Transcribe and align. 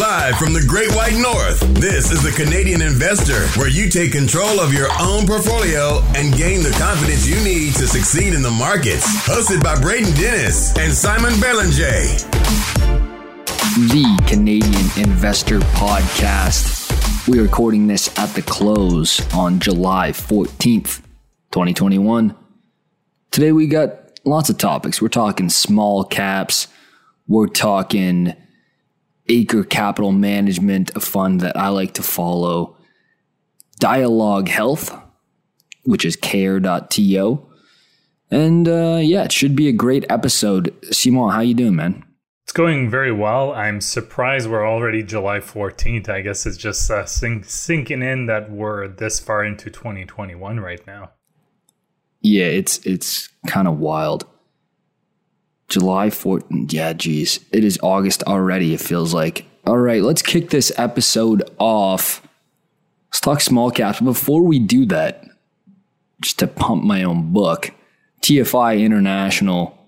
Live 0.00 0.38
from 0.38 0.54
the 0.54 0.64
Great 0.66 0.90
White 0.94 1.18
North, 1.20 1.60
this 1.74 2.10
is 2.10 2.22
the 2.22 2.30
Canadian 2.30 2.80
Investor, 2.80 3.46
where 3.60 3.68
you 3.68 3.90
take 3.90 4.12
control 4.12 4.58
of 4.58 4.72
your 4.72 4.88
own 4.98 5.26
portfolio 5.26 6.00
and 6.16 6.34
gain 6.34 6.62
the 6.62 6.74
confidence 6.80 7.26
you 7.26 7.36
need 7.44 7.74
to 7.74 7.86
succeed 7.86 8.32
in 8.32 8.40
the 8.40 8.50
markets. 8.50 9.04
Hosted 9.26 9.62
by 9.62 9.78
Braden 9.78 10.14
Dennis 10.14 10.74
and 10.78 10.90
Simon 10.90 11.38
Belanger. 11.38 12.00
The 13.92 14.24
Canadian 14.26 15.06
Investor 15.06 15.58
Podcast. 15.76 17.28
We're 17.28 17.42
recording 17.42 17.86
this 17.86 18.08
at 18.18 18.30
the 18.30 18.40
close 18.40 19.20
on 19.34 19.60
July 19.60 20.12
14th, 20.12 21.02
2021. 21.52 22.34
Today 23.30 23.52
we 23.52 23.66
got 23.66 24.18
lots 24.24 24.48
of 24.48 24.56
topics. 24.56 25.02
We're 25.02 25.08
talking 25.08 25.50
small 25.50 26.04
caps, 26.04 26.68
we're 27.28 27.48
talking 27.48 28.34
Akre 29.30 29.68
Capital 29.68 30.12
Management, 30.12 30.90
a 30.96 31.00
fund 31.00 31.40
that 31.40 31.56
I 31.56 31.68
like 31.68 31.94
to 31.94 32.02
follow. 32.02 32.76
Dialogue 33.78 34.48
Health, 34.48 34.96
which 35.84 36.04
is 36.04 36.16
care.to. 36.16 37.46
And 38.30 38.68
uh, 38.68 38.98
yeah, 39.00 39.24
it 39.24 39.32
should 39.32 39.56
be 39.56 39.68
a 39.68 39.72
great 39.72 40.04
episode. 40.10 40.74
Simon, 40.92 41.30
how 41.30 41.40
you 41.40 41.54
doing, 41.54 41.76
man? 41.76 42.04
It's 42.44 42.52
going 42.52 42.90
very 42.90 43.12
well. 43.12 43.52
I'm 43.52 43.80
surprised 43.80 44.50
we're 44.50 44.66
already 44.66 45.04
July 45.04 45.38
14th. 45.38 46.08
I 46.08 46.20
guess 46.20 46.46
it's 46.46 46.56
just 46.56 46.90
uh, 46.90 47.06
sink, 47.06 47.44
sinking 47.44 48.02
in 48.02 48.26
that 48.26 48.50
we're 48.50 48.88
this 48.88 49.20
far 49.20 49.44
into 49.44 49.70
2021 49.70 50.58
right 50.58 50.84
now. 50.86 51.12
Yeah, 52.20 52.46
it's 52.46 52.84
it's 52.84 53.28
kind 53.46 53.66
of 53.68 53.78
wild. 53.78 54.26
July 55.70 56.08
14th. 56.08 56.72
Yeah, 56.72 56.92
geez. 56.92 57.40
It 57.52 57.64
is 57.64 57.78
August 57.82 58.22
already, 58.24 58.74
it 58.74 58.80
feels 58.80 59.14
like. 59.14 59.46
All 59.66 59.78
right, 59.78 60.02
let's 60.02 60.20
kick 60.20 60.50
this 60.50 60.72
episode 60.76 61.48
off. 61.58 62.26
Let's 63.08 63.20
talk 63.20 63.40
small 63.40 63.70
caps. 63.70 64.00
Before 64.00 64.42
we 64.42 64.58
do 64.58 64.84
that, 64.86 65.24
just 66.20 66.38
to 66.40 66.46
pump 66.46 66.82
my 66.82 67.02
own 67.02 67.32
book, 67.32 67.70
TFI 68.20 68.82
International 68.82 69.78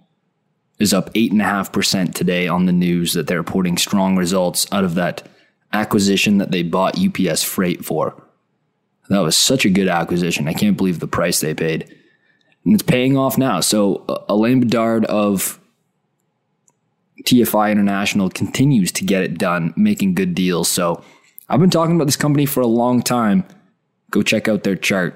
is 0.79 0.95
up 0.95 1.13
8.5% 1.15 2.15
today 2.15 2.49
on 2.49 2.67
the 2.67 2.73
news 2.73 3.13
that 3.15 3.27
they're 3.27 3.39
reporting 3.39 3.77
strong 3.77 4.17
results 4.17 4.67
out 4.73 4.85
of 4.85 4.95
that 4.95 5.29
acquisition 5.73 6.39
that 6.39 6.51
they 6.51 6.63
bought 6.63 6.99
UPS 6.99 7.43
Freight 7.43 7.85
for. 7.85 8.23
That 9.09 9.21
was 9.21 9.37
such 9.37 9.65
a 9.65 9.71
good 9.71 9.89
acquisition. 9.89 10.49
I 10.49 10.55
can't 10.55 10.77
believe 10.77 11.01
the 11.01 11.09
price 11.09 11.41
they 11.41 11.55
paid. 11.55 11.95
And 12.65 12.75
it's 12.75 12.83
paying 12.83 13.17
off 13.17 13.37
now. 13.37 13.61
So, 13.61 14.05
uh, 14.09 14.25
Alain 14.29 14.61
Bedard 14.61 15.05
of 15.07 15.59
TFI 17.25 17.71
International 17.71 18.31
continues 18.31 18.93
to 18.93 19.05
get 19.05 19.23
it 19.23 19.39
done, 19.39 19.73
making 19.77 20.15
good 20.15 20.35
deals. 20.35 20.69
So 20.69 21.03
I've 21.49 21.61
been 21.61 21.71
talking 21.71 21.97
about 21.97 22.07
this 22.07 22.17
company 22.17 22.47
for 22.47 22.61
a 22.61 22.67
long 22.67 23.03
time. 23.03 23.45
Go 24.11 24.23
check 24.23 24.49
out 24.49 24.65
their 24.65 24.77
chart. 24.77 25.15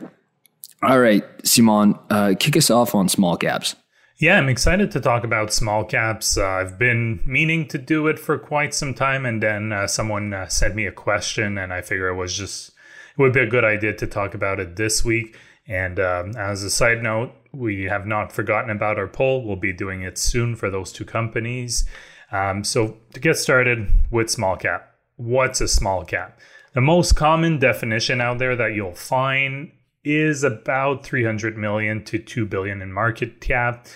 All 0.82 1.00
right, 1.00 1.24
Simon, 1.44 1.98
uh, 2.10 2.34
kick 2.38 2.56
us 2.56 2.70
off 2.70 2.94
on 2.94 3.08
small 3.08 3.36
caps. 3.36 3.74
Yeah, 4.18 4.38
I'm 4.38 4.48
excited 4.48 4.90
to 4.92 5.00
talk 5.00 5.24
about 5.24 5.52
small 5.52 5.84
caps. 5.84 6.38
Uh, 6.38 6.46
I've 6.46 6.78
been 6.78 7.20
meaning 7.26 7.68
to 7.68 7.78
do 7.78 8.06
it 8.06 8.18
for 8.18 8.38
quite 8.38 8.72
some 8.72 8.94
time, 8.94 9.26
and 9.26 9.42
then 9.42 9.72
uh, 9.72 9.86
someone 9.86 10.32
uh, 10.32 10.48
sent 10.48 10.74
me 10.74 10.86
a 10.86 10.92
question, 10.92 11.58
and 11.58 11.72
I 11.72 11.82
figure 11.82 12.08
it 12.08 12.16
was 12.16 12.36
just 12.36 12.70
it 12.70 13.20
would 13.20 13.32
be 13.32 13.40
a 13.40 13.46
good 13.46 13.64
idea 13.64 13.94
to 13.94 14.06
talk 14.06 14.34
about 14.34 14.58
it 14.58 14.76
this 14.76 15.04
week. 15.04 15.36
And 15.68 15.98
um, 15.98 16.36
as 16.36 16.62
a 16.62 16.70
side 16.70 17.02
note, 17.02 17.32
we 17.56 17.84
have 17.84 18.06
not 18.06 18.32
forgotten 18.32 18.70
about 18.70 18.98
our 18.98 19.08
poll. 19.08 19.44
We'll 19.44 19.56
be 19.56 19.72
doing 19.72 20.02
it 20.02 20.18
soon 20.18 20.56
for 20.56 20.70
those 20.70 20.92
two 20.92 21.04
companies. 21.04 21.84
Um, 22.32 22.64
so, 22.64 22.98
to 23.14 23.20
get 23.20 23.36
started 23.36 23.88
with 24.10 24.30
small 24.30 24.56
cap, 24.56 24.94
what's 25.16 25.60
a 25.60 25.68
small 25.68 26.04
cap? 26.04 26.38
The 26.74 26.80
most 26.80 27.16
common 27.16 27.58
definition 27.58 28.20
out 28.20 28.38
there 28.38 28.56
that 28.56 28.74
you'll 28.74 28.94
find 28.94 29.72
is 30.04 30.44
about 30.44 31.04
300 31.04 31.56
million 31.56 32.04
to 32.04 32.18
2 32.18 32.46
billion 32.46 32.82
in 32.82 32.92
market 32.92 33.40
cap. 33.40 33.86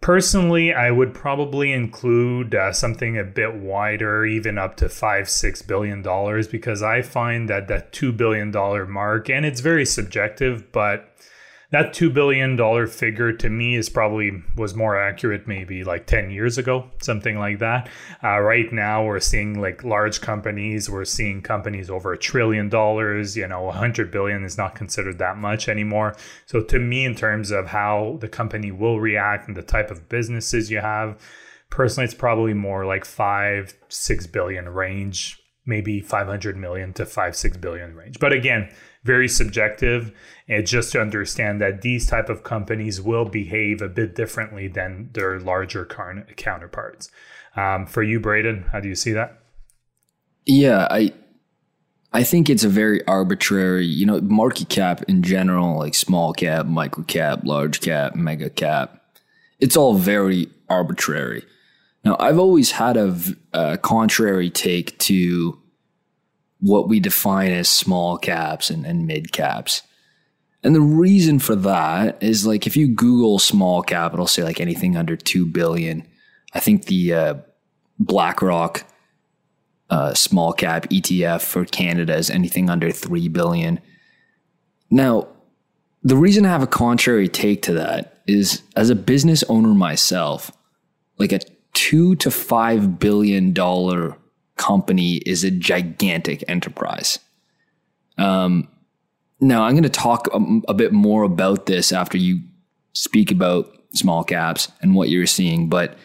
Personally, 0.00 0.72
I 0.72 0.90
would 0.90 1.12
probably 1.12 1.72
include 1.72 2.54
uh, 2.54 2.72
something 2.72 3.18
a 3.18 3.24
bit 3.24 3.54
wider, 3.54 4.24
even 4.24 4.56
up 4.56 4.76
to 4.76 4.88
five, 4.88 5.28
six 5.28 5.60
billion 5.60 6.00
dollars, 6.00 6.48
because 6.48 6.82
I 6.82 7.02
find 7.02 7.50
that 7.50 7.68
that 7.68 7.92
two 7.92 8.10
billion 8.10 8.50
dollar 8.50 8.86
mark, 8.86 9.28
and 9.28 9.44
it's 9.44 9.60
very 9.60 9.84
subjective, 9.84 10.72
but 10.72 11.14
that 11.70 11.94
$2 11.94 12.12
billion 12.12 12.86
figure 12.88 13.32
to 13.32 13.48
me 13.48 13.76
is 13.76 13.88
probably 13.88 14.42
was 14.56 14.74
more 14.74 15.00
accurate 15.00 15.46
maybe 15.46 15.84
like 15.84 16.06
10 16.06 16.30
years 16.30 16.58
ago 16.58 16.90
something 17.00 17.38
like 17.38 17.58
that. 17.60 17.88
Uh, 18.22 18.40
right 18.40 18.72
now 18.72 19.04
we're 19.04 19.20
seeing 19.20 19.60
like 19.60 19.84
large 19.84 20.20
companies 20.20 20.90
we're 20.90 21.04
seeing 21.04 21.40
companies 21.40 21.88
over 21.88 22.12
a 22.12 22.18
trillion 22.18 22.68
dollars 22.68 23.36
you 23.36 23.46
know 23.46 23.62
100 23.62 24.10
billion 24.10 24.44
is 24.44 24.58
not 24.58 24.74
considered 24.74 25.18
that 25.18 25.36
much 25.36 25.68
anymore. 25.68 26.16
So 26.46 26.60
to 26.60 26.78
me 26.78 27.04
in 27.04 27.14
terms 27.14 27.50
of 27.50 27.68
how 27.68 28.18
the 28.20 28.28
company 28.28 28.72
will 28.72 29.00
react 29.00 29.48
and 29.48 29.56
the 29.56 29.62
type 29.62 29.90
of 29.90 30.08
businesses 30.08 30.70
you 30.70 30.80
have 30.80 31.20
personally 31.70 32.04
it's 32.04 32.14
probably 32.14 32.54
more 32.54 32.84
like 32.84 33.04
5 33.04 33.74
6 33.88 34.26
billion 34.26 34.68
range 34.68 35.40
maybe 35.66 36.00
500 36.00 36.56
million 36.56 36.92
to 36.94 37.06
5 37.06 37.36
6 37.36 37.56
billion 37.58 37.94
range. 37.94 38.18
But 38.18 38.32
again 38.32 38.70
very 39.02 39.28
subjective 39.28 40.12
and 40.50 40.66
just 40.66 40.92
to 40.92 41.00
understand 41.00 41.60
that 41.60 41.82
these 41.82 42.06
type 42.06 42.28
of 42.28 42.42
companies 42.42 43.00
will 43.00 43.24
behave 43.24 43.80
a 43.80 43.88
bit 43.88 44.16
differently 44.16 44.66
than 44.66 45.08
their 45.12 45.38
larger 45.38 45.84
car- 45.84 46.26
counterparts. 46.36 47.10
Um, 47.56 47.86
for 47.86 48.02
you 48.02 48.20
braden 48.20 48.66
how 48.72 48.80
do 48.80 48.88
you 48.88 48.94
see 48.94 49.12
that? 49.12 49.38
Yeah 50.46 50.86
i 50.90 51.12
i 52.12 52.22
think 52.22 52.48
it's 52.50 52.64
a 52.64 52.68
very 52.68 53.06
arbitrary 53.06 53.84
you 53.84 54.06
know 54.06 54.20
market 54.20 54.68
cap 54.68 55.02
in 55.08 55.22
general 55.22 55.78
like 55.78 55.94
small 55.94 56.32
cap 56.32 56.66
micro 56.66 57.04
cap 57.04 57.40
large 57.44 57.80
cap 57.80 58.14
mega 58.14 58.50
cap 58.50 59.02
it's 59.60 59.76
all 59.76 59.94
very 59.94 60.48
arbitrary. 60.68 61.44
Now 62.04 62.16
i've 62.18 62.38
always 62.38 62.72
had 62.72 62.96
a, 62.96 63.16
a 63.52 63.78
contrary 63.78 64.50
take 64.50 64.98
to 65.00 65.60
what 66.60 66.88
we 66.88 67.00
define 67.00 67.52
as 67.52 67.68
small 67.68 68.18
caps 68.18 68.70
and, 68.70 68.84
and 68.86 69.06
mid 69.06 69.32
caps. 69.32 69.82
And 70.62 70.74
the 70.74 70.80
reason 70.80 71.38
for 71.38 71.56
that 71.56 72.22
is 72.22 72.46
like 72.46 72.66
if 72.66 72.76
you 72.76 72.88
Google 72.88 73.38
small 73.38 73.82
cap, 73.82 74.12
it'll 74.12 74.26
say 74.26 74.42
like 74.42 74.60
anything 74.60 74.96
under 74.96 75.16
two 75.16 75.46
billion. 75.46 76.06
I 76.52 76.60
think 76.60 76.86
the 76.86 77.14
uh, 77.14 77.34
BlackRock 77.98 78.84
uh, 79.88 80.14
small 80.14 80.52
cap 80.52 80.88
ETF 80.90 81.42
for 81.42 81.64
Canada 81.64 82.16
is 82.16 82.30
anything 82.30 82.68
under 82.68 82.90
three 82.90 83.28
billion. 83.28 83.80
Now, 84.90 85.28
the 86.02 86.16
reason 86.16 86.46
I 86.46 86.50
have 86.50 86.62
a 86.62 86.68
contrary 86.68 87.28
take 87.28 87.62
to 87.62 87.74
that 87.74 88.22
is 88.26 88.62
as 88.76 88.90
a 88.90 88.94
business 88.94 89.42
owner 89.44 89.74
myself, 89.74 90.50
like 91.18 91.32
a 91.32 91.40
two 91.72 92.16
to 92.16 92.30
five 92.30 92.98
billion 92.98 93.52
dollar 93.52 94.16
company 94.56 95.16
is 95.16 95.44
a 95.44 95.50
gigantic 95.50 96.44
enterprise. 96.48 97.18
Um, 98.18 98.68
now, 99.40 99.62
I'm 99.62 99.72
going 99.72 99.82
to 99.84 99.88
talk 99.88 100.28
a, 100.34 100.40
a, 100.68 100.74
bit 100.74 100.92
more 100.92 101.22
about 101.22 101.66
this 101.66 101.92
after 101.92 102.18
you 102.18 102.40
speak 102.92 103.30
about 103.30 103.72
small 103.92 104.22
caps 104.22 104.70
and 104.82 104.94
what 104.94 105.08
you're 105.08 105.26
seeing, 105.26 105.68
but 105.68 105.96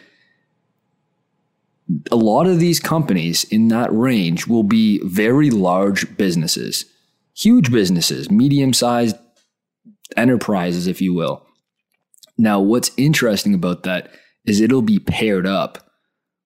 a 2.10 2.16
lot 2.16 2.46
of 2.46 2.58
these 2.58 2.80
companies 2.80 3.44
in 3.44 3.68
that 3.68 3.92
range 3.92 4.46
will 4.46 4.62
be 4.62 5.00
very 5.04 5.50
large 5.50 6.16
businesses, 6.16 6.86
huge 7.36 7.70
businesses, 7.70 8.30
medium 8.30 8.72
sized 8.72 9.16
enterprises, 10.16 10.86
if 10.86 11.00
you 11.00 11.12
will. 11.12 11.46
Now, 12.38 12.60
what's 12.60 12.90
interesting 12.96 13.54
about 13.54 13.82
that 13.84 14.10
is 14.46 14.60
it'll 14.60 14.82
be 14.82 14.98
paired 14.98 15.46
up 15.46 15.90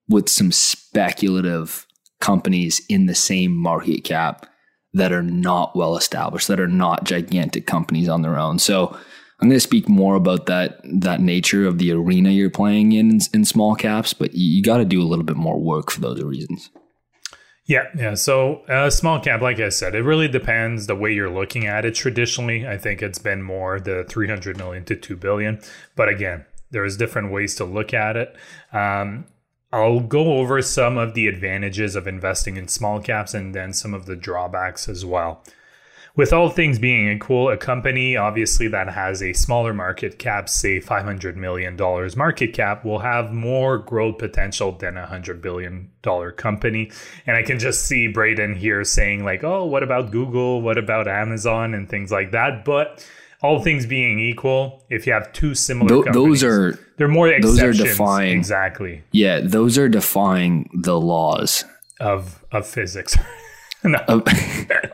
with 0.09 0.29
some 0.29 0.51
speculative 0.51 1.87
companies 2.21 2.83
in 2.89 3.07
the 3.07 3.15
same 3.15 3.55
market 3.55 4.03
cap 4.05 4.47
that 4.95 5.13
are 5.13 5.23
not 5.23 5.77
well 5.77 5.97
established, 5.97 6.49
that 6.49 6.61
are 6.61 6.69
not 6.69 7.05
gigantic 7.05 7.67
companies 7.67 8.09
on 8.09 8.23
their 8.23 8.39
own. 8.39 8.59
So 8.59 8.97
I'm 9.41 9.49
going 9.49 9.57
to 9.57 9.61
speak 9.61 9.89
more 9.89 10.17
about 10.17 10.47
that 10.47 10.81
that 10.85 11.21
nature 11.21 11.67
of 11.67 11.79
the 11.79 11.93
arena 11.93 12.31
you're 12.31 12.51
playing 12.51 12.93
in 12.93 13.21
in, 13.33 13.45
small 13.45 13.75
caps, 13.75 14.13
but 14.13 14.35
you, 14.35 14.57
you 14.57 14.63
got 14.63 14.79
to 14.79 14.85
do 14.85 15.01
a 15.01 15.07
little 15.07 15.25
bit 15.25 15.37
more 15.37 15.59
work 15.59 15.91
for 15.91 16.01
those 16.01 16.23
reasons. 16.23 16.71
Yeah, 17.67 17.85
yeah. 17.97 18.15
So 18.15 18.63
uh, 18.69 18.91
small 18.91 19.21
cap, 19.21 19.41
like 19.43 19.61
I 19.61 19.69
said, 19.69 19.95
it 19.95 20.03
really 20.03 20.29
depends 20.29 20.89
the 20.89 20.97
way 20.97 21.13
you're 21.13 21.31
looking 21.31 21.67
at 21.67 21.85
it. 21.85 21.95
Traditionally, 21.95 22.67
I 22.67 22.77
think 22.77 23.01
it's 23.01 23.19
been 23.19 23.43
more 23.43 23.79
the 23.79 24.05
300 24.09 24.57
million 24.59 24.85
to 24.87 24.97
2 24.97 25.17
billion, 25.17 25.61
but 25.95 26.09
again, 26.09 26.45
there's 26.71 26.97
different 26.97 27.33
ways 27.33 27.55
to 27.57 27.65
look 27.65 27.95
at 27.95 28.17
it. 28.17 28.37
Um, 28.73 29.27
I'll 29.73 30.01
go 30.01 30.39
over 30.39 30.61
some 30.63 30.99
of 30.99 31.15
the 31.15 31.29
advantages 31.29 31.95
of 31.95 32.09
investing 32.09 32.57
in 32.57 32.67
small 32.69 33.01
caps 33.01 33.35
and 33.35 33.55
then 33.55 33.73
some 33.73 33.95
of 33.95 34.07
the 34.07 34.17
drawbacks 34.17 34.89
as 34.89 35.05
well. 35.05 35.45
with 36.17 36.33
all 36.33 36.49
things 36.49 36.79
being 36.79 37.09
equal, 37.09 37.49
a 37.51 37.57
company 37.57 38.17
obviously 38.17 38.69
that 38.69 38.89
has 38.89 39.23
a 39.23 39.33
smaller 39.33 39.73
market 39.73 40.19
cap, 40.19 40.49
say 40.49 40.81
$500 40.81 41.37
million 41.37 41.77
market 42.17 42.53
cap, 42.53 42.85
will 42.85 42.99
have 42.99 43.33
more 43.33 43.79
growth 43.79 44.19
potential 44.19 44.73
than 44.73 44.97
a 44.97 45.07
$100 45.07 45.41
billion 45.41 45.91
company. 46.37 46.91
And 47.27 47.37
I 47.37 47.43
can 47.43 47.59
just 47.59 47.87
see 47.87 48.09
Braden 48.09 48.57
here 48.57 48.85
saying, 48.85 49.25
like, 49.25 49.45
oh, 49.45 49.65
what 49.65 49.83
about 49.83 50.11
Google? 50.11 50.61
What 50.61 50.79
about 50.79 51.07
Amazon? 51.07 51.75
And 51.75 51.89
things 51.89 52.11
like 52.11 52.33
that. 52.33 52.65
But 52.65 53.07
all 53.43 53.61
things 53.61 53.87
being 53.87 54.19
equal, 54.19 54.85
if 54.91 55.07
you 55.07 55.13
have 55.13 55.33
two 55.33 55.55
similar 55.55 55.89
Th- 55.89 56.05
companies, 56.05 56.41
those 56.41 56.45
are 56.45 56.79
they're 56.97 57.09
more 57.09 57.29
exceptions. 57.29 57.59
Those 57.59 57.81
are 57.81 57.85
defying 57.85 58.39
exactly. 58.39 59.03
Yeah, 59.13 59.41
those 59.43 59.79
are 59.79 59.89
defying 59.89 60.71
the 60.75 61.01
laws 61.01 61.65
of 62.01 62.45
of 62.53 62.67
physics. 62.67 63.17
no. 63.85 63.99
of, 64.09 64.23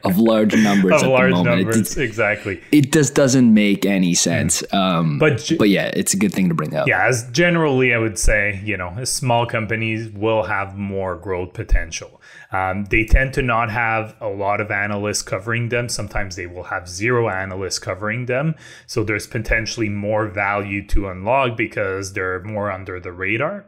of, 0.04 0.18
large 0.18 0.54
numbers 0.54 1.02
of 1.02 1.08
large 1.08 1.32
numbers, 1.32 1.96
it, 1.96 2.02
exactly. 2.02 2.62
It 2.70 2.92
just 2.92 3.14
doesn't 3.14 3.52
make 3.52 3.84
any 3.84 4.14
sense. 4.14 4.62
Um, 4.72 5.18
but 5.18 5.50
but 5.58 5.68
yeah, 5.68 5.90
it's 5.94 6.14
a 6.14 6.16
good 6.16 6.32
thing 6.32 6.48
to 6.48 6.54
bring 6.54 6.76
up. 6.76 6.86
Yeah, 6.86 7.04
as 7.04 7.28
generally, 7.30 7.92
I 7.94 7.98
would 7.98 8.18
say, 8.18 8.60
you 8.64 8.76
know, 8.76 9.02
small 9.04 9.46
companies 9.46 10.08
will 10.10 10.44
have 10.44 10.76
more 10.76 11.16
growth 11.16 11.52
potential. 11.52 12.15
Um, 12.52 12.84
they 12.86 13.04
tend 13.04 13.34
to 13.34 13.42
not 13.42 13.70
have 13.70 14.16
a 14.20 14.28
lot 14.28 14.60
of 14.60 14.70
analysts 14.70 15.22
covering 15.22 15.68
them. 15.68 15.88
Sometimes 15.88 16.36
they 16.36 16.46
will 16.46 16.64
have 16.64 16.88
zero 16.88 17.28
analysts 17.28 17.78
covering 17.78 18.26
them. 18.26 18.54
So 18.86 19.04
there's 19.04 19.26
potentially 19.26 19.88
more 19.88 20.28
value 20.28 20.86
to 20.88 21.08
unlock 21.08 21.56
because 21.56 22.12
they're 22.12 22.42
more 22.42 22.70
under 22.70 23.00
the 23.00 23.12
radar 23.12 23.66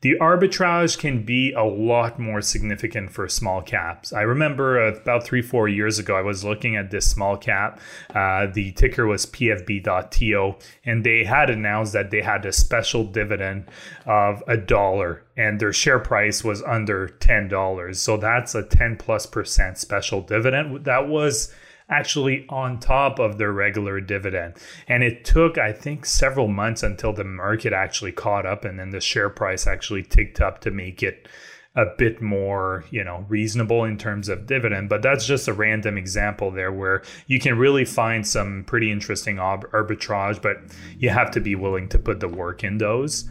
the 0.00 0.14
arbitrage 0.20 0.96
can 0.98 1.24
be 1.24 1.52
a 1.52 1.64
lot 1.64 2.18
more 2.18 2.40
significant 2.40 3.10
for 3.10 3.28
small 3.28 3.62
caps. 3.62 4.12
I 4.12 4.22
remember 4.22 4.80
uh, 4.80 4.94
about 4.94 5.24
three, 5.24 5.42
four 5.42 5.68
years 5.68 5.98
ago, 5.98 6.16
I 6.16 6.22
was 6.22 6.44
looking 6.44 6.76
at 6.76 6.90
this 6.90 7.10
small 7.10 7.36
cap. 7.36 7.80
Uh, 8.14 8.46
the 8.46 8.70
ticker 8.72 9.06
was 9.06 9.26
PFB.TO, 9.26 10.54
and 10.84 11.04
they 11.04 11.24
had 11.24 11.50
announced 11.50 11.92
that 11.94 12.12
they 12.12 12.22
had 12.22 12.46
a 12.46 12.52
special 12.52 13.04
dividend 13.04 13.64
of 14.06 14.42
a 14.46 14.56
dollar, 14.56 15.24
and 15.36 15.58
their 15.58 15.72
share 15.72 15.98
price 15.98 16.44
was 16.44 16.62
under 16.62 17.08
$10. 17.08 17.96
So 17.96 18.16
that's 18.16 18.54
a 18.54 18.62
10 18.62 18.98
plus 18.98 19.26
percent 19.26 19.78
special 19.78 20.20
dividend. 20.20 20.84
That 20.84 21.08
was 21.08 21.52
actually 21.90 22.46
on 22.48 22.78
top 22.78 23.18
of 23.18 23.38
their 23.38 23.52
regular 23.52 24.00
dividend. 24.00 24.54
And 24.86 25.02
it 25.02 25.24
took, 25.24 25.58
I 25.58 25.72
think, 25.72 26.04
several 26.04 26.48
months 26.48 26.82
until 26.82 27.12
the 27.12 27.24
market 27.24 27.72
actually 27.72 28.12
caught 28.12 28.46
up 28.46 28.64
and 28.64 28.78
then 28.78 28.90
the 28.90 29.00
share 29.00 29.30
price 29.30 29.66
actually 29.66 30.02
ticked 30.02 30.40
up 30.40 30.60
to 30.62 30.70
make 30.70 31.02
it 31.02 31.28
a 31.74 31.86
bit 31.96 32.20
more, 32.20 32.84
you 32.90 33.04
know, 33.04 33.24
reasonable 33.28 33.84
in 33.84 33.96
terms 33.96 34.28
of 34.28 34.46
dividend. 34.46 34.88
But 34.88 35.00
that's 35.00 35.26
just 35.26 35.48
a 35.48 35.52
random 35.52 35.96
example 35.96 36.50
there 36.50 36.72
where 36.72 37.02
you 37.26 37.38
can 37.38 37.56
really 37.56 37.84
find 37.84 38.26
some 38.26 38.64
pretty 38.66 38.90
interesting 38.90 39.36
arbitrage, 39.36 40.42
but 40.42 40.56
you 40.98 41.10
have 41.10 41.30
to 41.32 41.40
be 41.40 41.54
willing 41.54 41.88
to 41.90 41.98
put 41.98 42.20
the 42.20 42.28
work 42.28 42.64
in 42.64 42.78
those 42.78 43.30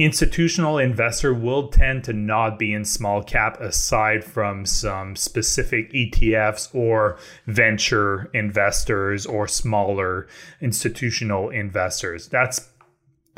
institutional 0.00 0.78
investor 0.78 1.34
will 1.34 1.68
tend 1.68 2.02
to 2.02 2.14
not 2.14 2.58
be 2.58 2.72
in 2.72 2.86
small 2.86 3.22
cap 3.22 3.60
aside 3.60 4.24
from 4.24 4.64
some 4.64 5.14
specific 5.14 5.92
ETFs 5.92 6.74
or 6.74 7.18
venture 7.46 8.30
investors 8.32 9.26
or 9.26 9.46
smaller 9.46 10.26
institutional 10.62 11.50
investors. 11.50 12.28
That's 12.28 12.69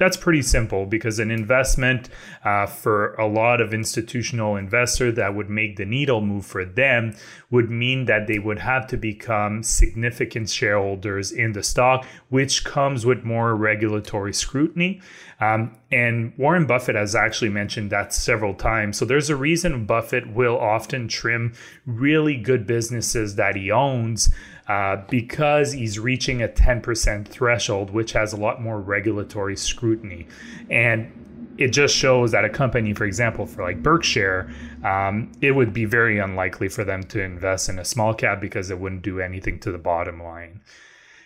that's 0.03 0.17
pretty 0.17 0.43
simple 0.43 0.85
because 0.85 1.21
an 1.21 1.31
investment 1.31 2.09
uh, 2.45 2.67
for 2.67 3.15
a 3.15 3.27
lot 3.27 3.61
of 3.61 3.73
institutional 3.73 4.57
investor 4.57 5.13
that 5.13 5.33
would 5.37 5.49
make 5.49 5.77
the 5.77 5.85
needle 5.85 6.21
move 6.21 6.45
for 6.45 6.65
them 6.65 7.15
would 7.51 7.71
mean 7.71 8.07
that 8.07 8.27
they 8.27 8.41
would 8.41 8.59
have 8.59 8.85
to 8.89 8.97
become 8.97 9.63
significant 9.63 10.51
shareholders 10.51 11.31
in 11.31 11.53
the 11.53 11.63
stock, 11.63 12.05
which 12.31 12.65
comes 12.65 13.07
with 13.07 13.23
more 13.23 13.55
regulatory 13.55 14.33
scrutiny. 14.33 15.01
Um, 15.41 15.77
and 15.93 16.33
Warren 16.37 16.67
Buffett 16.67 16.97
has 16.97 17.15
actually 17.15 17.51
mentioned 17.51 17.91
that 17.91 18.13
several 18.13 18.55
times. 18.55 18.97
So 18.97 19.05
there's 19.05 19.31
a 19.31 19.37
reason 19.37 19.87
Buffett 19.87 20.29
will 20.33 20.59
often 20.59 21.07
trim 21.07 21.53
really 21.87 22.37
good 22.37 22.67
businesses 22.67 23.37
that 23.37 23.55
he 23.55 23.71
owns 23.71 24.35
uh, 24.69 24.97
because 25.09 25.73
he's 25.73 25.99
reaching 25.99 26.43
a 26.43 26.49
10% 26.49 27.27
threshold, 27.27 27.91
which 27.91 28.13
has 28.13 28.33
a 28.33 28.37
lot 28.37 28.63
more 28.63 28.81
regulatory 28.81 29.57
scrutiny. 29.57 30.27
And 30.71 31.55
it 31.59 31.69
just 31.69 31.95
shows 31.95 32.33
that 32.33 32.45
a 32.45 32.49
company, 32.49 32.95
for 32.95 33.05
example, 33.05 33.47
for 33.47 33.63
like 33.63 33.83
Berkshire, 33.83 34.51
um, 34.85 35.33
it 35.41 35.53
would 35.53 35.73
be 35.73 35.85
very 35.85 36.19
unlikely 36.19 36.69
for 36.69 36.85
them 36.85 37.03
to 37.05 37.23
invest 37.23 37.69
in 37.69 37.79
a 37.79 37.85
small 37.85 38.15
cap 38.15 38.41
because 38.41 38.71
it 38.71 38.79
wouldn't 38.79 39.03
do 39.03 39.21
anything 39.21 39.59
to 39.61 39.73
the 39.73 39.79
bottom 39.79 40.23
line. 40.23 40.61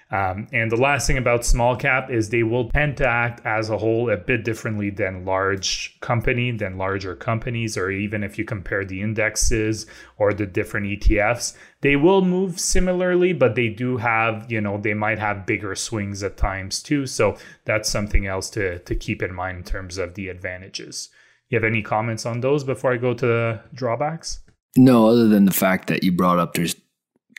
Um, 0.09 0.47
and 0.53 0.71
the 0.71 0.77
last 0.77 1.09
thing 1.09 1.19
about 1.19 1.45
small 1.45 1.75
cap 1.75 2.11
is 2.11 2.29
they 2.29 2.45
will 2.45 2.71
tend 2.71 2.97
to 2.99 3.09
act 3.09 3.45
as 3.45 3.71
a 3.71 3.79
whole 3.79 4.09
a 4.09 4.17
bit 4.17 4.45
differently 4.45 4.89
than 4.89 5.25
large 5.25 5.99
company, 6.01 6.53
than 6.53 6.79
larger 6.79 7.17
companies, 7.17 7.77
or 7.77 7.91
even 7.91 8.23
if 8.23 8.39
you 8.39 8.45
compare 8.45 8.85
the 8.85 9.03
indexes 9.03 9.87
or 10.17 10.33
the 10.33 10.47
different 10.47 10.87
ETFs, 10.87 11.57
they 11.81 11.97
will 11.97 12.23
move 12.23 12.61
similarly, 12.61 13.33
but 13.33 13.57
they 13.57 13.69
do 13.69 13.97
have, 13.97 14.51
you 14.51 14.61
know, 14.61 14.79
they 14.79 14.95
might 14.95 15.19
have 15.19 15.45
bigger 15.45 15.75
swings 15.75 16.23
at 16.23 16.37
times 16.37 16.83
too. 16.83 17.07
So 17.07 17.37
that's 17.65 17.91
something 17.91 18.27
else 18.27 18.49
to, 18.51 18.79
to 18.79 18.95
keep 18.95 19.23
in 19.23 19.35
mind 19.35 19.59
in 19.59 19.65
terms 19.65 19.99
of 19.99 20.15
the 20.15 20.29
advantages. 20.29 21.09
You 21.49 21.57
have 21.57 21.65
any 21.65 21.83
comments 21.83 22.25
on 22.25 22.41
those 22.41 22.63
before 22.63 22.93
I 22.93 22.97
go 22.97 23.13
to 23.13 23.27
the 23.27 23.61
drawbacks? 23.75 24.41
No, 24.77 25.09
other 25.09 25.27
than 25.27 25.47
the 25.47 25.53
fact 25.53 25.89
that 25.89 26.05
you 26.05 26.13
brought 26.13 26.39
up 26.39 26.55
there's 26.55 26.77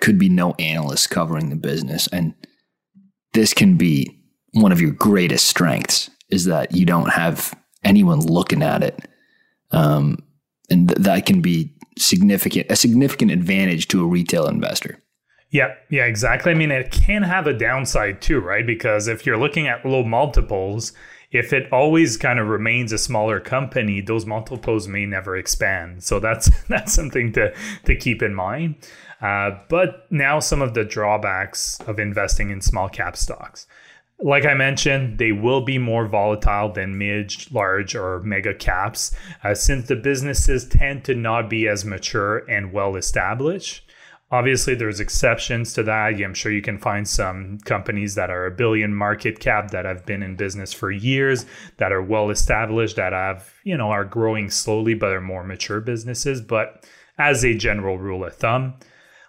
could 0.02 0.20
be 0.20 0.30
no 0.30 0.54
analysts 0.60 1.08
covering 1.08 1.50
the 1.50 1.56
business. 1.56 2.08
And 2.08 2.36
this 3.38 3.54
can 3.54 3.78
be 3.78 4.20
one 4.54 4.72
of 4.72 4.82
your 4.82 4.90
greatest 4.90 5.46
strengths 5.46 6.10
is 6.32 6.46
that 6.46 6.74
you 6.74 6.88
don't 6.88 7.10
have 7.10 7.56
anyone 7.84 8.20
looking 8.20 8.64
at 8.64 8.82
it. 8.82 9.08
Um, 9.70 10.18
and 10.72 10.90
th- 10.90 10.98
that 11.02 11.28
can 11.28 11.42
be 11.42 11.72
significant, 12.00 12.66
a 12.72 12.76
significant 12.76 13.30
advantage 13.30 13.90
to 13.90 14.04
a 14.04 14.08
retail 14.08 14.48
investor. 14.48 15.00
Yeah, 15.52 15.76
yeah, 15.92 16.06
exactly. 16.06 16.52
I 16.52 16.56
mean, 16.56 16.72
it 16.72 16.92
can 16.92 17.22
have 17.22 17.46
a 17.46 17.54
downside 17.54 18.24
too, 18.24 18.40
right? 18.40 18.66
Because 18.66 19.08
if 19.08 19.24
you're 19.24 19.38
looking 19.38 19.68
at 19.68 19.86
low 19.86 20.04
multiples, 20.04 20.94
if 21.32 21.54
it 21.54 21.72
always 21.72 22.18
kind 22.18 22.40
of 22.40 22.48
remains 22.48 22.92
a 22.92 22.98
smaller 22.98 23.40
company, 23.40 24.02
those 24.02 24.26
multiples 24.26 24.88
may 24.88 25.06
never 25.06 25.38
expand. 25.38 26.04
So 26.04 26.20
that's 26.20 26.50
that's 26.70 26.92
something 26.92 27.34
to 27.34 27.54
to 27.86 27.96
keep 27.96 28.24
in 28.24 28.34
mind. 28.34 28.76
Uh, 29.22 29.52
but 29.70 30.06
now 30.12 30.40
some 30.40 30.62
of 30.62 30.74
the 30.74 30.84
drawbacks 30.84 31.80
of 31.88 32.00
investing 32.00 32.50
in 32.50 32.62
small 32.62 32.88
cap 32.88 33.18
stocks. 33.18 33.68
Like 34.20 34.46
I 34.46 34.56
mentioned, 34.56 35.20
they 35.20 35.32
will 35.32 35.62
be 35.62 35.78
more 35.78 36.08
volatile 36.08 36.72
than 36.72 36.98
mid, 36.98 37.34
large, 37.52 37.96
or 37.96 38.22
mega 38.22 38.54
caps, 38.54 39.16
uh, 39.44 39.54
since 39.54 39.88
the 39.88 39.96
businesses 39.96 40.68
tend 40.68 41.04
to 41.06 41.14
not 41.14 41.50
be 41.50 41.68
as 41.68 41.86
mature 41.86 42.40
and 42.50 42.74
well 42.74 42.96
established. 42.96 43.84
Obviously, 44.30 44.76
there's 44.76 45.00
exceptions 45.00 45.74
to 45.74 45.84
that. 45.84 46.22
I'm 46.22 46.34
sure 46.34 46.52
you 46.52 46.62
can 46.62 46.78
find 46.80 47.08
some 47.08 47.60
companies 47.60 48.16
that 48.16 48.30
are 48.30 48.46
a 48.46 48.52
billion 48.52 48.94
market 48.94 49.40
cap 49.40 49.72
that 49.72 49.86
have 49.86 50.06
been 50.06 50.22
in 50.22 50.36
business 50.36 50.74
for 50.74 50.92
years, 50.92 51.46
that 51.78 51.94
are 51.94 52.02
well 52.02 52.30
established, 52.30 52.98
that 52.98 53.14
have, 53.14 53.54
you 53.64 53.78
know, 53.78 53.90
are 53.92 54.04
growing 54.04 54.50
slowly, 54.50 54.96
but 54.96 55.14
are 55.14 55.22
more 55.22 55.44
mature 55.44 55.80
businesses. 55.80 56.42
But 56.42 56.86
as 57.18 57.46
a 57.46 57.54
general 57.54 57.98
rule 58.00 58.26
of 58.26 58.36
thumb, 58.36 58.74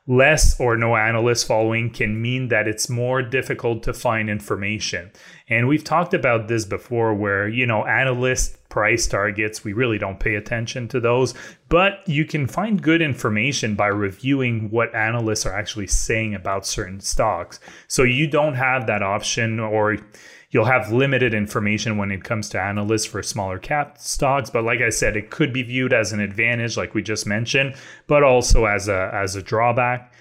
less 0.08 0.58
or 0.58 0.74
no 0.74 0.96
analyst 0.96 1.46
following 1.46 1.90
can 1.90 2.20
mean 2.20 2.48
that 2.48 2.66
it's 2.66 2.88
more 2.88 3.20
difficult 3.22 3.82
to 3.82 3.92
find 3.92 4.30
information. 4.30 5.12
And 5.48 5.68
we've 5.68 5.84
talked 5.84 6.14
about 6.14 6.48
this 6.48 6.64
before 6.64 7.14
where, 7.14 7.46
you 7.46 7.66
know, 7.66 7.84
analyst 7.84 8.68
price 8.70 9.06
targets, 9.06 9.64
we 9.64 9.74
really 9.74 9.98
don't 9.98 10.18
pay 10.18 10.34
attention 10.34 10.88
to 10.88 11.00
those, 11.00 11.34
but 11.68 12.00
you 12.06 12.24
can 12.24 12.46
find 12.46 12.82
good 12.82 13.02
information 13.02 13.74
by 13.74 13.88
reviewing 13.88 14.70
what 14.70 14.94
analysts 14.94 15.44
are 15.44 15.54
actually 15.54 15.86
saying 15.86 16.34
about 16.34 16.66
certain 16.66 17.00
stocks. 17.00 17.60
So 17.86 18.02
you 18.02 18.26
don't 18.26 18.54
have 18.54 18.86
that 18.86 19.02
option 19.02 19.60
or 19.60 19.98
you'll 20.50 20.64
have 20.64 20.92
limited 20.92 21.34
information 21.34 21.98
when 21.98 22.10
it 22.10 22.24
comes 22.24 22.48
to 22.48 22.60
analysts 22.60 23.04
for 23.04 23.22
smaller 23.22 23.58
cap 23.58 23.98
stocks 23.98 24.50
but 24.50 24.64
like 24.64 24.80
i 24.80 24.90
said 24.90 25.16
it 25.16 25.30
could 25.30 25.52
be 25.52 25.62
viewed 25.62 25.92
as 25.92 26.12
an 26.12 26.20
advantage 26.20 26.76
like 26.76 26.94
we 26.94 27.02
just 27.02 27.26
mentioned 27.26 27.74
but 28.06 28.22
also 28.22 28.64
as 28.64 28.88
a 28.88 29.10
as 29.12 29.36
a 29.36 29.42
drawback 29.42 30.12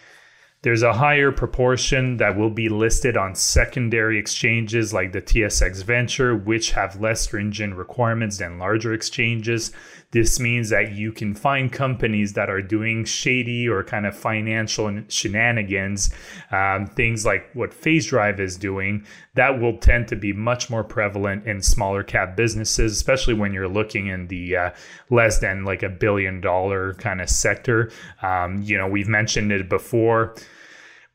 there's 0.63 0.81
a 0.81 0.93
higher 0.93 1.31
proportion 1.31 2.17
that 2.17 2.35
will 2.35 2.49
be 2.49 2.67
listed 2.67 3.15
on 3.15 3.35
secondary 3.35 4.17
exchanges 4.17 4.91
like 4.91 5.11
the 5.11 5.21
TSX 5.21 5.83
Venture, 5.83 6.35
which 6.35 6.71
have 6.71 6.99
less 6.99 7.21
stringent 7.21 7.75
requirements 7.75 8.39
than 8.39 8.57
larger 8.57 8.91
exchanges. 8.91 9.71
This 10.11 10.39
means 10.39 10.69
that 10.69 10.93
you 10.93 11.11
can 11.11 11.35
find 11.35 11.71
companies 11.71 12.33
that 12.33 12.49
are 12.49 12.61
doing 12.61 13.03
shady 13.03 13.67
or 13.67 13.83
kind 13.83 14.05
of 14.05 14.15
financial 14.15 15.03
shenanigans, 15.09 16.09
um, 16.49 16.87
things 16.87 17.25
like 17.25 17.49
what 17.53 17.71
FaceDrive 17.71 18.39
is 18.39 18.55
doing, 18.55 19.05
that 19.35 19.59
will 19.59 19.77
tend 19.77 20.07
to 20.07 20.15
be 20.15 20.31
much 20.31 20.69
more 20.69 20.83
prevalent 20.83 21.45
in 21.45 21.61
smaller 21.61 22.03
cap 22.03 22.37
businesses, 22.37 22.93
especially 22.93 23.33
when 23.33 23.51
you're 23.51 23.67
looking 23.67 24.07
in 24.07 24.27
the 24.27 24.55
uh, 24.55 24.69
less 25.09 25.39
than 25.39 25.65
like 25.65 25.83
a 25.83 25.89
billion 25.89 26.39
dollar 26.39 26.93
kind 26.93 27.19
of 27.19 27.29
sector. 27.29 27.91
Um, 28.21 28.61
you 28.61 28.77
know, 28.77 28.87
we've 28.87 29.09
mentioned 29.09 29.51
it 29.51 29.67
before 29.67 30.35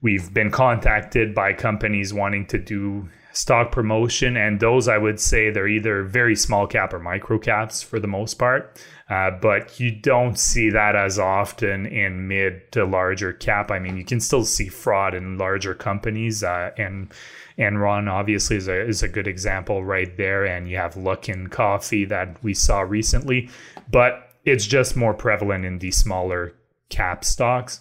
we've 0.03 0.35
been 0.35 0.51
contacted 0.51 1.35
by 1.35 1.55
companies 1.55 2.13
wanting 2.13 2.45
to 2.47 2.59
do 2.59 3.09
stock 3.33 3.73
promotion, 3.73 4.37
and 4.37 4.61
those 4.61 4.89
I 4.89 4.99
would 4.99 5.21
say 5.21 5.51
they're 5.51 5.69
either 5.69 6.03
very 6.05 6.37
small 6.37 6.67
cap 6.67 6.93
or 6.93 6.99
micro 6.99 7.39
caps 7.39 7.83
for 7.83 7.99
the 7.99 8.07
most 8.07 8.35
part. 8.35 8.81
Uh, 9.09 9.31
but 9.31 9.79
you 9.79 9.91
don't 9.91 10.39
see 10.39 10.71
that 10.71 10.97
as 10.97 11.19
often 11.19 11.85
in 11.85 12.29
mid 12.29 12.73
to 12.73 12.85
larger 12.85 13.33
cap. 13.33 13.71
I 13.71 13.79
mean, 13.79 13.97
you 13.97 14.05
can 14.05 14.21
still 14.21 14.45
see 14.45 14.69
fraud 14.69 15.15
in 15.15 15.37
larger 15.37 15.75
companies, 15.75 16.43
uh, 16.43 16.71
and 16.79 17.13
Enron 17.59 18.11
obviously 18.11 18.57
is 18.57 18.69
a 18.69 18.81
is 18.81 19.03
a 19.03 19.09
good 19.09 19.27
example 19.27 19.85
right 19.85 20.17
there. 20.17 20.47
And 20.47 20.71
you 20.71 20.77
have 20.77 20.95
Luckin 20.95 21.51
Coffee 21.51 22.07
that 22.07 22.43
we 22.43 22.55
saw 22.55 22.81
recently, 22.81 23.51
but 23.91 24.31
it's 24.45 24.67
just 24.67 24.97
more 24.97 25.15
prevalent 25.15 25.65
in 25.65 25.79
the 25.79 25.91
smaller 25.91 26.55
cap 26.89 27.25
stocks. 27.25 27.81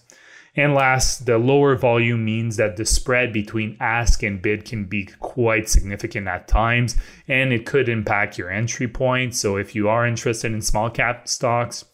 And 0.56 0.74
last, 0.74 1.26
the 1.26 1.38
lower 1.38 1.78
volume 1.78 2.26
means 2.26 2.58
that 2.58 2.76
the 2.76 2.86
spread 2.86 3.32
between 3.32 3.78
ask 3.80 4.22
and 4.22 4.42
bid 4.42 4.66
can 4.66 4.84
be 4.84 5.06
quite 5.20 5.70
significant 5.70 6.28
at 6.28 6.48
times, 6.48 6.98
and 7.28 7.54
it 7.54 7.66
could 7.66 7.88
impact 7.88 8.38
your 8.38 8.50
entry 8.50 8.88
point. 8.88 9.34
So, 9.34 9.56
if 9.56 9.76
you 9.76 9.88
are 9.88 10.06
interested 10.06 10.52
in 10.52 10.62
small 10.62 10.90
cap 10.90 11.30
stocks, 11.30 11.86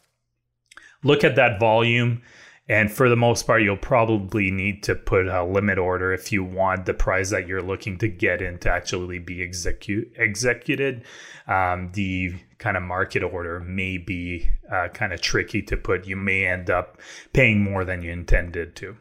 look 1.04 1.24
at 1.24 1.36
that 1.36 1.60
volume 1.60 2.24
and 2.70 2.92
for 2.92 3.08
the 3.08 3.16
most 3.16 3.48
part, 3.48 3.64
you'll 3.64 3.78
probably 3.78 4.52
need 4.52 4.84
to 4.84 4.96
put 4.96 5.28
a 5.28 5.44
limit 5.44 5.78
order 5.78 6.12
if 6.12 6.32
you 6.34 6.44
want 6.44 6.86
the 6.86 6.94
price 6.94 7.30
that 7.30 7.48
you're 7.48 7.62
looking 7.62 7.98
to 8.00 8.10
get 8.10 8.42
in 8.42 8.58
to 8.60 8.70
actually 8.70 9.20
be 9.20 9.42
execute 9.42 10.12
executed. 10.18 11.06
Um, 11.48 11.92
the 11.94 12.36
kind 12.58 12.78
of 12.78 12.84
market 12.84 13.24
order 13.24 13.60
may 13.60 13.98
be 13.98 14.50
uh, 14.72 14.88
kind 14.90 15.14
of 15.14 15.22
tricky 15.22 15.62
to 15.64 15.78
put. 15.78 16.08
You 16.08 16.16
may 16.16 16.46
end 16.46 16.70
up 16.70 17.00
paying 17.34 17.62
more 17.62 17.86
than 17.86 18.02
you 18.02 18.12
intended 18.12 18.76
to. 18.78 18.98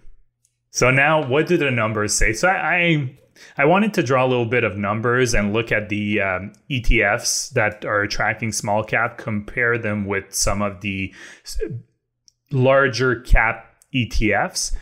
So 0.71 0.91
now, 0.91 1.27
what 1.27 1.47
do 1.47 1.57
the 1.57 1.71
numbers 1.71 2.15
say? 2.15 2.33
So 2.33 2.49
I, 2.49 2.75
I 2.75 3.19
I 3.57 3.65
wanted 3.65 3.95
to 3.95 4.03
draw 4.03 4.25
a 4.25 4.29
little 4.29 4.47
bit 4.47 4.65
of 4.65 4.77
numbers 4.77 5.35
and 5.35 5.53
look 5.53 5.73
at 5.73 5.89
the 5.89 6.21
um, 6.21 6.53
ETFs 6.71 7.51
that 7.53 7.85
are 7.85 8.07
tracking 8.07 8.53
small 8.53 8.85
cap, 8.85 9.19
compare 9.19 9.79
them 9.79 10.07
with 10.07 10.35
some 10.35 10.63
of 10.63 10.81
the 10.81 11.15
larger 12.51 13.21
cap 13.21 13.75
ETFs. 13.95 14.75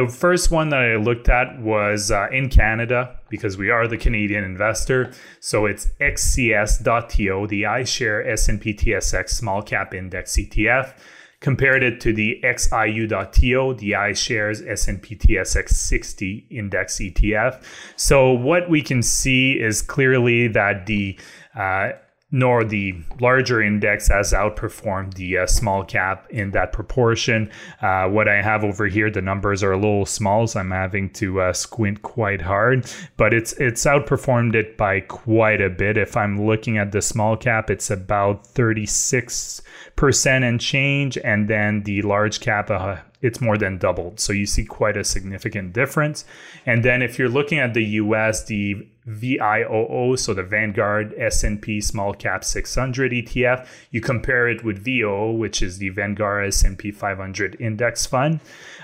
The 0.00 0.08
first 0.08 0.50
one 0.50 0.70
that 0.70 0.80
I 0.80 0.96
looked 0.96 1.28
at 1.28 1.60
was 1.60 2.10
uh, 2.10 2.28
in 2.32 2.48
Canada 2.48 3.18
because 3.28 3.58
we 3.58 3.68
are 3.68 3.86
the 3.86 3.98
Canadian 3.98 4.44
investor. 4.44 5.12
So 5.40 5.66
it's 5.66 5.88
XCS.TO, 6.00 7.46
the 7.48 7.62
iShare 7.64 8.26
S&P 8.26 8.72
TSX 8.72 9.28
Small 9.28 9.60
Cap 9.60 9.92
Index 9.92 10.36
ETF. 10.38 10.94
Compared 11.40 11.82
it 11.82 12.00
to 12.00 12.14
the 12.14 12.40
XIU.TO, 12.42 13.74
the 13.74 13.90
iShares 13.90 14.66
S&P 14.66 15.16
TSX 15.16 15.68
60 15.68 16.46
Index 16.48 16.96
ETF. 16.96 17.62
So 17.96 18.32
what 18.32 18.70
we 18.70 18.80
can 18.80 19.02
see 19.02 19.60
is 19.60 19.82
clearly 19.82 20.48
that 20.48 20.86
the 20.86 21.18
uh, 21.54 21.90
nor 22.32 22.64
the 22.64 22.94
larger 23.20 23.60
index 23.60 24.08
has 24.08 24.32
outperformed 24.32 25.14
the 25.14 25.38
uh, 25.38 25.46
small 25.46 25.84
cap 25.84 26.26
in 26.30 26.52
that 26.52 26.72
proportion. 26.72 27.50
Uh, 27.82 28.08
what 28.08 28.28
I 28.28 28.40
have 28.40 28.62
over 28.62 28.86
here, 28.86 29.10
the 29.10 29.20
numbers 29.20 29.62
are 29.62 29.72
a 29.72 29.76
little 29.76 30.06
small, 30.06 30.46
so 30.46 30.60
I'm 30.60 30.70
having 30.70 31.10
to 31.14 31.40
uh, 31.40 31.52
squint 31.52 32.02
quite 32.02 32.42
hard, 32.42 32.90
but 33.16 33.34
it's 33.34 33.52
it's 33.54 33.84
outperformed 33.84 34.54
it 34.54 34.76
by 34.76 35.00
quite 35.00 35.60
a 35.60 35.70
bit. 35.70 35.96
If 35.96 36.16
I'm 36.16 36.46
looking 36.46 36.78
at 36.78 36.92
the 36.92 37.02
small 37.02 37.36
cap, 37.36 37.70
it's 37.70 37.90
about 37.90 38.46
36 38.46 39.62
percent 39.96 40.44
and 40.44 40.60
change, 40.60 41.18
and 41.18 41.48
then 41.48 41.82
the 41.82 42.02
large 42.02 42.40
cap 42.40 42.70
uh, 42.70 42.98
it's 43.22 43.40
more 43.40 43.58
than 43.58 43.78
doubled. 43.78 44.20
So 44.20 44.32
you 44.32 44.46
see 44.46 44.64
quite 44.64 44.96
a 44.96 45.04
significant 45.04 45.72
difference. 45.72 46.24
And 46.66 46.84
then 46.84 47.02
if 47.02 47.18
you're 47.18 47.28
looking 47.28 47.58
at 47.58 47.74
the 47.74 47.84
US, 47.84 48.44
the 48.44 48.86
VIOO, 49.06 50.18
so 50.18 50.34
the 50.34 50.42
Vanguard 50.42 51.14
S&P 51.18 51.80
Small 51.80 52.14
Cap 52.14 52.44
600 52.44 53.12
ETF, 53.12 53.66
you 53.90 54.00
compare 54.00 54.48
it 54.48 54.64
with 54.64 54.84
VOO, 54.84 55.32
which 55.32 55.62
is 55.62 55.78
the 55.78 55.88
Vanguard 55.90 56.48
S&P 56.48 56.92
500 56.92 57.56
Index 57.60 58.06
Fund. 58.06 58.40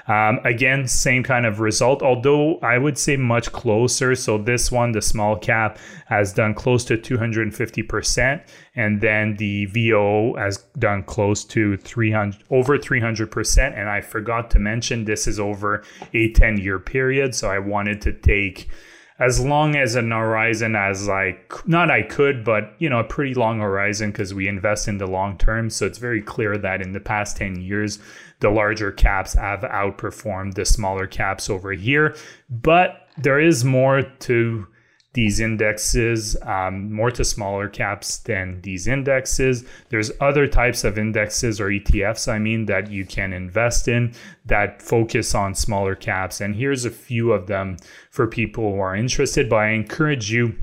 Um, 0.09 0.39
again, 0.45 0.87
same 0.87 1.23
kind 1.23 1.47
of 1.47 1.59
result, 1.61 2.03
although 2.03 2.59
I 2.59 2.79
would 2.79 2.97
say 2.97 3.17
much 3.17 3.51
closer. 3.53 4.15
So 4.15 4.39
this 4.39 4.71
one, 4.71 4.93
the 4.93 5.03
small 5.03 5.37
cap, 5.37 5.79
has 6.07 6.33
done 6.33 6.55
close 6.55 6.85
to 6.85 6.97
250%, 6.97 8.43
and 8.77 9.01
then 9.01 9.37
the 9.37 9.67
VOO 9.67 10.35
has 10.37 10.59
done 10.79 11.03
close 11.03 11.45
to 11.47 11.77
300, 11.77 12.45
over 12.51 12.79
300%. 12.79 13.79
And 13.79 13.89
I 13.89 14.01
forgot 14.01 14.51
to 14.53 14.59
mention 14.59 15.05
this 15.05 15.27
is 15.27 15.41
over 15.41 15.83
a 16.15 16.33
10 16.33 16.59
year 16.59 16.79
period. 16.79 17.35
So 17.35 17.51
I 17.51 17.59
wanted 17.59 18.01
to 18.03 18.13
take 18.13 18.69
as 19.19 19.43
long 19.43 19.77
as 19.77 19.95
an 19.95 20.11
horizon 20.11 20.77
as 20.77 21.09
like 21.09 21.67
not 21.67 21.91
I 21.91 22.03
could, 22.03 22.45
but 22.45 22.75
you 22.79 22.91
know, 22.91 22.99
a 22.99 23.05
pretty 23.05 23.35
long 23.35 23.61
horizon 23.61 24.11
because 24.11 24.35
we 24.35 24.47
invest 24.47 24.89
in 24.89 24.99
the 24.99 25.07
long 25.07 25.39
term. 25.39 25.71
So 25.71 25.87
it's 25.87 25.99
very 25.99 26.21
clear 26.21 26.59
that 26.59 26.83
in 26.83 26.93
the 26.93 27.01
past 27.01 27.37
10 27.39 27.61
years, 27.61 27.99
the 28.41 28.51
larger 28.51 28.93
caps 28.93 29.35
have 29.35 29.61
outperformed 29.61 30.55
the 30.55 30.65
smaller 30.65 31.07
caps 31.07 31.49
over 31.49 31.73
here. 31.73 32.15
But 32.51 33.09
there 33.17 33.41
is 33.41 33.65
more 33.65 34.03
to 34.03 34.67
these 35.17 35.41
indexes, 35.41 36.37
um, 36.43 36.93
more 36.93 37.11
to 37.11 37.25
smaller 37.25 37.69
caps 37.71 38.19
than 38.19 38.61
these 38.61 38.87
indexes. 38.87 39.65
There's 39.89 40.13
other 40.21 40.47
types 40.47 40.85
of 40.85 40.99
indexes 40.99 41.59
or 41.59 41.69
ETFs, 41.69 42.31
I 42.31 42.39
mean, 42.39 42.67
that 42.67 42.91
you 42.91 43.07
can 43.07 43.33
invest 43.33 43.89
in 43.89 44.13
that 44.45 44.83
focus 44.83 45.35
on 45.35 45.55
smaller 45.55 45.95
caps. 45.95 46.43
And 46.43 46.55
here's 46.55 46.85
a 46.85 46.91
few 46.91 47.33
of 47.33 47.47
them 47.47 47.79
for 48.11 48.27
people 48.27 48.75
who 48.75 48.79
are 48.79 48.95
interested, 48.95 49.49
but 49.49 49.57
I 49.57 49.69
encourage 49.71 50.31
you 50.31 50.55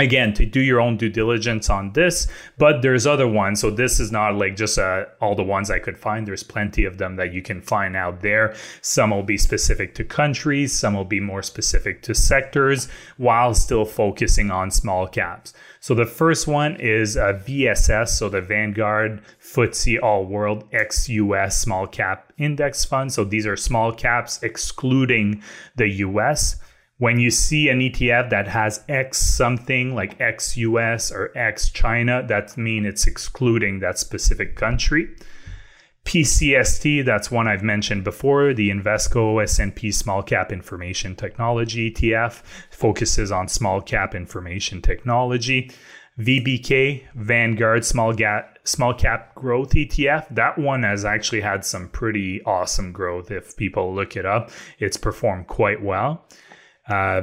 again 0.00 0.32
to 0.34 0.46
do 0.46 0.60
your 0.60 0.80
own 0.80 0.96
due 0.96 1.08
diligence 1.08 1.70
on 1.70 1.92
this 1.92 2.26
but 2.60 2.82
there's 2.82 3.06
other 3.06 3.26
ones. 3.26 3.60
So 3.60 3.70
this 3.70 3.98
is 3.98 4.12
not 4.12 4.34
like 4.34 4.54
just 4.54 4.78
uh, 4.78 5.06
all 5.20 5.34
the 5.34 5.42
ones 5.42 5.70
i 5.70 5.78
could 5.78 5.98
find. 5.98 6.28
There's 6.28 6.42
plenty 6.42 6.84
of 6.84 6.98
them 6.98 7.16
that 7.16 7.32
you 7.32 7.42
can 7.42 7.62
find 7.62 7.96
out 7.96 8.20
there. 8.20 8.54
Some 8.82 9.10
will 9.10 9.22
be 9.22 9.38
specific 9.38 9.94
to 9.94 10.04
countries. 10.04 10.72
Some 10.72 10.94
will 10.94 11.06
be 11.06 11.20
more 11.20 11.42
specific 11.42 12.02
to 12.02 12.14
sectors 12.14 12.88
while 13.16 13.54
still 13.54 13.84
focusing 13.84 14.50
on 14.50 14.70
small 14.70 15.06
caps. 15.06 15.54
So 15.80 15.94
the 15.94 16.04
first 16.04 16.46
one 16.46 16.76
is 16.76 17.16
a 17.16 17.42
vss 17.46 18.08
so 18.08 18.28
the 18.28 18.42
vanguard 18.42 19.22
FTSE 19.42 20.02
all 20.02 20.26
world 20.26 20.68
ex-us 20.72 21.58
small 21.58 21.86
cap 21.86 22.30
index 22.36 22.84
fund. 22.84 23.10
So 23.10 23.24
these 23.24 23.46
are 23.46 23.56
small 23.56 23.90
caps 23.90 24.42
excluding 24.42 25.42
the 25.76 25.88
us 25.88 26.56
when 27.00 27.18
you 27.18 27.30
see 27.30 27.70
an 27.70 27.80
ETF 27.80 28.28
that 28.28 28.46
has 28.46 28.84
X 28.86 29.16
something 29.16 29.94
like 29.94 30.20
X 30.20 30.58
US 30.58 31.10
or 31.10 31.36
X 31.36 31.70
China, 31.70 32.22
that 32.28 32.58
means 32.58 32.86
it's 32.86 33.06
excluding 33.06 33.80
that 33.80 33.98
specific 33.98 34.54
country. 34.54 35.08
PCST, 36.04 37.02
that's 37.06 37.30
one 37.30 37.48
I've 37.48 37.62
mentioned 37.62 38.04
before, 38.04 38.52
the 38.52 38.68
Invesco 38.70 39.42
S&P 39.42 39.90
Small 39.92 40.22
Cap 40.22 40.52
Information 40.52 41.16
Technology 41.16 41.90
ETF 41.90 42.42
focuses 42.70 43.32
on 43.32 43.48
small 43.48 43.80
cap 43.80 44.14
information 44.14 44.82
technology. 44.82 45.70
VBK, 46.18 47.04
Vanguard 47.14 47.86
Small, 47.86 48.12
Gap, 48.12 48.58
Small 48.64 48.92
Cap 48.92 49.34
Growth 49.34 49.70
ETF, 49.70 50.34
that 50.34 50.58
one 50.58 50.82
has 50.82 51.06
actually 51.06 51.40
had 51.40 51.64
some 51.64 51.88
pretty 51.88 52.42
awesome 52.44 52.92
growth. 52.92 53.30
If 53.30 53.56
people 53.56 53.94
look 53.94 54.18
it 54.18 54.26
up, 54.26 54.50
it's 54.78 54.98
performed 54.98 55.46
quite 55.46 55.82
well 55.82 56.26
uh, 56.90 57.22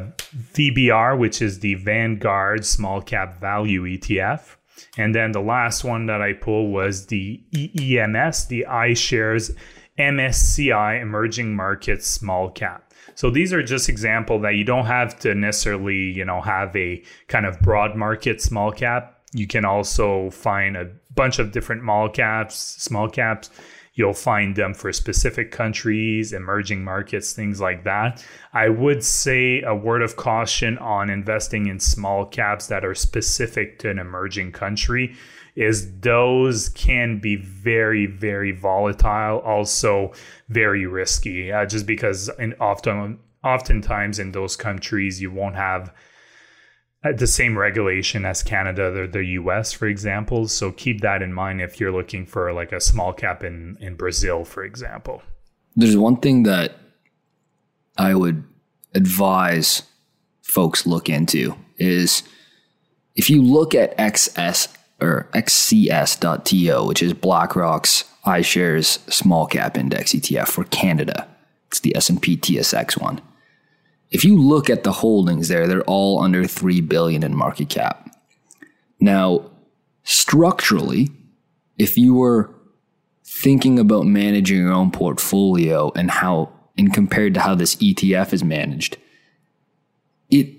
VBR, 0.53 1.17
which 1.17 1.41
is 1.41 1.59
the 1.59 1.75
Vanguard 1.75 2.65
Small 2.65 3.01
Cap 3.01 3.39
Value 3.39 3.83
ETF. 3.83 4.55
And 4.97 5.13
then 5.13 5.33
the 5.33 5.41
last 5.41 5.83
one 5.83 6.05
that 6.05 6.21
I 6.21 6.33
pulled 6.33 6.71
was 6.71 7.07
the 7.07 7.41
EEMS, 7.51 8.47
the 8.47 8.65
iShares 8.67 9.55
MSCI 9.99 11.01
Emerging 11.01 11.55
Markets 11.55 12.07
Small 12.07 12.49
Cap. 12.49 12.93
So 13.15 13.29
these 13.29 13.51
are 13.51 13.63
just 13.63 13.89
example 13.89 14.39
that 14.41 14.55
you 14.55 14.63
don't 14.63 14.85
have 14.85 15.17
to 15.19 15.33
necessarily, 15.33 16.11
you 16.11 16.23
know, 16.23 16.39
have 16.39 16.75
a 16.75 17.03
kind 17.27 17.45
of 17.45 17.59
broad 17.59 17.95
market 17.95 18.41
small 18.41 18.71
cap. 18.71 19.19
You 19.33 19.47
can 19.47 19.65
also 19.65 20.29
find 20.29 20.77
a 20.77 20.91
bunch 21.15 21.39
of 21.39 21.51
different 21.51 21.81
small 21.81 22.09
caps, 22.09 22.55
small 22.55 23.09
caps 23.09 23.49
You'll 23.97 24.13
find 24.13 24.55
them 24.55 24.75
for 24.75 24.93
specific 24.93 25.49
countries, 25.49 26.31
emerging 26.31 26.83
markets, 26.83 27.33
things 27.33 27.59
like 27.59 27.83
that. 27.83 28.23
I 28.53 28.69
would 28.69 29.03
say 29.03 29.63
a 29.63 29.73
word 29.73 30.03
of 30.03 30.15
caution 30.15 30.77
on 30.77 31.09
investing 31.09 31.65
in 31.65 31.79
small 31.79 32.23
caps 32.23 32.67
that 32.67 32.85
are 32.85 32.93
specific 32.93 33.79
to 33.79 33.89
an 33.89 33.97
emerging 33.97 34.51
country 34.51 35.15
is 35.55 35.99
those 36.01 36.69
can 36.69 37.17
be 37.17 37.37
very, 37.37 38.05
very 38.05 38.51
volatile, 38.51 39.39
also 39.39 40.13
very 40.47 40.85
risky, 40.85 41.51
uh, 41.51 41.65
just 41.65 41.87
because 41.87 42.29
in 42.37 42.53
often, 42.59 43.17
oftentimes 43.43 44.19
in 44.19 44.31
those 44.31 44.55
countries 44.55 45.19
you 45.19 45.31
won't 45.31 45.55
have 45.55 45.91
the 47.13 47.27
same 47.27 47.57
regulation 47.57 48.25
as 48.25 48.43
Canada 48.43 49.01
or 49.01 49.07
the 49.07 49.23
US, 49.23 49.73
for 49.73 49.87
example. 49.87 50.47
So 50.47 50.71
keep 50.71 51.01
that 51.01 51.21
in 51.21 51.33
mind 51.33 51.61
if 51.61 51.79
you're 51.79 51.91
looking 51.91 52.25
for 52.25 52.51
like 52.53 52.71
a 52.71 52.79
small 52.79 53.13
cap 53.13 53.43
in, 53.43 53.77
in 53.79 53.95
Brazil, 53.95 54.43
for 54.43 54.63
example. 54.63 55.21
There's 55.75 55.97
one 55.97 56.17
thing 56.17 56.43
that 56.43 56.75
I 57.97 58.15
would 58.15 58.43
advise 58.93 59.83
folks 60.41 60.87
look 60.87 61.09
into 61.09 61.55
is 61.77 62.23
if 63.15 63.29
you 63.29 63.41
look 63.41 63.75
at 63.75 63.97
XS 63.97 64.75
or 64.99 65.29
XCS.to, 65.33 66.85
which 66.87 67.03
is 67.03 67.13
BlackRock's 67.13 68.03
iShares 68.25 68.99
small 69.11 69.45
cap 69.45 69.77
index 69.77 70.13
ETF 70.13 70.47
for 70.47 70.63
Canada. 70.65 71.27
It's 71.67 71.79
the 71.81 71.95
S&P 71.95 72.37
TSX 72.37 72.99
one. 72.99 73.21
If 74.09 74.23
you 74.23 74.41
look 74.41 74.69
at 74.69 74.83
the 74.83 74.91
holdings 74.91 75.47
there, 75.47 75.67
they're 75.67 75.83
all 75.83 76.21
under 76.21 76.45
3 76.45 76.81
billion 76.81 77.23
in 77.23 77.35
market 77.35 77.69
cap. 77.69 78.09
Now, 78.99 79.51
structurally, 80.03 81.09
if 81.77 81.97
you 81.97 82.13
were 82.13 82.49
thinking 83.25 83.77
about 83.77 84.05
managing 84.05 84.57
your 84.57 84.71
own 84.71 84.91
portfolio 84.91 85.91
and 85.95 86.09
how 86.09 86.53
and 86.77 86.93
compared 86.93 87.33
to 87.33 87.41
how 87.41 87.55
this 87.55 87.75
ETF 87.75 88.33
is 88.33 88.43
managed, 88.43 88.97
it 90.29 90.53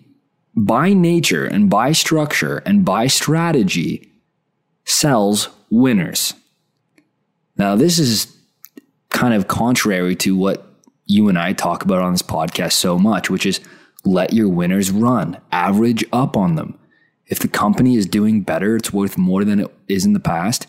by 0.55 0.93
nature 0.93 1.45
and 1.45 1.71
by 1.71 1.93
structure 1.93 2.59
and 2.59 2.85
by 2.85 3.07
strategy 3.07 4.13
sells 4.85 5.49
winners. 5.71 6.35
Now, 7.57 7.77
this 7.77 7.99
is 7.99 8.37
kind 9.11 9.35
of 9.35 9.49
contrary 9.49 10.17
to 10.17 10.37
what 10.37 10.68
you 11.09 11.29
and 11.29 11.39
I 11.39 11.55
talk 11.55 11.83
about 11.83 12.03
on 12.03 12.13
this 12.13 12.23
podcast 12.23 12.75
so 12.75 12.99
much, 12.99 13.31
which 13.31 13.47
is 13.47 13.61
let 14.05 14.33
your 14.33 14.49
winners 14.49 14.91
run, 14.91 15.41
average 15.51 16.05
up 16.13 16.37
on 16.37 16.55
them. 16.55 16.79
If 17.27 17.41
the 17.41 17.49
company 17.49 17.97
is 17.97 18.07
doing 18.07 18.43
better, 18.43 18.77
it's 18.77 18.93
worth 18.93 19.19
more 19.19 19.45
than 19.45 19.61
it 19.61 19.75
is 19.89 20.05
in 20.05 20.13
the 20.13 20.21
past, 20.21 20.67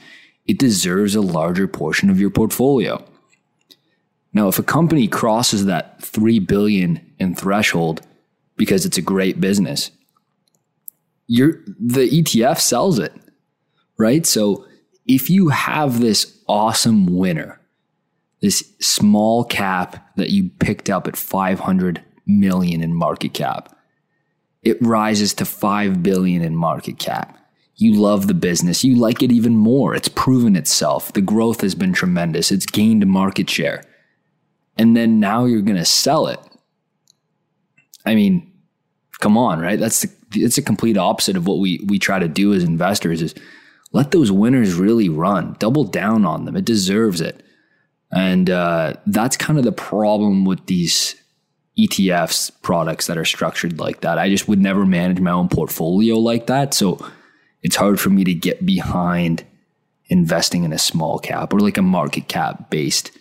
it 0.48 0.58
deserves 0.58 1.14
a 1.14 1.22
larger 1.22 1.68
portion 1.68 2.10
of 2.10 2.20
your 2.20 2.30
portfolio. 2.30 3.06
Now, 4.34 4.48
if 4.48 4.58
a 4.58 4.64
company 4.64 5.08
crosses 5.08 5.66
that 5.66 6.02
3 6.02 6.40
billion 6.40 7.14
in 7.20 7.36
threshold 7.36 8.02
because 8.56 8.86
it's 8.86 8.98
a 8.98 9.02
great 9.02 9.42
business, 9.42 9.92
you're, 11.28 11.60
the 11.80 12.10
ETF 12.10 12.60
sells 12.60 12.98
it, 12.98 13.14
right? 13.98 14.26
So 14.26 14.66
if 15.06 15.30
you 15.30 15.50
have 15.50 16.00
this 16.00 16.42
awesome 16.48 17.18
winner, 17.18 17.59
this 18.42 18.64
small 18.80 19.44
cap 19.44 20.16
that 20.16 20.30
you 20.30 20.50
picked 20.60 20.90
up 20.90 21.08
at 21.08 21.18
500 21.18 22.04
million 22.26 22.82
in 22.82 22.94
market 22.94 23.34
cap, 23.34 23.76
it 24.62 24.82
rises 24.82 25.34
to 25.36 25.46
5 25.46 26.04
billion 26.04 26.42
in 26.42 26.56
market 26.56 27.00
cap. 27.00 27.38
You 27.76 27.94
love 27.94 28.28
the 28.28 28.34
business. 28.34 28.84
You 28.84 28.96
like 28.96 29.24
it 29.24 29.32
even 29.32 29.56
more. 29.56 29.96
It's 29.96 30.10
proven 30.10 30.58
itself. 30.58 31.14
The 31.14 31.22
growth 31.22 31.62
has 31.62 31.76
been 31.76 31.94
tremendous. 31.94 32.52
It's 32.52 32.66
gained 32.66 33.08
market 33.08 33.50
share. 33.50 33.84
And 34.78 34.98
then 34.98 35.20
now 35.20 35.46
you're 35.46 35.62
going 35.62 35.78
to 35.78 35.86
sell 35.86 36.28
it. 36.28 36.40
I 38.06 38.16
mean, 38.16 38.52
come 39.20 39.38
on, 39.38 39.60
right? 39.60 39.80
That's 39.80 40.02
the, 40.02 40.10
it's 40.34 40.58
a 40.58 40.62
complete 40.62 40.98
opposite 40.98 41.38
of 41.38 41.48
what 41.48 41.60
we 41.60 41.80
we 41.88 42.00
try 42.00 42.20
to 42.20 42.28
do 42.28 42.54
as 42.54 42.64
investors 42.64 43.22
is 43.22 43.34
let 43.92 44.12
those 44.12 44.32
winners 44.32 44.74
really 44.74 45.10
run. 45.10 45.56
Double 45.60 45.84
down 45.84 46.26
on 46.26 46.46
them. 46.46 46.56
It 46.56 46.66
deserves 46.66 47.22
it. 47.22 47.44
And 48.12 48.50
uh, 48.50 48.94
that's 49.06 49.38
kind 49.38 49.60
of 49.60 49.66
the 49.66 49.72
problem 49.72 50.46
with 50.46 50.66
these 50.66 51.16
ETFs 51.78 52.52
products 52.62 53.08
that 53.08 53.18
are 53.18 53.26
structured 53.26 53.80
like 53.80 54.02
that. 54.02 54.18
I 54.18 54.30
just 54.30 54.48
would 54.48 54.60
never 54.60 54.86
manage 54.86 55.20
my 55.20 55.32
own 55.32 55.50
portfolio 55.50 56.18
like 56.18 56.48
that. 56.48 56.74
So 56.74 57.06
it's 57.62 57.76
hard 57.76 58.00
for 58.00 58.10
me 58.10 58.24
to 58.24 58.34
get 58.34 58.66
behind 58.66 59.46
investing 60.08 60.64
in 60.64 60.74
a 60.74 60.80
small 60.80 61.20
cap 61.20 61.54
or 61.54 61.60
like 61.60 61.78
a 61.78 61.84
market 61.84 62.28
cap 62.28 62.70
based 62.70 63.12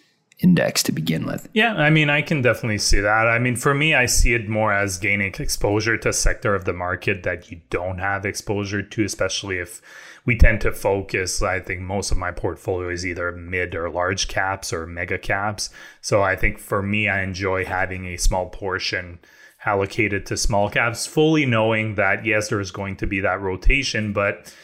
index 0.41 0.83
to 0.85 0.93
begin 0.93 1.27
with. 1.27 1.49
Yeah, 1.53 1.75
I 1.75 1.91
mean, 1.91 2.11
I 2.11 2.23
can 2.23 2.43
definitely 2.43 2.79
see 2.79 3.01
that. 3.01 3.27
I 3.27 3.39
mean, 3.39 3.57
for 3.57 3.75
me, 3.75 3.95
I 3.95 4.07
see 4.07 4.35
it 4.35 4.49
more 4.49 4.73
as 4.73 4.99
gaining 4.99 5.35
exposure 5.39 5.97
to 5.99 6.11
a 6.11 6.13
sector 6.13 6.55
of 6.55 6.65
the 6.65 6.73
market 6.73 7.25
that 7.25 7.51
you 7.51 7.61
don't 7.71 7.99
have 7.99 8.25
exposure 8.25 8.83
to, 8.83 9.05
especially 9.05 9.59
if 9.59 9.83
we 10.25 10.37
tend 10.37 10.61
to 10.61 10.73
focus. 10.73 11.43
I 11.43 11.61
think 11.61 11.81
most 11.81 12.13
of 12.13 12.19
my 12.19 12.31
portfolio 12.31 12.91
is 12.91 13.05
either 13.05 13.33
mid 13.33 13.75
or 13.75 13.91
large 13.91 14.29
caps 14.29 14.73
or 14.73 14.87
mega 14.87 15.19
caps. 15.19 15.71
So 16.01 16.23
I 16.23 16.37
think 16.37 16.59
for 16.59 16.83
me, 16.83 17.09
I 17.09 17.23
enjoy 17.23 17.65
having 17.65 18.07
a 18.07 18.17
small 18.17 18.49
portion 18.49 19.19
allocated 19.65 20.25
to 20.27 20.37
small 20.37 20.71
caps, 20.71 21.07
fully 21.07 21.45
knowing 21.45 21.97
that 21.97 22.25
yes, 22.25 22.49
there's 22.49 22.71
going 22.71 22.97
to 22.97 23.07
be 23.07 23.21
that 23.21 23.41
rotation, 23.41 24.13
but 24.13 24.55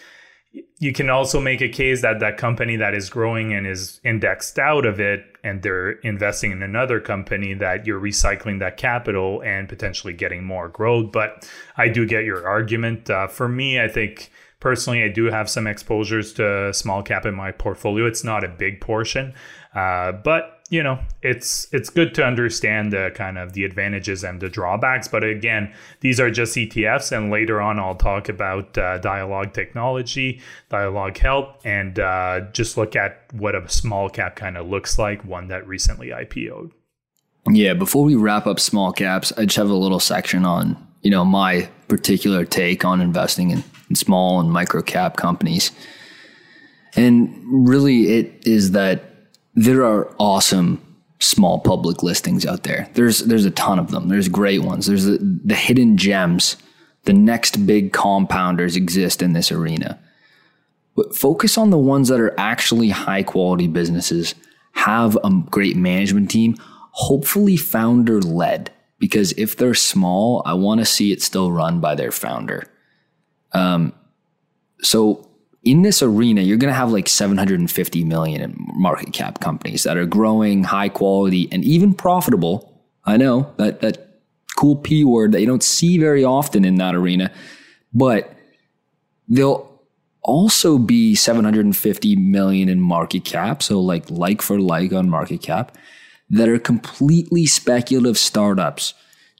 you 0.78 0.92
can 0.92 1.10
also 1.10 1.40
make 1.40 1.60
a 1.60 1.68
case 1.68 2.02
that 2.02 2.20
that 2.20 2.36
company 2.36 2.76
that 2.76 2.94
is 2.94 3.08
growing 3.08 3.52
and 3.52 3.66
is 3.66 4.00
indexed 4.04 4.58
out 4.58 4.84
of 4.84 5.00
it 5.00 5.24
and 5.42 5.62
they're 5.62 5.92
investing 6.00 6.52
in 6.52 6.62
another 6.62 7.00
company 7.00 7.54
that 7.54 7.86
you're 7.86 8.00
recycling 8.00 8.60
that 8.60 8.76
capital 8.76 9.42
and 9.42 9.68
potentially 9.68 10.12
getting 10.12 10.44
more 10.44 10.68
growth. 10.68 11.12
But 11.12 11.48
i 11.76 11.88
do 11.88 12.06
get 12.06 12.24
your 12.24 12.46
argument. 12.46 13.10
Uh, 13.10 13.28
for 13.28 13.48
me 13.48 13.80
i 13.80 13.88
think 13.88 14.30
personally 14.64 15.02
i 15.04 15.08
do 15.08 15.24
have 15.26 15.48
some 15.56 15.66
exposures 15.66 16.32
to 16.32 16.72
small 16.72 17.02
cap 17.02 17.26
in 17.26 17.34
my 17.34 17.52
portfolio. 17.52 18.06
It's 18.06 18.24
not 18.24 18.42
a 18.44 18.48
big 18.48 18.80
portion 18.80 19.34
uh, 19.74 20.12
but 20.12 20.62
you 20.70 20.82
know 20.82 20.98
it's 21.22 21.68
it's 21.72 21.90
good 21.90 22.14
to 22.14 22.24
understand 22.24 22.92
the 22.92 23.12
kind 23.14 23.36
of 23.36 23.52
the 23.52 23.64
advantages 23.64 24.24
and 24.24 24.40
the 24.40 24.48
drawbacks. 24.48 25.06
But 25.06 25.22
again 25.22 25.74
these 26.00 26.18
are 26.18 26.30
just 26.30 26.56
etfs 26.56 27.12
and 27.16 27.30
later 27.30 27.60
on 27.60 27.78
i'll 27.78 27.94
talk 27.94 28.28
about 28.28 28.76
uh, 28.78 28.98
dialogue 28.98 29.52
technology 29.52 30.40
dialogue 30.70 31.18
health 31.18 31.48
and 31.64 31.98
uh, 31.98 32.40
just 32.52 32.76
look 32.78 32.96
at 32.96 33.32
what 33.32 33.54
a 33.54 33.68
small 33.68 34.08
cap 34.08 34.36
kind 34.36 34.56
of 34.56 34.66
looks 34.66 34.98
like 34.98 35.24
one 35.24 35.48
that 35.48 35.66
recently 35.68 36.08
ipo'd 36.08 36.72
yeah 37.50 37.74
before 37.74 38.04
we 38.04 38.14
wrap 38.14 38.46
up 38.46 38.58
small 38.58 38.92
caps 38.92 39.32
i 39.36 39.44
just 39.44 39.56
have 39.56 39.68
a 39.68 39.74
little 39.74 40.00
section 40.00 40.44
on 40.44 40.76
you 41.04 41.10
know 41.10 41.24
my 41.24 41.68
particular 41.86 42.44
take 42.44 42.84
on 42.84 43.00
investing 43.00 43.50
in, 43.50 43.62
in 43.88 43.94
small 43.94 44.40
and 44.40 44.50
micro 44.50 44.82
cap 44.82 45.16
companies 45.16 45.70
and 46.96 47.40
really 47.46 48.18
it 48.18 48.42
is 48.46 48.72
that 48.72 49.14
there 49.54 49.84
are 49.84 50.12
awesome 50.18 50.80
small 51.24 51.58
public 51.58 52.02
listings 52.02 52.44
out 52.44 52.64
there. 52.64 52.88
There's 52.94 53.20
there's 53.20 53.44
a 53.44 53.50
ton 53.50 53.78
of 53.78 53.90
them. 53.90 54.08
There's 54.08 54.28
great 54.28 54.62
ones. 54.62 54.86
There's 54.86 55.04
the, 55.04 55.18
the 55.44 55.54
hidden 55.54 55.96
gems. 55.96 56.56
The 57.04 57.12
next 57.12 57.66
big 57.66 57.92
compounders 57.92 58.76
exist 58.76 59.22
in 59.22 59.32
this 59.32 59.52
arena. 59.52 60.00
But 60.96 61.14
focus 61.14 61.58
on 61.58 61.70
the 61.70 61.78
ones 61.78 62.08
that 62.08 62.20
are 62.20 62.38
actually 62.38 62.90
high 62.90 63.22
quality 63.22 63.66
businesses, 63.66 64.34
have 64.72 65.16
a 65.24 65.30
great 65.50 65.76
management 65.76 66.30
team, 66.30 66.56
hopefully 66.92 67.56
founder 67.56 68.20
led. 68.22 68.70
Because 68.98 69.32
if 69.32 69.56
they're 69.56 69.74
small, 69.74 70.42
I 70.46 70.54
want 70.54 70.80
to 70.80 70.84
see 70.84 71.12
it 71.12 71.22
still 71.22 71.50
run 71.50 71.80
by 71.80 71.94
their 71.94 72.12
founder. 72.12 72.64
Um, 73.52 73.92
so 74.82 75.28
in 75.62 75.82
this 75.82 76.02
arena, 76.02 76.42
you're 76.42 76.58
going 76.58 76.72
to 76.72 76.76
have 76.76 76.92
like 76.92 77.08
750 77.08 78.04
million 78.04 78.40
in 78.40 78.54
market 78.56 79.12
cap 79.12 79.40
companies 79.40 79.82
that 79.84 79.96
are 79.96 80.06
growing, 80.06 80.64
high 80.64 80.88
quality, 80.88 81.48
and 81.50 81.64
even 81.64 81.94
profitable. 81.94 82.82
I 83.04 83.16
know 83.16 83.52
that 83.56 83.80
that 83.80 84.20
cool 84.56 84.76
P 84.76 85.04
word 85.04 85.32
that 85.32 85.40
you 85.40 85.46
don't 85.46 85.62
see 85.62 85.98
very 85.98 86.24
often 86.24 86.64
in 86.64 86.76
that 86.76 86.94
arena, 86.94 87.30
but 87.92 88.30
they'll 89.28 89.70
also 90.22 90.78
be 90.78 91.14
750 91.14 92.16
million 92.16 92.68
in 92.68 92.80
market 92.80 93.24
cap, 93.24 93.62
so 93.62 93.80
like 93.80 94.08
like 94.10 94.42
for 94.42 94.58
like 94.58 94.92
on 94.92 95.08
market 95.08 95.42
cap, 95.42 95.76
that 96.30 96.48
are 96.48 96.58
completely 96.58 97.46
speculative 97.46 98.18
startups, 98.18 98.94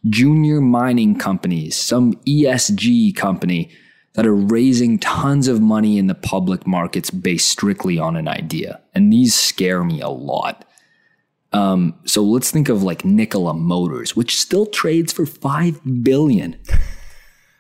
junior 0.08 0.60
mining 0.60 1.18
companies, 1.18 1.76
some 1.76 2.14
ESG 2.26 3.14
company 3.16 3.70
that 4.14 4.26
are 4.26 4.34
raising 4.34 4.98
tons 4.98 5.48
of 5.48 5.60
money 5.60 5.98
in 5.98 6.06
the 6.06 6.14
public 6.14 6.66
markets 6.66 7.10
based 7.10 7.48
strictly 7.48 7.98
on 7.98 8.16
an 8.16 8.28
idea. 8.28 8.80
And 8.94 9.12
these 9.12 9.34
scare 9.34 9.82
me 9.82 10.00
a 10.00 10.08
lot. 10.08 10.64
Um, 11.52 11.94
so 12.04 12.22
let's 12.22 12.50
think 12.50 12.68
of 12.68 12.82
like 12.82 13.04
Nikola 13.04 13.54
Motors, 13.54 14.16
which 14.16 14.36
still 14.40 14.66
trades 14.66 15.12
for 15.12 15.26
five 15.26 15.80
billion 16.02 16.56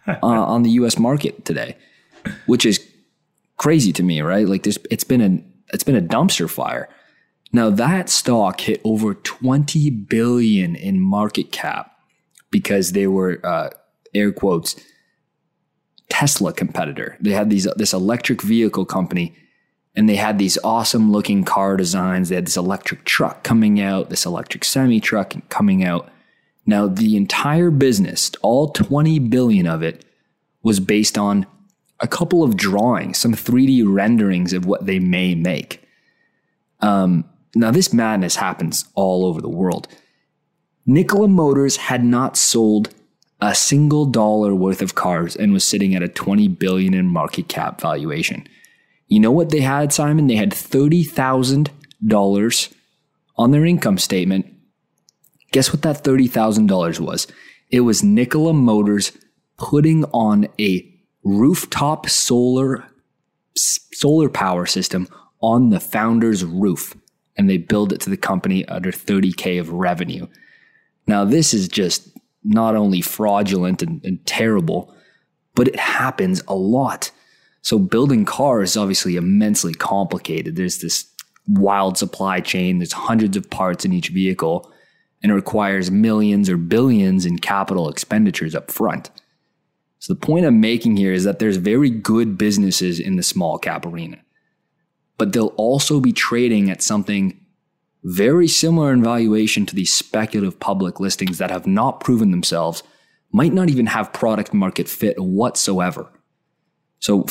uh, 0.06 0.16
on 0.22 0.62
the 0.62 0.70
U.S. 0.70 0.98
market 0.98 1.44
today, 1.44 1.76
which 2.46 2.66
is 2.66 2.84
crazy 3.56 3.92
to 3.92 4.02
me, 4.02 4.20
right? 4.20 4.48
Like 4.48 4.64
this, 4.64 4.78
it's 4.90 5.04
been 5.04 5.20
a 5.20 5.38
it's 5.72 5.84
been 5.84 5.96
a 5.96 6.02
dumpster 6.02 6.50
fire. 6.50 6.88
Now 7.54 7.70
that 7.70 8.10
stock 8.10 8.60
hit 8.62 8.80
over 8.82 9.14
twenty 9.14 9.88
billion 9.88 10.74
in 10.74 11.00
market 11.00 11.52
cap 11.52 11.96
because 12.50 12.90
they 12.90 13.06
were 13.06 13.38
uh, 13.44 13.70
air 14.12 14.32
quotes 14.32 14.74
Tesla 16.08 16.52
competitor. 16.52 17.16
They 17.20 17.30
had 17.30 17.50
these 17.50 17.68
this 17.76 17.92
electric 17.92 18.42
vehicle 18.42 18.84
company 18.84 19.36
and 19.94 20.08
they 20.08 20.16
had 20.16 20.36
these 20.36 20.58
awesome 20.64 21.12
looking 21.12 21.44
car 21.44 21.76
designs. 21.76 22.28
They 22.28 22.34
had 22.34 22.48
this 22.48 22.56
electric 22.56 23.04
truck 23.04 23.44
coming 23.44 23.80
out, 23.80 24.10
this 24.10 24.26
electric 24.26 24.64
semi 24.64 24.98
truck 24.98 25.34
coming 25.48 25.84
out. 25.84 26.10
Now 26.66 26.88
the 26.88 27.16
entire 27.16 27.70
business, 27.70 28.32
all 28.42 28.70
20 28.70 29.20
billion 29.20 29.68
of 29.68 29.80
it 29.80 30.04
was 30.64 30.80
based 30.80 31.16
on 31.16 31.46
a 32.00 32.08
couple 32.08 32.42
of 32.42 32.56
drawings, 32.56 33.18
some 33.18 33.34
3D 33.34 33.84
renderings 33.86 34.52
of 34.52 34.66
what 34.66 34.86
they 34.86 34.98
may 34.98 35.36
make. 35.36 35.86
Um, 36.80 37.30
now 37.58 37.70
this 37.70 37.92
madness 37.92 38.36
happens 38.36 38.86
all 38.94 39.26
over 39.26 39.40
the 39.40 39.48
world. 39.48 39.88
Nikola 40.86 41.28
Motors 41.28 41.76
had 41.76 42.04
not 42.04 42.36
sold 42.36 42.90
a 43.40 43.54
single 43.54 44.06
dollar 44.06 44.54
worth 44.54 44.82
of 44.82 44.94
cars 44.94 45.34
and 45.36 45.52
was 45.52 45.64
sitting 45.64 45.94
at 45.94 46.02
a 46.02 46.08
20 46.08 46.48
billion 46.48 46.94
in 46.94 47.06
market 47.06 47.48
cap 47.48 47.80
valuation. 47.80 48.46
You 49.08 49.20
know 49.20 49.32
what 49.32 49.50
they 49.50 49.60
had, 49.60 49.92
Simon? 49.92 50.26
They 50.26 50.36
had 50.36 50.50
$30,000 50.50 52.74
on 53.36 53.50
their 53.50 53.64
income 53.64 53.98
statement. 53.98 54.46
Guess 55.52 55.72
what 55.72 55.82
that 55.82 56.02
$30,000 56.02 57.00
was? 57.00 57.26
It 57.70 57.80
was 57.80 58.02
Nikola 58.02 58.52
Motors 58.52 59.12
putting 59.56 60.04
on 60.06 60.48
a 60.58 60.90
rooftop 61.22 62.08
solar 62.08 62.84
solar 63.56 64.28
power 64.28 64.66
system 64.66 65.06
on 65.40 65.70
the 65.70 65.78
founder's 65.78 66.44
roof 66.44 66.96
and 67.36 67.48
they 67.48 67.58
billed 67.58 67.92
it 67.92 68.00
to 68.02 68.10
the 68.10 68.16
company 68.16 68.66
under 68.66 68.92
30k 68.92 69.58
of 69.60 69.72
revenue. 69.72 70.26
Now 71.06 71.24
this 71.24 71.52
is 71.52 71.68
just 71.68 72.08
not 72.42 72.76
only 72.76 73.00
fraudulent 73.00 73.82
and, 73.82 74.04
and 74.04 74.24
terrible, 74.26 74.94
but 75.54 75.68
it 75.68 75.76
happens 75.76 76.42
a 76.46 76.54
lot. 76.54 77.10
So 77.62 77.78
building 77.78 78.24
cars 78.24 78.70
is 78.70 78.76
obviously 78.76 79.16
immensely 79.16 79.72
complicated. 79.72 80.56
There's 80.56 80.78
this 80.78 81.06
wild 81.48 81.96
supply 81.96 82.40
chain, 82.40 82.78
there's 82.78 82.92
hundreds 82.92 83.36
of 83.36 83.48
parts 83.50 83.84
in 83.84 83.92
each 83.92 84.08
vehicle, 84.08 84.70
and 85.22 85.32
it 85.32 85.34
requires 85.34 85.90
millions 85.90 86.50
or 86.50 86.56
billions 86.56 87.24
in 87.24 87.38
capital 87.38 87.88
expenditures 87.88 88.54
up 88.54 88.70
front. 88.70 89.10
So 89.98 90.12
the 90.12 90.20
point 90.20 90.44
I'm 90.44 90.60
making 90.60 90.98
here 90.98 91.14
is 91.14 91.24
that 91.24 91.38
there's 91.38 91.56
very 91.56 91.88
good 91.88 92.36
businesses 92.36 93.00
in 93.00 93.16
the 93.16 93.22
small 93.22 93.58
cap 93.58 93.86
arena, 93.86 94.18
but 95.16 95.32
they'll 95.32 95.54
also 95.56 96.00
be 96.00 96.12
trading 96.12 96.70
at 96.70 96.82
something 96.82 97.38
very 98.04 98.46
similar 98.46 98.92
in 98.92 99.02
valuation 99.02 99.64
to 99.66 99.74
these 99.74 99.92
speculative 99.92 100.60
public 100.60 101.00
listings 101.00 101.38
that 101.38 101.50
have 101.50 101.66
not 101.66 102.00
proven 102.00 102.30
themselves, 102.30 102.82
might 103.32 103.52
not 103.52 103.70
even 103.70 103.86
have 103.86 104.12
product 104.12 104.52
market 104.52 104.88
fit 104.88 105.18
whatsoever. 105.18 106.10
So, 107.00 107.26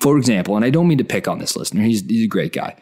for 0.00 0.18
example, 0.18 0.56
and 0.56 0.64
I 0.64 0.70
don't 0.70 0.88
mean 0.88 0.98
to 0.98 1.04
pick 1.04 1.28
on 1.28 1.38
this 1.38 1.56
listener, 1.56 1.82
he's, 1.82 2.02
he's 2.02 2.24
a 2.24 2.28
great 2.28 2.52
guy, 2.52 2.76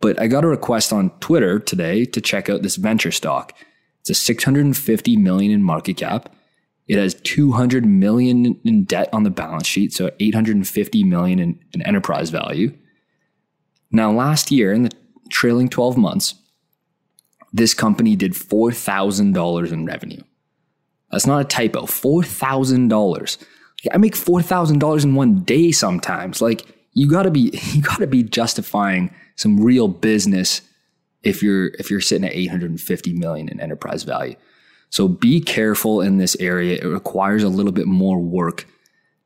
but 0.00 0.20
I 0.20 0.26
got 0.26 0.44
a 0.44 0.48
request 0.48 0.92
on 0.92 1.10
Twitter 1.20 1.58
today 1.58 2.04
to 2.04 2.20
check 2.20 2.50
out 2.50 2.62
this 2.62 2.76
venture 2.76 3.12
stock. 3.12 3.54
It's 4.00 4.10
a 4.10 4.14
650 4.14 5.16
million 5.16 5.52
in 5.52 5.62
market 5.62 5.96
cap. 5.96 6.34
It 6.88 6.98
has 6.98 7.14
200 7.14 7.86
million 7.86 8.60
in 8.64 8.84
debt 8.84 9.08
on 9.12 9.22
the 9.22 9.30
balance 9.30 9.66
sheet, 9.66 9.92
so 9.92 10.10
850 10.20 11.04
million 11.04 11.38
in, 11.38 11.64
in 11.72 11.82
enterprise 11.82 12.28
value. 12.30 12.76
Now, 13.92 14.10
last 14.10 14.50
year, 14.50 14.72
in 14.72 14.82
the 14.84 14.92
trailing 15.30 15.68
12 15.68 15.96
months, 15.96 16.34
this 17.52 17.74
company 17.74 18.16
did 18.16 18.32
$4,000 18.32 19.72
in 19.72 19.84
revenue. 19.84 20.22
That's 21.10 21.26
not 21.26 21.42
a 21.42 21.44
typo. 21.44 21.82
$4,000. 21.82 23.44
I 23.92 23.98
make 23.98 24.14
$4,000 24.14 25.04
in 25.04 25.14
one 25.14 25.40
day 25.42 25.70
sometimes. 25.70 26.40
Like 26.40 26.66
you 26.94 27.08
got 27.08 27.24
to 27.24 27.30
be 27.30 27.50
you 27.72 27.82
got 27.82 27.98
to 27.98 28.06
be 28.06 28.22
justifying 28.22 29.14
some 29.36 29.60
real 29.60 29.88
business 29.88 30.62
if 31.22 31.42
you're 31.42 31.66
if 31.78 31.90
you're 31.90 32.00
sitting 32.00 32.26
at 32.26 32.34
850 32.34 33.12
million 33.14 33.48
in 33.48 33.60
enterprise 33.60 34.04
value. 34.04 34.36
So 34.90 35.08
be 35.08 35.40
careful 35.40 36.00
in 36.00 36.18
this 36.18 36.36
area. 36.38 36.78
It 36.82 36.86
requires 36.86 37.42
a 37.42 37.48
little 37.48 37.72
bit 37.72 37.86
more 37.86 38.18
work. 38.18 38.66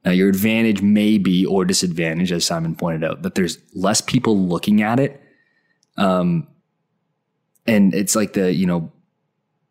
Now, 0.07 0.13
your 0.13 0.29
advantage 0.29 0.83
may 0.83 1.19
be, 1.19 1.45
or 1.45 1.65
disadvantage, 1.65 2.31
as 2.31 2.45
Simon 2.45 2.77
pointed 2.77 3.03
out, 3.03 3.23
that 3.23 3.35
there's 3.35 3.59
less 3.75 4.01
people 4.01 4.39
looking 4.39 4.81
at 4.81 5.01
it. 5.01 5.21
Um, 5.97 6.47
and 7.67 7.93
it's 7.93 8.15
like 8.15 8.35
the, 8.35 8.55
you 8.55 8.67
know, 8.67 8.93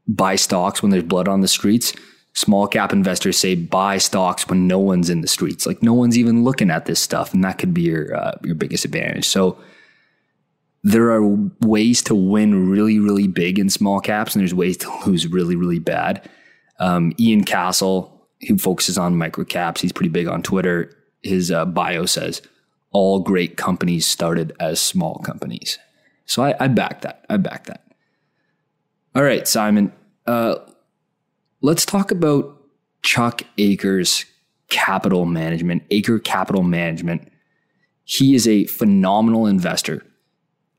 buy 0.09 0.35
stocks 0.35 0.81
when 0.81 0.91
there's 0.91 1.05
blood 1.05 1.29
on 1.29 1.39
the 1.39 1.47
streets. 1.47 1.93
Small 2.33 2.67
cap 2.67 2.91
investors 2.91 3.37
say 3.37 3.55
buy 3.55 3.97
stocks 3.97 4.49
when 4.49 4.67
no 4.67 4.77
one's 4.77 5.09
in 5.09 5.21
the 5.21 5.27
streets. 5.29 5.65
Like 5.65 5.81
no 5.81 5.93
one's 5.93 6.17
even 6.17 6.43
looking 6.43 6.69
at 6.69 6.85
this 6.85 6.99
stuff. 6.99 7.33
And 7.33 7.41
that 7.45 7.57
could 7.57 7.73
be 7.73 7.83
your, 7.83 8.13
uh, 8.13 8.37
your 8.43 8.55
biggest 8.55 8.83
advantage. 8.83 9.25
So, 9.25 9.57
there 10.83 11.11
are 11.11 11.25
ways 11.61 12.03
to 12.03 12.13
win 12.13 12.69
really, 12.69 12.99
really 12.99 13.27
big 13.27 13.57
in 13.57 13.71
small 13.71 13.99
caps, 13.99 14.35
and 14.35 14.41
there's 14.41 14.53
ways 14.53 14.77
to 14.77 14.99
lose 15.07 15.25
really, 15.25 15.55
really 15.55 15.79
bad. 15.79 16.29
Um, 16.77 17.11
Ian 17.19 17.43
Cassel, 17.43 18.14
who 18.47 18.57
focuses 18.57 18.97
on 18.97 19.17
micro 19.17 19.43
caps, 19.43 19.81
he's 19.81 19.91
pretty 19.91 20.09
big 20.09 20.27
on 20.27 20.43
Twitter. 20.43 20.95
His 21.23 21.51
uh, 21.51 21.65
bio 21.65 22.05
says 22.05 22.41
all 22.91 23.19
great 23.19 23.57
companies 23.57 24.05
started 24.05 24.53
as 24.59 24.79
small 24.79 25.19
companies. 25.19 25.77
So 26.25 26.43
I, 26.43 26.55
I 26.59 26.67
back 26.67 27.01
that. 27.01 27.25
I 27.29 27.37
back 27.37 27.65
that. 27.65 27.85
All 29.15 29.23
right, 29.23 29.47
Simon. 29.47 29.91
Uh, 30.25 30.55
let's 31.61 31.85
talk 31.85 32.11
about 32.11 32.61
Chuck 33.01 33.43
Akre's 33.57 34.25
capital 34.69 35.25
management, 35.25 35.87
Akre 35.89 36.23
Capital 36.23 36.63
Management. 36.63 37.31
He 38.03 38.35
is 38.35 38.47
a 38.47 38.65
phenomenal 38.65 39.47
investor 39.47 40.05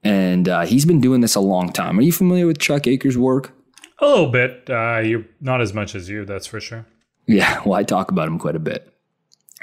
and 0.07 0.49
uh, 0.49 0.65
he's 0.65 0.85
been 0.85 1.01
doing 1.01 1.21
this 1.21 1.35
a 1.35 1.41
long 1.41 1.73
time. 1.73 1.99
Are 1.99 2.03
you 2.03 2.13
familiar 2.13 2.47
with 2.47 2.59
Chuck 2.59 2.83
Akre's 2.83 3.19
work? 3.19 3.53
A 3.99 4.07
little 4.07 4.31
bit. 4.31 4.71
Uh, 4.71 4.99
you're 4.99 5.25
not 5.41 5.61
as 5.61 5.75
much 5.75 5.97
as 5.97 6.09
you, 6.09 6.25
that's 6.25 6.47
for 6.47 6.61
sure. 6.61 6.87
Yeah, 7.27 7.63
well, 7.65 7.75
I 7.75 7.83
talk 7.83 8.11
about 8.11 8.29
him 8.29 8.39
quite 8.39 8.57
a 8.57 8.61
bit. 8.61 8.93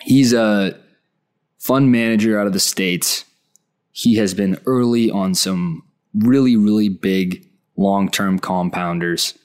He's 0.02 0.34
a 0.34 0.78
fund 1.58 1.92
manager 1.92 2.40
out 2.40 2.48
of 2.48 2.54
the 2.54 2.60
states. 2.60 3.26
He 3.92 4.16
has 4.16 4.34
been 4.34 4.60
early 4.66 5.10
on 5.10 5.36
some 5.36 5.84
really, 6.14 6.58
really 6.58 6.90
big 6.90 7.48
long 7.78 8.10
term 8.10 8.40
compounders. 8.40 9.38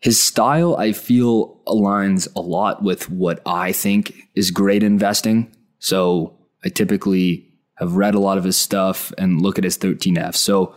His 0.00 0.22
style, 0.22 0.76
I 0.76 0.92
feel, 0.92 1.60
aligns 1.66 2.28
a 2.36 2.40
lot 2.40 2.82
with 2.82 3.10
what 3.10 3.40
I 3.44 3.72
think 3.72 4.12
is 4.34 4.50
great 4.50 4.82
investing. 4.82 5.54
So 5.80 6.38
I 6.64 6.68
typically 6.68 7.48
have 7.74 7.96
read 7.96 8.14
a 8.14 8.20
lot 8.20 8.38
of 8.38 8.44
his 8.44 8.56
stuff 8.56 9.12
and 9.18 9.40
look 9.40 9.58
at 9.58 9.64
his 9.64 9.78
13F. 9.78 10.34
So 10.34 10.74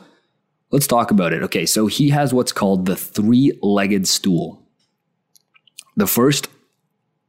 let's 0.71 0.87
talk 0.87 1.11
about 1.11 1.33
it. 1.33 1.43
Okay, 1.43 1.65
so 1.65 1.87
he 1.87 2.09
has 2.09 2.33
what's 2.33 2.51
called 2.51 2.85
the 2.85 2.95
three 2.95 3.57
legged 3.61 4.07
stool. 4.07 4.60
The 5.95 6.07
first 6.07 6.47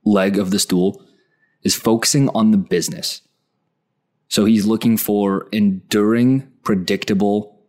leg 0.04 0.38
of 0.38 0.50
the 0.50 0.58
stool 0.58 1.04
is 1.62 1.74
focusing 1.74 2.28
on 2.30 2.50
the 2.50 2.58
business. 2.58 3.22
So 4.28 4.44
he's 4.44 4.66
looking 4.66 4.96
for 4.96 5.48
enduring, 5.52 6.50
predictable, 6.62 7.60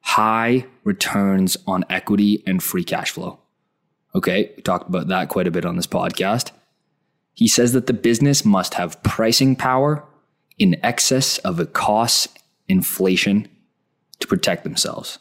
high 0.00 0.66
returns 0.84 1.56
on 1.66 1.84
equity 1.90 2.42
and 2.46 2.62
free 2.62 2.84
cash 2.84 3.10
flow. 3.10 3.40
Okay, 4.14 4.52
we 4.56 4.62
talked 4.62 4.88
about 4.88 5.08
that 5.08 5.28
quite 5.28 5.46
a 5.46 5.50
bit 5.50 5.64
on 5.64 5.76
this 5.76 5.86
podcast. 5.86 6.50
He 7.34 7.48
says 7.48 7.72
that 7.72 7.86
the 7.86 7.92
business 7.92 8.44
must 8.44 8.74
have 8.74 9.02
pricing 9.02 9.56
power 9.56 10.04
in 10.58 10.80
excess 10.82 11.38
of 11.38 11.60
a 11.60 11.66
cost 11.66 12.38
inflation 12.66 13.46
to 14.20 14.26
protect 14.26 14.64
themselves. 14.64 15.18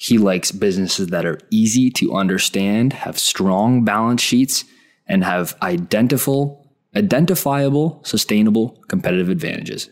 He 0.00 0.16
likes 0.16 0.52
businesses 0.52 1.08
that 1.08 1.26
are 1.26 1.40
easy 1.50 1.90
to 1.90 2.14
understand, 2.14 2.92
have 2.92 3.18
strong 3.18 3.84
balance 3.84 4.22
sheets, 4.22 4.64
and 5.08 5.24
have 5.24 5.56
identifiable, 5.60 6.72
identifiable, 6.94 8.00
sustainable 8.04 8.80
competitive 8.86 9.28
advantages. 9.28 9.90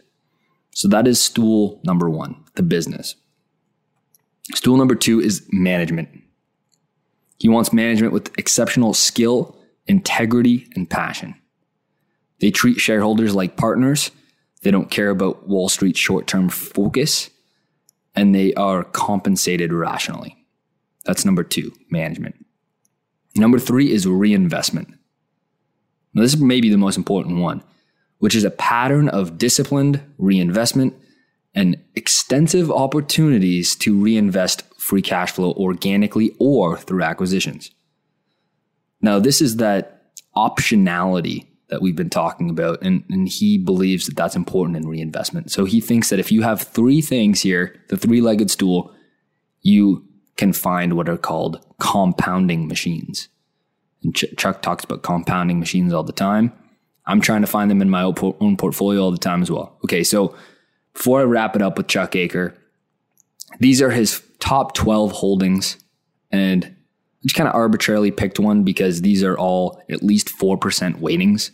So 0.71 0.87
that 0.88 1.09
is 1.09 1.21
stool 1.21 1.81
number 1.83 2.09
one, 2.09 2.37
the 2.55 2.62
business. 2.62 3.16
Stool 4.55 4.77
number 4.77 4.95
two 4.95 5.21
is 5.21 5.45
management. 5.51 6.09
He 7.40 7.49
wants 7.49 7.73
management 7.73 8.12
with 8.12 8.31
exceptional 8.38 8.95
skill, 8.95 9.57
integrity, 9.88 10.69
and 10.77 10.88
passion. 10.88 11.35
They 12.40 12.53
treat 12.53 12.79
shareholders 12.79 13.35
like 13.35 13.57
partners. 13.57 14.12
They 14.62 14.71
don't 14.71 14.90
care 14.90 15.11
about 15.11 15.49
Wall 15.49 15.69
Street's 15.69 15.99
short 15.99 16.29
term 16.29 16.49
focus, 16.49 17.29
and 18.16 18.35
they 18.35 18.55
are 18.55 18.83
compensated 18.83 19.72
rationally. 19.72 20.37
That's 21.05 21.24
number 21.24 21.44
two, 21.44 21.72
management. 21.90 22.44
Number 23.37 23.59
three 23.59 23.92
is 23.92 24.07
reinvestment. 24.07 24.88
Now, 26.14 26.22
this 26.22 26.35
is 26.35 26.40
maybe 26.40 26.70
the 26.70 26.79
most 26.79 26.96
important 26.96 27.38
one, 27.38 27.62
which 28.18 28.35
is 28.35 28.44
a 28.44 28.50
pattern 28.50 29.09
of 29.09 29.37
disciplined 29.37 30.00
reinvestment 30.16 30.94
and 31.55 31.83
extensive 31.94 32.70
opportunities 32.70 33.76
to 33.76 33.98
reinvest 33.98 34.62
free 34.79 35.02
cash 35.02 35.33
flow 35.33 35.52
organically 35.52 36.35
or 36.38 36.76
through 36.76 37.02
acquisitions. 37.02 37.70
Now, 39.00 39.18
this 39.18 39.40
is 39.42 39.57
that 39.57 40.12
optionality 40.35 41.46
that 41.68 41.83
we've 41.83 41.96
been 41.96 42.11
talking 42.11 42.48
about. 42.48 42.79
And, 42.83 43.05
and 43.11 43.29
he 43.29 43.59
believes 43.59 44.07
that 44.07 44.16
that's 44.16 44.37
important 44.37 44.76
in 44.76 44.88
reinvestment. 44.88 45.50
So 45.50 45.64
he 45.64 45.81
thinks 45.81 46.11
that 46.11 46.20
if 46.20 46.31
you 46.31 46.42
have 46.42 46.62
three 46.62 47.00
things 47.00 47.40
here, 47.40 47.81
the 47.88 47.96
three 47.96 48.20
legged 48.20 48.50
stool, 48.50 48.94
you 49.62 50.05
can 50.37 50.52
find 50.52 50.94
what 50.94 51.09
are 51.09 51.16
called 51.16 51.64
compounding 51.79 52.68
machines. 52.68 53.29
And 54.02 54.14
Ch- 54.14 54.35
Chuck 54.37 54.62
talks 54.62 54.85
about 54.85 55.02
compounding 55.02 55.59
machines 55.59 55.92
all 55.92 56.05
the 56.05 56.12
time. 56.12 56.52
I'm 57.07 57.20
trying 57.20 57.40
to 57.40 57.46
find 57.46 57.70
them 57.70 57.83
in 57.83 57.90
my 57.90 58.02
own 58.02 58.57
portfolio 58.57 59.02
all 59.02 59.11
the 59.11 59.18
time 59.18 59.42
as 59.42 59.50
well. 59.50 59.79
Okay, 59.85 60.05
so 60.05 60.35
before 60.92 61.20
I 61.20 61.24
wrap 61.24 61.57
it 61.57 61.62
up 61.62 61.76
with 61.76 61.88
Chuck 61.88 62.14
Akre's, 62.14 62.52
these 63.61 63.81
are 63.81 63.90
his 63.90 64.22
top 64.38 64.74
12 64.74 65.12
holdings 65.12 65.76
And 66.31 66.76
just 67.26 67.36
kind 67.36 67.48
of 67.48 67.54
arbitrarily 67.56 68.12
picked 68.12 68.38
one 68.38 68.62
because 68.62 69.02
these 69.02 69.24
are 69.24 69.36
all 69.36 69.82
at 69.90 70.02
least 70.02 70.28
4% 70.28 71.00
weightings, 71.00 71.50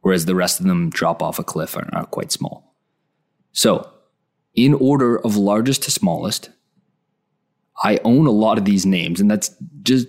whereas 0.00 0.24
the 0.24 0.36
rest 0.36 0.60
of 0.60 0.66
them 0.66 0.88
drop 0.88 1.20
off 1.20 1.40
a 1.40 1.44
cliff 1.44 1.76
and 1.76 1.90
are 1.92 2.06
quite 2.06 2.30
small. 2.30 2.76
So, 3.52 3.90
in 4.54 4.72
order 4.74 5.18
of 5.18 5.36
largest 5.36 5.82
to 5.82 5.90
smallest, 5.90 6.50
I 7.82 7.98
own 8.04 8.26
a 8.26 8.30
lot 8.30 8.56
of 8.56 8.64
these 8.64 8.86
names, 8.86 9.20
and 9.20 9.28
that's 9.28 9.50
just 9.82 10.06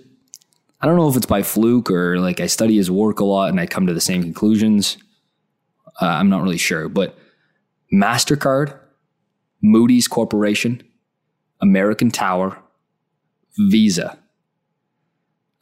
I 0.80 0.86
don't 0.86 0.96
know 0.96 1.08
if 1.08 1.16
it's 1.16 1.26
by 1.26 1.42
fluke 1.42 1.90
or 1.90 2.20
like 2.20 2.38
I 2.38 2.46
study 2.46 2.76
his 2.76 2.90
work 2.90 3.18
a 3.18 3.24
lot 3.24 3.48
and 3.48 3.58
I 3.58 3.66
come 3.66 3.86
to 3.86 3.94
the 3.94 4.00
same 4.00 4.22
conclusions. 4.22 4.98
Uh, 6.00 6.06
I'm 6.06 6.28
not 6.28 6.42
really 6.42 6.58
sure, 6.58 6.88
but 6.88 7.18
MasterCard, 7.92 8.78
Moody's 9.62 10.06
Corporation, 10.06 10.82
American 11.60 12.10
Tower, 12.10 12.58
Visa, 13.58 14.18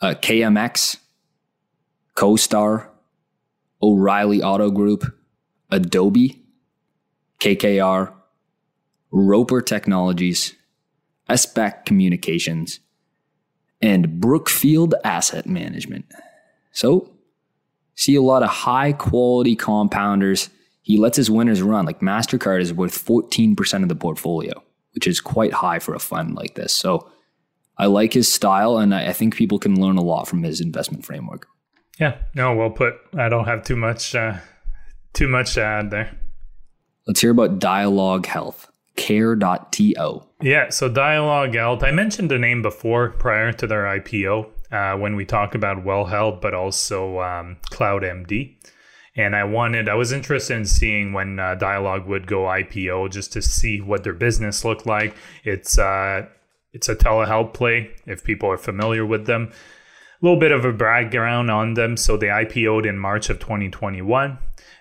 uh, 0.05 0.15
KMX, 0.15 0.99
CoStar, 2.15 2.89
O'Reilly 3.83 4.43
Auto 4.43 4.71
Group, 4.71 5.05
Adobe, 5.71 6.43
KKR, 7.41 8.13
Roper 9.11 9.63
Technologies, 9.63 10.55
SBAC 11.31 11.87
Communications, 11.87 12.81
and 13.81 14.21
Brookfield 14.21 14.95
Asset 15.05 15.47
Management. 15.47 16.05
So, 16.71 17.11
see 17.95 18.15
a 18.15 18.23
lot 18.23 18.43
of 18.43 18.51
high 18.51 18.93
quality 18.93 19.57
compounders. 19.57 20.51
He 20.83 20.99
lets 20.99 21.17
his 21.17 21.31
winners 21.31 21.63
run. 21.63 21.87
Like 21.87 22.01
MasterCard 22.01 22.61
is 22.61 22.75
worth 22.75 22.93
14% 22.93 23.83
of 23.83 23.89
the 23.89 23.97
portfolio, 23.97 24.63
which 24.93 25.07
is 25.07 25.23
quite 25.23 25.55
high 25.55 25.79
for 25.79 25.95
a 25.95 25.99
fund 25.99 26.35
like 26.35 26.57
this. 26.57 26.75
So, 26.75 27.11
I 27.77 27.87
like 27.87 28.13
his 28.13 28.33
style, 28.33 28.79
and 28.79 28.95
I 28.95 29.13
think 29.13 29.35
people 29.35 29.59
can 29.59 29.81
learn 29.81 29.97
a 29.97 30.03
lot 30.03 30.29
from 30.29 30.43
his 30.43 30.61
investment 30.61 31.05
framework. 31.05 31.47
Yeah, 31.99 32.19
no, 32.35 32.55
well 32.55 32.71
put. 32.71 32.95
I 33.17 33.29
don't 33.29 33.47
have 33.47 33.65
too 33.65 33.77
much, 33.77 34.15
uh, 34.15 34.39
too 35.13 35.29
much 35.29 35.55
to 35.55 35.63
add 35.63 35.91
there. 35.91 36.17
Let's 37.07 37.21
hear 37.21 37.31
about 37.31 37.59
Dialogue 37.59 38.27
Health 38.27 38.71
care.to. 38.97 40.23
Yeah, 40.41 40.71
so 40.71 40.89
Dialogue 40.89 41.55
Health, 41.55 41.83
I 41.83 41.91
mentioned 41.91 42.31
the 42.31 42.39
name 42.39 42.63
before 42.63 43.11
prior 43.11 43.53
to 43.53 43.67
their 43.67 43.85
IPO 43.85 44.47
uh, 44.71 44.97
when 44.97 45.17
we 45.17 45.25
talk 45.25 45.55
about 45.55 45.85
Well 45.85 46.05
Health, 46.05 46.41
but 46.41 46.55
also 46.55 47.21
um, 47.21 47.57
CloudMD. 47.71 48.57
And 49.17 49.37
I 49.37 49.45
wanted, 49.45 49.89
I 49.89 49.95
was 49.95 50.13
interested 50.13 50.57
in 50.57 50.65
seeing 50.65 51.13
when 51.13 51.39
uh, 51.39 51.55
Dialogue 51.55 52.07
would 52.07 52.27
go 52.27 52.43
IPO 52.43 53.11
just 53.13 53.33
to 53.35 53.43
see 53.43 53.81
what 53.81 54.03
their 54.03 54.13
business 54.13 54.65
looked 54.65 54.87
like. 54.87 55.15
It's 55.45 55.79
uh, 55.79 56.27
it's 56.75 56.89
a 56.89 56.97
telehealth 56.97 57.55
play 57.55 57.93
if 58.05 58.25
people 58.25 58.51
are 58.51 58.59
familiar 58.59 59.07
with 59.07 59.27
them. 59.27 59.53
A 60.21 60.25
little 60.25 60.41
bit 60.41 60.53
of 60.53 60.65
a 60.65 60.73
background 60.73 61.51
on 61.51 61.75
them. 61.75 61.97
So 61.97 62.17
they 62.17 62.27
IPO'd 62.27 62.85
in 62.85 62.99
March 62.99 63.31
of 63.31 63.39
2021. 63.39 64.39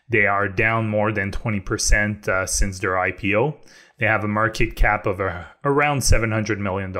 They 0.10 0.26
are 0.26 0.50
down 0.50 0.90
more 0.90 1.12
than 1.12 1.32
20% 1.32 2.28
uh, 2.28 2.46
since 2.48 2.80
their 2.80 2.94
IPO. 2.94 3.56
They 4.00 4.08
have 4.08 4.24
a 4.24 4.28
market 4.28 4.76
cap 4.76 5.06
of 5.06 5.22
uh, 5.22 5.46
around 5.64 6.00
$700 6.00 6.58
million. 6.58 6.94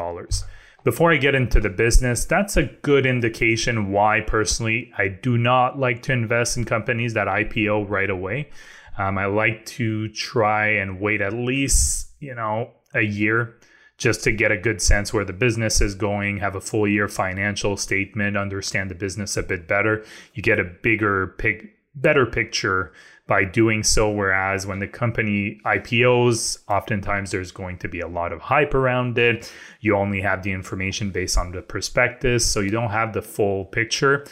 Before 0.84 1.12
I 1.12 1.18
get 1.18 1.34
into 1.34 1.60
the 1.60 1.70
business, 1.70 2.26
that's 2.26 2.56
a 2.56 2.64
good 2.82 3.06
indication 3.06 3.92
why 3.92 4.22
personally 4.22 4.92
I 4.98 5.08
do 5.08 5.38
not 5.38 5.80
like 5.80 6.04
to 6.04 6.14
invest 6.14 6.58
in 6.58 6.66
companies 6.66 7.14
that 7.14 7.28
IPO 7.28 7.90
right 7.90 8.10
away. 8.10 8.50
Um, 8.98 9.18
I 9.18 9.26
like 9.26 9.66
to 9.66 10.10
try 10.10 10.68
and 10.68 11.00
wait 11.00 11.22
at 11.22 11.34
least, 11.34 12.10
you 12.20 12.36
know, 12.36 12.72
a 12.94 13.02
year 13.02 13.56
just 13.98 14.24
to 14.24 14.32
get 14.32 14.52
a 14.52 14.58
good 14.58 14.82
sense 14.82 15.14
where 15.14 15.26
the 15.26 15.34
business 15.34 15.80
is 15.82 15.96
going, 15.96 16.38
have 16.38 16.56
a 16.56 16.62
full 16.62 16.88
year 16.88 17.08
financial 17.08 17.78
statement, 17.78 18.38
understand 18.38 18.90
the 18.90 18.96
business 18.96 19.38
a 19.38 19.44
bit 19.44 19.68
better. 19.68 20.04
You 20.34 20.44
get 20.44 20.60
a 20.60 20.64
bigger 20.64 21.36
pic, 21.38 21.76
better 21.96 22.26
picture 22.26 22.92
by 23.28 23.46
doing 23.46 23.84
so. 23.84 24.10
Whereas 24.10 24.66
when 24.66 24.80
the 24.80 24.88
company 24.88 25.60
IPOs, 25.66 26.60
oftentimes 26.68 27.32
there's 27.32 27.52
going 27.52 27.78
to 27.80 27.88
be 27.88 28.00
a 28.00 28.08
lot 28.08 28.34
of 28.34 28.42
hype 28.42 28.74
around 28.74 29.18
it. 29.18 29.52
You 29.80 29.96
only 29.96 30.22
have 30.22 30.44
the 30.44 30.52
information 30.52 31.12
based 31.12 31.38
on 31.38 31.52
the 31.52 31.62
prospectus, 31.62 32.46
so 32.46 32.60
you 32.60 32.72
don't 32.72 32.92
have 32.92 33.14
the 33.14 33.22
full 33.22 33.66
picture. 33.66 34.26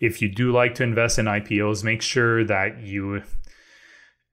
If 0.00 0.22
you 0.22 0.28
do 0.28 0.52
like 0.52 0.76
to 0.76 0.84
invest 0.84 1.18
in 1.18 1.26
IPOs, 1.26 1.82
make 1.82 2.02
sure 2.02 2.44
that 2.44 2.80
you 2.80 3.22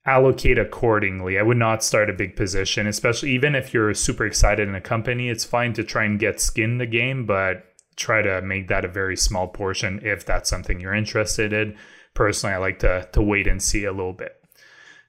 allocate 0.05 0.59
accordingly. 0.59 1.39
I 1.39 1.43
would 1.43 1.57
not 1.57 1.83
start 1.83 2.09
a 2.09 2.13
big 2.13 2.35
position, 2.35 2.87
especially 2.87 3.31
even 3.31 3.55
if 3.55 3.73
you're 3.73 3.93
super 3.93 4.25
excited 4.25 4.67
in 4.67 4.75
a 4.75 4.81
company. 4.81 5.29
It's 5.29 5.45
fine 5.45 5.73
to 5.73 5.83
try 5.83 6.03
and 6.03 6.19
get 6.19 6.39
skin 6.39 6.71
in 6.71 6.77
the 6.77 6.85
game, 6.85 7.25
but 7.25 7.65
try 7.95 8.21
to 8.21 8.41
make 8.41 8.67
that 8.67 8.85
a 8.85 8.89
very 8.89 9.15
small 9.15 9.47
portion 9.47 10.01
if 10.03 10.25
that's 10.25 10.49
something 10.49 10.79
you're 10.79 10.93
interested 10.93 11.53
in 11.53 11.75
personally, 12.15 12.55
I 12.55 12.57
like 12.57 12.79
to 12.79 13.07
to 13.11 13.21
wait 13.21 13.45
and 13.45 13.61
see 13.61 13.85
a 13.85 13.91
little 13.91 14.13
bit. 14.13 14.43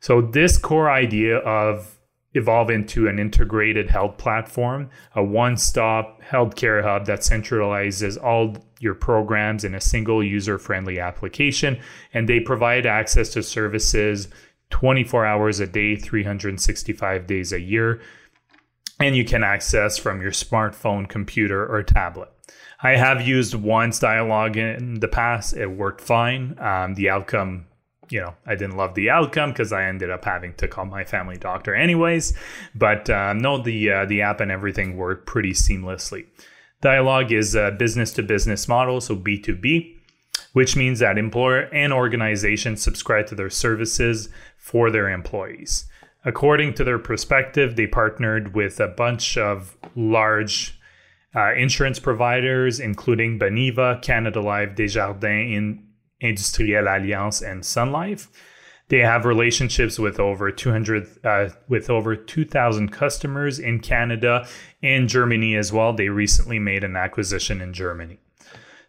So 0.01 0.21
this 0.21 0.59
core 0.59 0.91
idea 0.91 1.39
of 1.39 1.99
evolve 2.35 2.69
into 2.69 3.09
an 3.09 3.19
integrated 3.19 3.89
health 3.89 4.19
platform, 4.19 4.91
a 5.15 5.25
one-stop 5.25 6.21
healthcare 6.23 6.83
hub 6.83 7.07
that 7.07 7.21
centralizes 7.21 8.23
all 8.23 8.55
your 8.79 8.95
programs 8.95 9.65
in 9.65 9.75
a 9.75 9.81
single 9.81 10.23
user-friendly 10.23 11.01
application 11.01 11.81
and 12.13 12.29
they 12.29 12.39
provide 12.39 12.85
access 12.85 13.31
to 13.31 13.43
services 13.43 14.29
24 14.71 15.25
hours 15.25 15.61
a 15.61 15.67
day, 15.67 15.97
365 15.97 17.27
days 17.27 17.53
a 17.53 17.61
year 17.61 18.01
and 18.99 19.17
you 19.17 19.25
can 19.25 19.45
access 19.45 19.99
from 19.99 20.21
your 20.21 20.31
smartphone, 20.31 21.09
computer 21.09 21.67
or 21.67 21.83
tablet. 21.83 22.31
I 22.83 22.97
have 22.97 23.27
used 23.27 23.55
once 23.55 23.99
dialogue 23.99 24.57
in 24.57 25.01
the 25.01 25.09
past. 25.09 25.57
It 25.57 25.67
worked 25.67 26.01
fine. 26.01 26.57
Um, 26.59 26.95
the 26.95 27.11
outcome, 27.11 27.67
you 28.11 28.21
know, 28.21 28.35
I 28.47 28.55
didn't 28.55 28.77
love 28.77 28.95
the 28.95 29.11
outcome 29.11 29.51
because 29.51 29.73
I 29.73 29.85
ended 29.85 30.11
up 30.11 30.25
having 30.25 30.55
to 30.55 30.69
call 30.69 30.85
my 30.85 31.05
family 31.05 31.37
doctor 31.37 31.75
anyways. 31.75 32.35
But 32.75 33.09
uh, 33.11 33.33
no, 33.33 33.63
the 33.63 33.91
uh, 33.91 34.05
the 34.07 34.23
app 34.23 34.41
and 34.41 34.51
everything 34.51 34.97
worked 34.97 35.27
pretty 35.27 35.53
seamlessly. 35.53 36.27
Dialogue 36.83 37.33
is 37.33 37.55
a 37.55 37.71
business 37.71 38.13
to 38.13 38.23
business 38.23 38.69
model, 38.69 39.01
so 39.01 39.15
B 39.15 39.39
two 39.39 39.57
B, 39.57 39.96
which 40.57 40.75
means 40.75 41.01
that 41.01 41.19
employer 41.19 41.69
and 41.71 41.93
organization 41.93 42.79
subscribe 42.79 43.27
to 43.27 43.35
their 43.35 43.51
services 43.51 44.31
for 44.57 44.91
their 44.91 45.11
employees. 45.11 45.85
According 46.25 46.73
to 46.75 46.85
their 46.85 46.99
perspective, 46.99 47.77
they 47.77 47.87
partnered 47.87 48.55
with 48.55 48.81
a 48.81 48.89
bunch 48.89 49.37
of 49.37 49.77
large 49.95 50.81
uh, 51.35 51.53
insurance 51.53 51.99
providers, 51.99 52.81
including 52.81 53.39
Beneva, 53.39 54.01
Canada 54.01 54.41
Life, 54.41 54.75
Desjardins, 54.75 55.79
Industrielle 56.23 56.89
Alliance, 56.89 57.43
and 57.43 57.63
Sun 57.63 57.93
Life. 57.93 58.29
They 58.89 59.01
have 59.01 59.27
relationships 59.27 59.99
with 59.99 60.19
over 60.19 60.51
200, 60.51 61.07
uh, 61.23 61.51
with 61.69 61.91
over 61.91 62.17
2,000 62.17 62.89
customers 62.91 63.59
in 63.59 63.81
Canada 63.81 64.49
and 64.83 65.07
Germany 65.07 65.55
as 65.55 65.71
well. 65.71 65.93
They 65.93 66.09
recently 66.09 66.59
made 66.59 66.83
an 66.83 66.97
acquisition 66.97 67.61
in 67.61 67.75
Germany. 67.75 68.21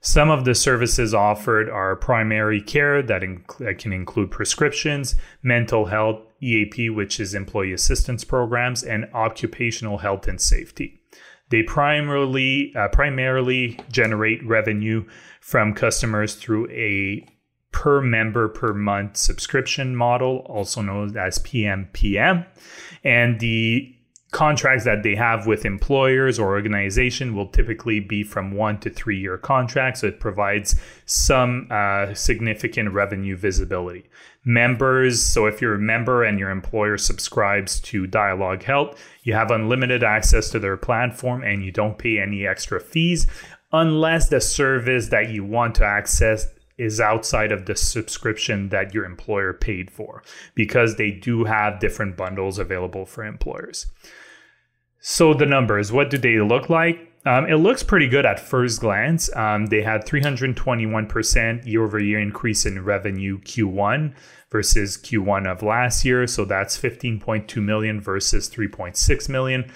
Some 0.01 0.29
of 0.29 0.45
the 0.45 0.55
services 0.55 1.13
offered 1.13 1.69
are 1.69 1.95
primary 1.95 2.61
care 2.61 3.01
that, 3.01 3.21
that 3.59 3.77
can 3.79 3.91
include 3.91 4.31
prescriptions, 4.31 5.15
mental 5.41 5.85
health, 5.85 6.21
EAP, 6.41 6.89
which 6.91 7.19
is 7.19 7.33
employee 7.33 7.73
assistance 7.73 8.23
programs, 8.23 8.83
and 8.83 9.09
occupational 9.13 9.97
health 9.97 10.27
and 10.27 10.39
safety. 10.39 11.01
They 11.49 11.63
primarily 11.63 12.73
uh, 12.75 12.89
primarily 12.89 13.79
generate 13.91 14.45
revenue 14.45 15.05
from 15.39 15.73
customers 15.73 16.35
through 16.35 16.69
a 16.71 17.25
per 17.71 18.01
member 18.01 18.47
per 18.49 18.73
month 18.73 19.17
subscription 19.17 19.95
model, 19.95 20.39
also 20.47 20.81
known 20.81 21.17
as 21.17 21.39
PMPM. 21.39 22.45
And 23.03 23.39
the 23.39 23.96
contracts 24.37 24.85
that 24.85 25.01
they 25.01 25.15
have 25.15 25.47
with 25.47 25.65
employers 25.65 26.37
or 26.37 26.49
organization 26.49 27.35
will 27.35 27.47
typically 27.47 27.99
be 27.99 28.21
from 28.21 28.51
one 28.51 28.79
to 28.79 28.87
three 28.87 29.19
year 29.19 29.35
contracts. 29.35 30.01
So 30.01 30.07
it 30.07 30.19
provides 30.19 30.75
some 31.07 31.67
uh, 31.71 32.13
significant 32.13 32.93
revenue 32.93 33.35
visibility. 33.35 34.07
Members, 34.45 35.19
so 35.23 35.47
if 35.47 35.59
you're 35.59 35.73
a 35.73 35.79
member 35.79 36.23
and 36.23 36.37
your 36.37 36.51
employer 36.51 36.99
subscribes 36.99 37.79
to 37.79 38.05
Dialogue 38.05 38.61
Health, 38.61 39.03
you 39.23 39.33
have 39.33 39.49
unlimited 39.49 40.03
access 40.03 40.51
to 40.51 40.59
their 40.59 40.77
platform 40.77 41.41
and 41.43 41.65
you 41.65 41.71
don't 41.71 41.97
pay 41.97 42.19
any 42.19 42.45
extra 42.45 42.79
fees 42.79 43.25
unless 43.73 44.29
the 44.29 44.39
service 44.39 45.09
that 45.09 45.31
you 45.31 45.43
want 45.43 45.73
to 45.75 45.83
access 45.83 46.45
is 46.77 46.99
outside 46.99 47.51
of 47.51 47.65
the 47.65 47.75
subscription 47.75 48.69
that 48.69 48.93
your 48.93 49.03
employer 49.03 49.51
paid 49.51 49.89
for 49.89 50.21
because 50.53 50.95
they 50.95 51.09
do 51.09 51.45
have 51.45 51.79
different 51.79 52.15
bundles 52.15 52.59
available 52.59 53.03
for 53.03 53.25
employers. 53.25 53.87
So 54.99 55.33
the 55.33 55.45
numbers, 55.45 55.91
what 55.91 56.09
do 56.09 56.17
they 56.17 56.39
look 56.39 56.69
like? 56.69 57.07
Um, 57.25 57.45
it 57.45 57.55
looks 57.55 57.83
pretty 57.83 58.07
good 58.07 58.25
at 58.25 58.39
first 58.39 58.79
glance. 58.79 59.29
Um, 59.35 59.65
they 59.65 59.81
had 59.81 60.05
321% 60.05 61.65
year 61.65 61.83
over 61.83 61.99
year 61.99 62.19
increase 62.19 62.65
in 62.65 62.83
revenue 62.85 63.39
Q1 63.41 64.13
versus 64.49 64.97
Q1 64.97 65.45
of 65.45 65.61
last 65.61 66.05
year. 66.05 66.25
So 66.25 66.45
that's 66.45 66.77
15.2 66.77 67.61
million 67.61 67.99
versus 67.99 68.49
3.6 68.49 69.27
million. 69.29 69.69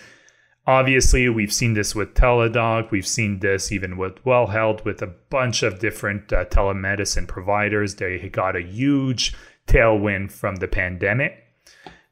Obviously, 0.65 1.27
we've 1.27 1.51
seen 1.51 1.73
this 1.73 1.95
with 1.95 2.13
Teladoc. 2.13 2.91
We've 2.91 3.07
seen 3.07 3.39
this 3.39 3.71
even 3.71 3.97
with 3.97 4.23
Well 4.25 4.47
Health, 4.47 4.85
with 4.85 5.01
a 5.01 5.13
bunch 5.29 5.63
of 5.63 5.79
different 5.79 6.31
uh, 6.31 6.45
telemedicine 6.45 7.27
providers. 7.27 7.95
They 7.95 8.29
got 8.29 8.55
a 8.55 8.61
huge 8.61 9.35
tailwind 9.67 10.31
from 10.31 10.57
the 10.57 10.67
pandemic. 10.67 11.40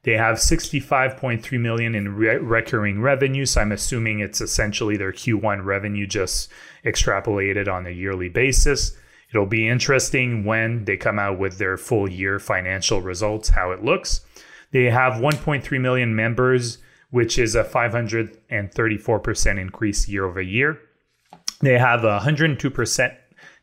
They 0.10 0.18
have 0.18 0.38
65.3 0.38 1.60
million 1.60 1.94
in 1.94 2.16
re- 2.16 2.38
recurring 2.38 3.00
revenue. 3.00 3.46
So 3.46 3.62
I'm 3.62 3.72
assuming 3.72 4.22
it's 4.22 4.42
essentially 4.42 4.98
their 4.98 5.12
Q1 5.12 5.64
revenue 5.64 6.08
just 6.08 6.50
extrapolated 6.84 7.72
on 7.72 7.86
a 7.86 7.92
yearly 7.92 8.28
basis. 8.28 8.98
It'll 9.30 9.46
be 9.46 9.70
interesting 9.70 10.46
when 10.46 10.86
they 10.86 10.98
come 10.98 11.20
out 11.20 11.38
with 11.38 11.60
their 11.60 11.78
full 11.78 12.10
year 12.10 12.40
financial 12.40 13.04
results, 13.04 13.50
how 13.50 13.70
it 13.70 13.84
looks. 13.84 14.22
They 14.72 14.86
have 14.86 15.22
1.3 15.22 15.80
million 15.80 16.16
members, 16.16 16.80
which 17.12 17.38
is 17.38 17.54
a 17.54 17.64
534% 17.64 19.60
increase 19.60 20.10
year 20.10 20.26
over 20.26 20.42
year. 20.42 20.80
They 21.62 21.78
have 21.78 22.04
a 22.04 22.20
102% 22.22 23.16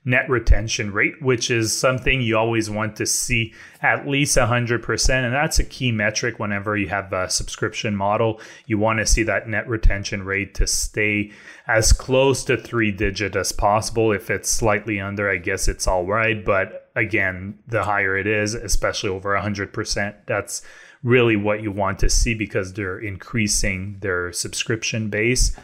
net 0.06 0.30
retention 0.30 0.92
rate, 0.92 1.20
which 1.20 1.50
is 1.50 1.76
something 1.76 2.22
you 2.22 2.38
always 2.38 2.70
want 2.70 2.94
to 2.94 3.04
see 3.04 3.52
at 3.82 4.06
least 4.06 4.38
100%. 4.38 5.10
And 5.10 5.34
that's 5.34 5.58
a 5.58 5.64
key 5.64 5.90
metric 5.90 6.38
whenever 6.38 6.76
you 6.76 6.88
have 6.88 7.12
a 7.12 7.28
subscription 7.28 7.96
model. 7.96 8.40
You 8.66 8.78
want 8.78 9.00
to 9.00 9.06
see 9.06 9.24
that 9.24 9.48
net 9.48 9.68
retention 9.68 10.22
rate 10.22 10.54
to 10.54 10.66
stay 10.66 11.32
as 11.66 11.92
close 11.92 12.44
to 12.44 12.56
three 12.56 12.92
digit 12.92 13.34
as 13.34 13.50
possible. 13.50 14.12
If 14.12 14.30
it's 14.30 14.48
slightly 14.48 15.00
under, 15.00 15.28
I 15.28 15.38
guess 15.38 15.66
it's 15.66 15.88
all 15.88 16.06
right. 16.06 16.42
But 16.42 16.88
again, 16.94 17.58
the 17.66 17.82
higher 17.82 18.16
it 18.16 18.28
is, 18.28 18.54
especially 18.54 19.10
over 19.10 19.36
100%, 19.36 20.14
that's 20.26 20.62
really 21.02 21.36
what 21.36 21.62
you 21.62 21.72
want 21.72 21.98
to 21.98 22.08
see 22.08 22.32
because 22.32 22.72
they're 22.72 22.98
increasing 22.98 23.98
their 24.00 24.32
subscription 24.32 25.10
base. 25.10 25.56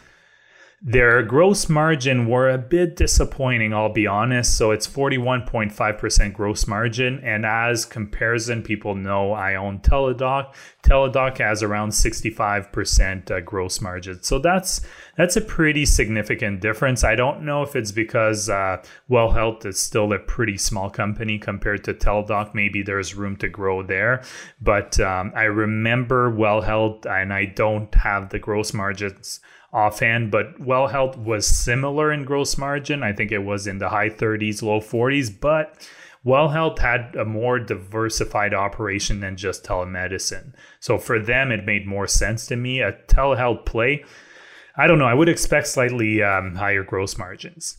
Their 0.85 1.23
gross 1.23 1.69
margin 1.69 2.27
were 2.27 2.49
a 2.49 2.57
bit 2.57 2.97
disappointing, 2.97 3.73
I'll 3.73 3.93
be 3.93 4.05
honest. 4.05 4.57
So 4.57 4.71
it's 4.71 4.85
41.5% 4.85 6.33
gross 6.33 6.67
margin. 6.67 7.21
And 7.23 7.45
as 7.45 7.85
comparison, 7.85 8.61
people 8.61 8.93
know 8.93 9.31
I 9.31 9.55
own 9.55 9.79
Teladoc. 9.79 10.53
Teladoc 10.83 11.37
has 11.37 11.63
around 11.63 11.91
65% 11.91 13.31
uh, 13.31 13.39
gross 13.39 13.79
margin. 13.79 14.21
So 14.23 14.39
that's 14.39 14.81
that's 15.15 15.37
a 15.37 15.41
pretty 15.41 15.85
significant 15.85 16.59
difference. 16.59 17.05
I 17.05 17.15
don't 17.15 17.43
know 17.43 17.63
if 17.63 17.77
it's 17.77 17.93
because 17.93 18.49
uh, 18.49 18.83
Well 19.07 19.31
Health 19.31 19.65
is 19.65 19.79
still 19.79 20.11
a 20.11 20.19
pretty 20.19 20.57
small 20.57 20.89
company 20.89 21.39
compared 21.39 21.85
to 21.85 21.93
Teladoc. 21.93 22.53
Maybe 22.53 22.83
there's 22.83 23.15
room 23.15 23.37
to 23.37 23.47
grow 23.47 23.83
there. 23.83 24.21
But 24.61 24.99
um, 24.99 25.31
I 25.33 25.43
remember 25.43 26.29
Well 26.29 26.59
Health, 26.59 27.05
and 27.05 27.31
I 27.31 27.45
don't 27.45 27.95
have 27.95 28.31
the 28.31 28.39
gross 28.39 28.73
margins 28.73 29.39
offhand, 29.73 30.31
but 30.31 30.59
Well 30.59 30.87
Health 30.87 31.17
was 31.17 31.47
similar 31.47 32.11
in 32.11 32.25
gross 32.25 32.57
margin. 32.57 33.01
I 33.03 33.11
think 33.11 33.31
it 33.31 33.39
was 33.39 33.65
in 33.65 33.79
the 33.79 33.89
high 33.89 34.09
30s, 34.09 34.61
low 34.61 34.79
40s, 34.79 35.39
but 35.39 35.89
Well 36.23 36.49
Health 36.49 36.79
had 36.79 37.15
a 37.15 37.25
more 37.25 37.59
diversified 37.59 38.53
operation 38.53 39.19
than 39.19 39.35
just 39.35 39.65
telemedicine. 39.65 40.53
So 40.79 40.97
for 40.97 41.19
them, 41.19 41.51
it 41.51 41.65
made 41.65 41.87
more 41.87 42.07
sense 42.07 42.45
to 42.47 42.55
me. 42.55 42.81
A 42.81 42.93
telehealth 43.07 43.65
play, 43.65 44.05
I 44.77 44.85
don't 44.85 44.99
know, 44.99 45.07
I 45.07 45.15
would 45.15 45.29
expect 45.29 45.67
slightly 45.67 46.21
um, 46.21 46.55
higher 46.55 46.83
gross 46.83 47.17
margins. 47.17 47.77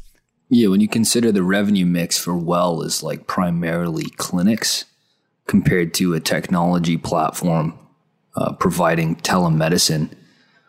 Yeah, 0.49 0.69
when 0.69 0.81
you 0.81 0.89
consider 0.89 1.33
the 1.33 1.43
revenue 1.43 1.87
mix 1.87 2.19
for 2.19 2.37
Well 2.37 2.83
is 2.83 3.03
like 3.03 3.27
primarily 3.27 4.07
clinics 4.17 4.85
compared 5.47 5.95
to 5.95 6.15
a 6.15 6.21
technology 6.21 6.97
platform 6.97 7.79
uh, 8.37 8.53
providing 8.55 9.17
telemedicine 9.17 10.15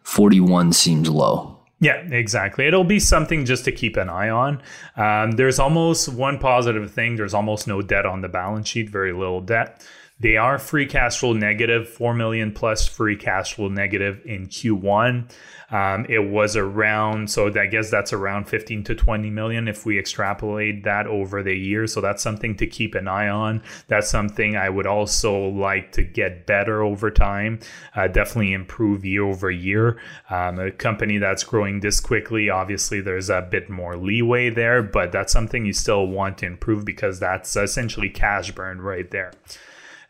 41 0.06 0.72
seems 0.72 1.10
low. 1.10 1.60
Yeah, 1.82 1.98
exactly. 1.98 2.68
It'll 2.68 2.84
be 2.84 3.00
something 3.00 3.44
just 3.44 3.66
to 3.66 3.72
keep 3.72 3.98
an 3.98 4.10
eye 4.10 4.30
on. 4.30 4.62
Um, 4.96 5.32
there's 5.32 5.60
almost 5.60 6.08
one 6.08 6.40
positive 6.40 6.90
thing 6.92 7.16
there's 7.16 7.34
almost 7.34 7.68
no 7.68 7.82
debt 7.82 8.06
on 8.06 8.22
the 8.22 8.30
balance 8.30 8.70
sheet, 8.70 8.90
very 8.90 9.12
little 9.12 9.42
debt. 9.42 9.86
They 10.20 10.38
are 10.38 10.58
free 10.58 10.86
cash 10.86 11.20
flow 11.20 11.34
negative, 11.34 11.90
4 11.90 12.14
million 12.14 12.54
plus 12.54 12.88
free 12.88 13.18
cash 13.18 13.56
flow 13.56 13.68
negative 13.68 14.22
in 14.26 14.48
Q1. 14.48 15.30
Um, 15.72 16.06
it 16.08 16.20
was 16.20 16.56
around, 16.56 17.30
so 17.30 17.48
I 17.60 17.66
guess 17.66 17.90
that's 17.90 18.14
around 18.14 18.46
15 18.46 18.84
to 18.86 18.96
20 18.96 19.30
million 19.30 19.68
if 19.68 19.86
we 19.86 19.98
extrapolate 19.98 20.84
that 20.84 21.08
over 21.08 21.42
the 21.42 21.56
year. 21.56 21.88
So 21.88 22.02
that's 22.02 22.22
something 22.22 22.56
to 22.58 22.68
keep 22.68 22.96
an 22.96 23.08
eye 23.08 23.30
on. 23.30 23.64
That's 23.88 24.10
something 24.10 24.56
I 24.56 24.70
would 24.70 24.88
also 24.88 25.48
like 25.50 25.92
to 25.94 26.04
get 26.04 26.46
better 26.46 26.84
over 26.84 27.10
time, 27.10 27.60
uh, 27.96 28.08
definitely 28.08 28.54
improve 28.54 29.04
year 29.06 29.24
over 29.24 29.50
year. 29.50 30.00
Um, 30.30 30.60
a 30.60 30.72
company 30.72 31.18
that's 31.18 31.44
growing 31.44 31.80
this 31.80 32.00
quickly, 32.00 32.50
obviously, 32.50 33.02
there's 33.02 33.30
a 33.30 33.42
bit 33.42 33.70
more 33.70 33.98
leeway 33.98 34.50
there, 34.50 34.84
but 34.84 35.12
that's 35.12 35.34
something 35.34 35.66
you 35.66 35.74
still 35.74 36.08
want 36.08 36.38
to 36.40 36.46
improve 36.46 36.86
because 36.86 37.20
that's 37.20 37.56
essentially 37.56 38.10
cash 38.10 38.52
burn 38.52 38.82
right 38.82 39.10
there. 39.12 39.32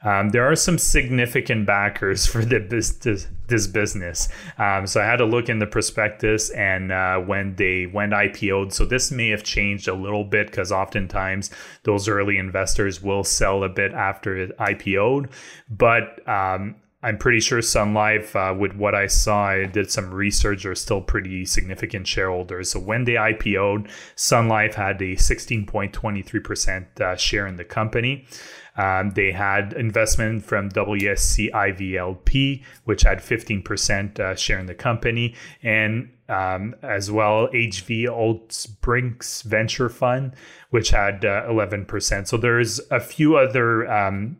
Um, 0.05 0.29
there 0.29 0.49
are 0.49 0.55
some 0.55 0.77
significant 0.77 1.65
backers 1.65 2.25
for 2.27 2.45
the, 2.45 2.59
this, 2.59 2.91
this, 2.91 3.67
business. 3.67 4.29
Um, 4.57 4.85
so 4.87 5.01
I 5.01 5.05
had 5.05 5.17
to 5.17 5.25
look 5.25 5.49
in 5.49 5.59
the 5.59 5.65
prospectus 5.65 6.51
and 6.51 6.91
uh, 6.91 7.17
when 7.17 7.55
they 7.55 7.87
went 7.87 8.13
IPO'd. 8.13 8.71
So 8.71 8.85
this 8.85 9.11
may 9.11 9.29
have 9.29 9.43
changed 9.43 9.87
a 9.87 9.93
little 9.93 10.23
bit 10.23 10.47
because 10.47 10.71
oftentimes 10.71 11.49
those 11.83 12.07
early 12.07 12.37
investors 12.37 13.01
will 13.01 13.23
sell 13.23 13.63
a 13.63 13.69
bit 13.69 13.93
after 13.93 14.37
it 14.37 14.57
IPO'd. 14.57 15.29
But 15.69 16.27
um, 16.27 16.75
I'm 17.05 17.19
pretty 17.19 17.39
sure 17.39 17.61
Sun 17.61 17.93
Life, 17.93 18.35
uh, 18.35 18.55
with 18.57 18.73
what 18.73 18.95
I 18.95 19.05
saw, 19.05 19.49
I 19.49 19.65
did 19.65 19.91
some 19.91 20.11
research, 20.11 20.65
are 20.65 20.73
still 20.73 21.01
pretty 21.01 21.45
significant 21.45 22.07
shareholders. 22.07 22.71
So 22.71 22.79
when 22.79 23.03
they 23.03 23.13
IPO'd, 23.13 23.91
Sun 24.15 24.47
Life 24.47 24.73
had 24.73 24.99
a 25.03 25.15
16.23% 25.15 27.01
uh, 27.01 27.15
share 27.15 27.45
in 27.45 27.57
the 27.57 27.63
company. 27.63 28.25
Um, 28.77 29.11
they 29.11 29.31
had 29.31 29.73
investment 29.73 30.43
from 30.43 30.69
WSC 30.69 31.51
IVLP, 31.51 32.63
which 32.83 33.03
had 33.03 33.19
15% 33.19 34.19
uh, 34.19 34.35
share 34.35 34.59
in 34.59 34.65
the 34.65 34.75
company, 34.75 35.35
and 35.63 36.09
um, 36.27 36.75
as 36.81 37.11
well 37.11 37.47
HV 37.49 38.05
Holtzbrinck 38.05 39.43
Venture 39.43 39.89
Fund, 39.89 40.33
which 40.71 40.89
had 40.89 41.23
uh, 41.23 41.43
11%. 41.47 42.27
So 42.27 42.37
there's 42.37 42.79
a 42.91 42.99
few 42.99 43.37
other 43.37 43.89
um, 43.91 44.37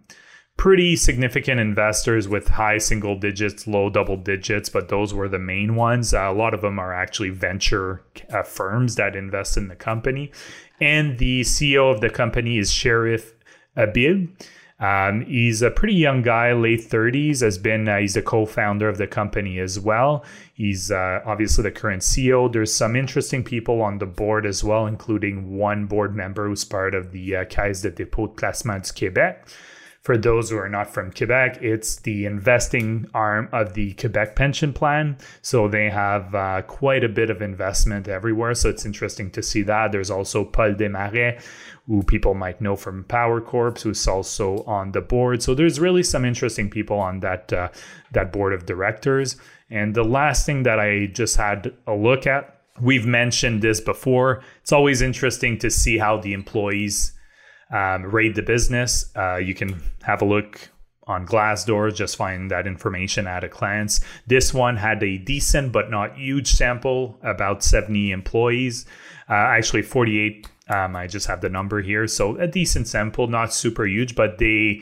pretty 0.57 0.95
significant 0.95 1.59
investors 1.59 2.27
with 2.27 2.47
high 2.47 2.77
single 2.77 3.17
digits, 3.17 3.67
low 3.67 3.89
double 3.89 4.17
digits, 4.17 4.69
but 4.69 4.89
those 4.89 5.13
were 5.13 5.27
the 5.27 5.39
main 5.39 5.75
ones. 5.75 6.13
Uh, 6.13 6.21
a 6.21 6.33
lot 6.33 6.53
of 6.53 6.61
them 6.61 6.79
are 6.79 6.93
actually 6.93 7.29
venture 7.29 8.03
uh, 8.31 8.41
firms 8.41 8.95
that 8.95 9.15
invest 9.15 9.57
in 9.57 9.67
the 9.67 9.75
company. 9.75 10.31
And 10.79 11.17
the 11.19 11.41
CEO 11.41 11.93
of 11.93 12.01
the 12.01 12.09
company 12.09 12.57
is 12.57 12.71
Cherif 12.71 13.34
Habib. 13.75 14.29
Um, 14.77 15.21
he's 15.21 15.61
a 15.61 15.71
pretty 15.71 15.93
young 15.93 16.21
guy, 16.21 16.51
late 16.51 16.81
30s, 16.81 17.39
has 17.41 17.57
been, 17.57 17.87
uh, 17.87 17.99
he's 17.99 18.15
the 18.15 18.21
co 18.21 18.45
founder 18.45 18.89
of 18.89 18.97
the 18.97 19.07
company 19.07 19.59
as 19.59 19.79
well. 19.79 20.25
He's 20.53 20.91
uh, 20.91 21.21
obviously 21.25 21.63
the 21.63 21.71
current 21.71 22.01
CEO. 22.01 22.51
There's 22.51 22.73
some 22.73 22.95
interesting 22.95 23.43
people 23.43 23.81
on 23.81 23.99
the 23.99 24.05
board 24.05 24.45
as 24.45 24.63
well, 24.63 24.85
including 24.85 25.57
one 25.57 25.85
board 25.85 26.13
member 26.13 26.47
who's 26.47 26.65
part 26.65 26.93
of 26.93 27.11
the 27.13 27.37
uh, 27.37 27.45
Caisse 27.45 27.81
de 27.81 27.91
dépôt 27.91 28.27
de 28.27 28.33
placement 28.33 28.83
du 28.83 28.91
Québec. 28.91 29.37
For 30.05 30.17
those 30.19 30.51
who 30.51 30.57
are 30.59 30.69
not 30.69 30.93
from 30.93 31.11
Quebec, 31.11 31.63
it's 31.63 31.95
the 31.95 32.27
investing 32.27 33.09
arm 33.15 33.49
of 33.51 33.73
the 33.73 33.93
Quebec 33.93 34.35
pension 34.35 34.71
plan. 34.71 35.17
So 35.41 35.67
they 35.67 35.89
have 35.89 36.35
uh, 36.35 36.61
quite 36.61 37.03
a 37.03 37.09
bit 37.09 37.31
of 37.31 37.41
investment 37.41 38.07
everywhere. 38.07 38.53
So 38.53 38.69
it's 38.69 38.85
interesting 38.85 39.31
to 39.31 39.41
see 39.41 39.63
that. 39.63 39.91
There's 39.91 40.11
also 40.11 40.45
Paul 40.45 40.75
Desmarais, 40.75 41.41
who 41.87 42.03
people 42.03 42.35
might 42.35 42.61
know 42.61 42.75
from 42.75 43.03
Power 43.05 43.41
Corp, 43.41 43.79
who's 43.79 44.07
also 44.07 44.63
on 44.65 44.91
the 44.91 45.01
board. 45.01 45.41
So 45.41 45.55
there's 45.55 45.79
really 45.79 46.03
some 46.03 46.23
interesting 46.23 46.69
people 46.69 46.99
on 46.99 47.21
that 47.21 47.51
uh, 47.51 47.69
that 48.11 48.31
board 48.31 48.53
of 48.53 48.67
directors. 48.67 49.37
And 49.71 49.95
the 49.95 50.03
last 50.03 50.45
thing 50.45 50.61
that 50.63 50.79
I 50.79 51.07
just 51.07 51.35
had 51.35 51.73
a 51.87 51.95
look 51.95 52.27
at, 52.27 52.61
we've 52.79 53.07
mentioned 53.07 53.63
this 53.63 53.81
before. 53.81 54.43
It's 54.61 54.71
always 54.71 55.01
interesting 55.01 55.57
to 55.57 55.71
see 55.71 55.97
how 55.97 56.17
the 56.19 56.33
employees 56.33 57.14
um, 57.71 58.09
the 58.35 58.43
business. 58.45 59.11
Uh, 59.15 59.37
you 59.37 59.53
can 59.53 59.81
have 60.03 60.21
a 60.21 60.25
look 60.25 60.69
on 61.07 61.25
Glassdoor, 61.25 61.93
just 61.93 62.15
find 62.15 62.49
that 62.49 62.65
information 62.65 63.27
at 63.27 63.43
a 63.43 63.47
glance. 63.47 64.01
This 64.25 64.53
one 64.53 64.77
had 64.77 65.03
a 65.03 65.17
decent 65.17 65.71
but 65.71 65.91
not 65.91 66.17
huge 66.17 66.53
sample, 66.53 67.19
about 67.21 67.63
70 67.63 68.11
employees, 68.11 68.85
uh, 69.29 69.33
actually 69.33 69.83
48. 69.83 70.49
Um, 70.67 70.95
I 70.95 71.05
just 71.05 71.27
have 71.27 71.41
the 71.41 71.49
number 71.49 71.81
here. 71.81 72.07
So 72.07 72.37
a 72.37 72.47
decent 72.47 72.87
sample, 72.87 73.27
not 73.27 73.53
super 73.53 73.85
huge, 73.85 74.15
but 74.15 74.39
they 74.39 74.81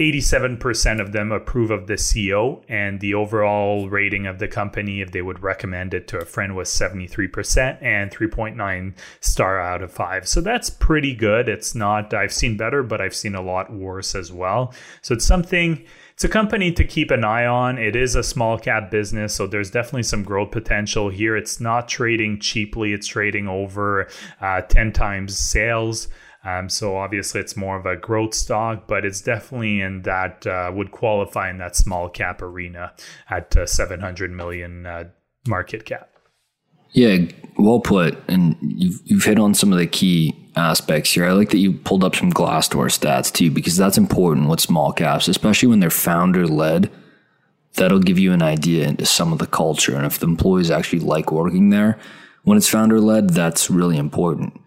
87% 0.00 0.98
of 0.98 1.12
them 1.12 1.30
approve 1.30 1.70
of 1.70 1.86
the 1.86 1.94
CEO, 1.94 2.62
and 2.70 3.00
the 3.00 3.12
overall 3.12 3.90
rating 3.90 4.26
of 4.26 4.38
the 4.38 4.48
company, 4.48 5.02
if 5.02 5.12
they 5.12 5.20
would 5.20 5.42
recommend 5.42 5.92
it 5.92 6.08
to 6.08 6.18
a 6.18 6.24
friend, 6.24 6.56
was 6.56 6.70
73% 6.70 7.76
and 7.82 8.10
3.9 8.10 8.94
star 9.20 9.60
out 9.60 9.82
of 9.82 9.92
5. 9.92 10.26
So 10.26 10.40
that's 10.40 10.70
pretty 10.70 11.14
good. 11.14 11.50
It's 11.50 11.74
not, 11.74 12.14
I've 12.14 12.32
seen 12.32 12.56
better, 12.56 12.82
but 12.82 13.02
I've 13.02 13.14
seen 13.14 13.34
a 13.34 13.42
lot 13.42 13.70
worse 13.70 14.14
as 14.14 14.32
well. 14.32 14.72
So 15.02 15.12
it's 15.12 15.26
something, 15.26 15.84
it's 16.14 16.24
a 16.24 16.30
company 16.30 16.72
to 16.72 16.84
keep 16.84 17.10
an 17.10 17.22
eye 17.22 17.44
on. 17.44 17.76
It 17.76 17.94
is 17.94 18.14
a 18.14 18.22
small 18.22 18.58
cap 18.58 18.90
business, 18.90 19.34
so 19.34 19.46
there's 19.46 19.70
definitely 19.70 20.04
some 20.04 20.22
growth 20.22 20.50
potential 20.50 21.10
here. 21.10 21.36
It's 21.36 21.60
not 21.60 21.88
trading 21.88 22.40
cheaply, 22.40 22.94
it's 22.94 23.06
trading 23.06 23.48
over 23.48 24.08
uh, 24.40 24.62
10 24.62 24.94
times 24.94 25.36
sales. 25.36 26.08
Um, 26.42 26.68
so 26.70 26.96
obviously, 26.96 27.40
it's 27.40 27.56
more 27.56 27.78
of 27.78 27.84
a 27.84 27.96
growth 27.96 28.34
stock, 28.34 28.86
but 28.86 29.04
it's 29.04 29.20
definitely 29.20 29.80
in 29.80 30.02
that 30.02 30.46
uh, 30.46 30.70
would 30.74 30.90
qualify 30.90 31.50
in 31.50 31.58
that 31.58 31.76
small 31.76 32.08
cap 32.08 32.40
arena 32.40 32.94
at 33.28 33.56
uh, 33.56 33.66
700 33.66 34.30
million 34.30 34.86
uh, 34.86 35.04
market 35.46 35.84
cap. 35.84 36.08
Yeah, 36.92 37.18
well 37.58 37.80
put. 37.80 38.18
And 38.28 38.56
you've, 38.60 39.00
you've 39.04 39.24
hit 39.24 39.38
on 39.38 39.54
some 39.54 39.72
of 39.72 39.78
the 39.78 39.86
key 39.86 40.34
aspects 40.56 41.12
here. 41.12 41.26
I 41.26 41.32
like 41.32 41.50
that 41.50 41.58
you 41.58 41.72
pulled 41.72 42.02
up 42.02 42.16
some 42.16 42.32
Glassdoor 42.32 42.86
stats 42.86 43.30
too, 43.32 43.50
because 43.50 43.76
that's 43.76 43.98
important 43.98 44.48
with 44.48 44.60
small 44.60 44.92
caps, 44.92 45.28
especially 45.28 45.68
when 45.68 45.80
they're 45.80 45.90
founder 45.90 46.46
led. 46.46 46.90
That'll 47.74 48.00
give 48.00 48.18
you 48.18 48.32
an 48.32 48.42
idea 48.42 48.88
into 48.88 49.06
some 49.06 49.32
of 49.32 49.38
the 49.38 49.46
culture 49.46 49.94
and 49.94 50.04
if 50.04 50.18
the 50.18 50.26
employees 50.26 50.70
actually 50.70 51.00
like 51.00 51.30
working 51.30 51.68
there. 51.68 51.98
When 52.42 52.56
it's 52.56 52.68
founder 52.68 52.98
led, 52.98 53.30
that's 53.30 53.70
really 53.70 53.98
important 53.98 54.58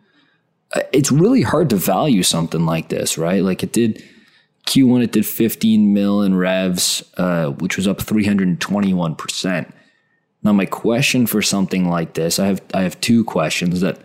it's 0.91 1.11
really 1.11 1.41
hard 1.41 1.69
to 1.69 1.76
value 1.76 2.24
something 2.24 2.65
like 2.65 2.89
this, 2.89 3.17
right? 3.17 3.43
Like 3.43 3.63
it 3.63 3.74
did 3.74 4.03
Q1, 4.67 5.03
it 5.03 5.11
did 5.11 5.26
15 5.26 5.93
mil 5.93 6.21
in 6.21 6.36
revs, 6.36 7.03
uh, 7.17 7.47
which 7.51 7.78
was 7.78 7.88
up 7.88 7.97
321%. 7.97 9.71
Now, 10.41 10.51
my 10.51 10.65
question 10.65 11.26
for 11.26 11.41
something 11.41 11.89
like 11.89 12.13
this, 12.15 12.39
I 12.39 12.47
have 12.47 12.61
I 12.74 12.82
have 12.82 12.99
two 12.99 13.24
questions 13.24 13.82
that 13.82 13.99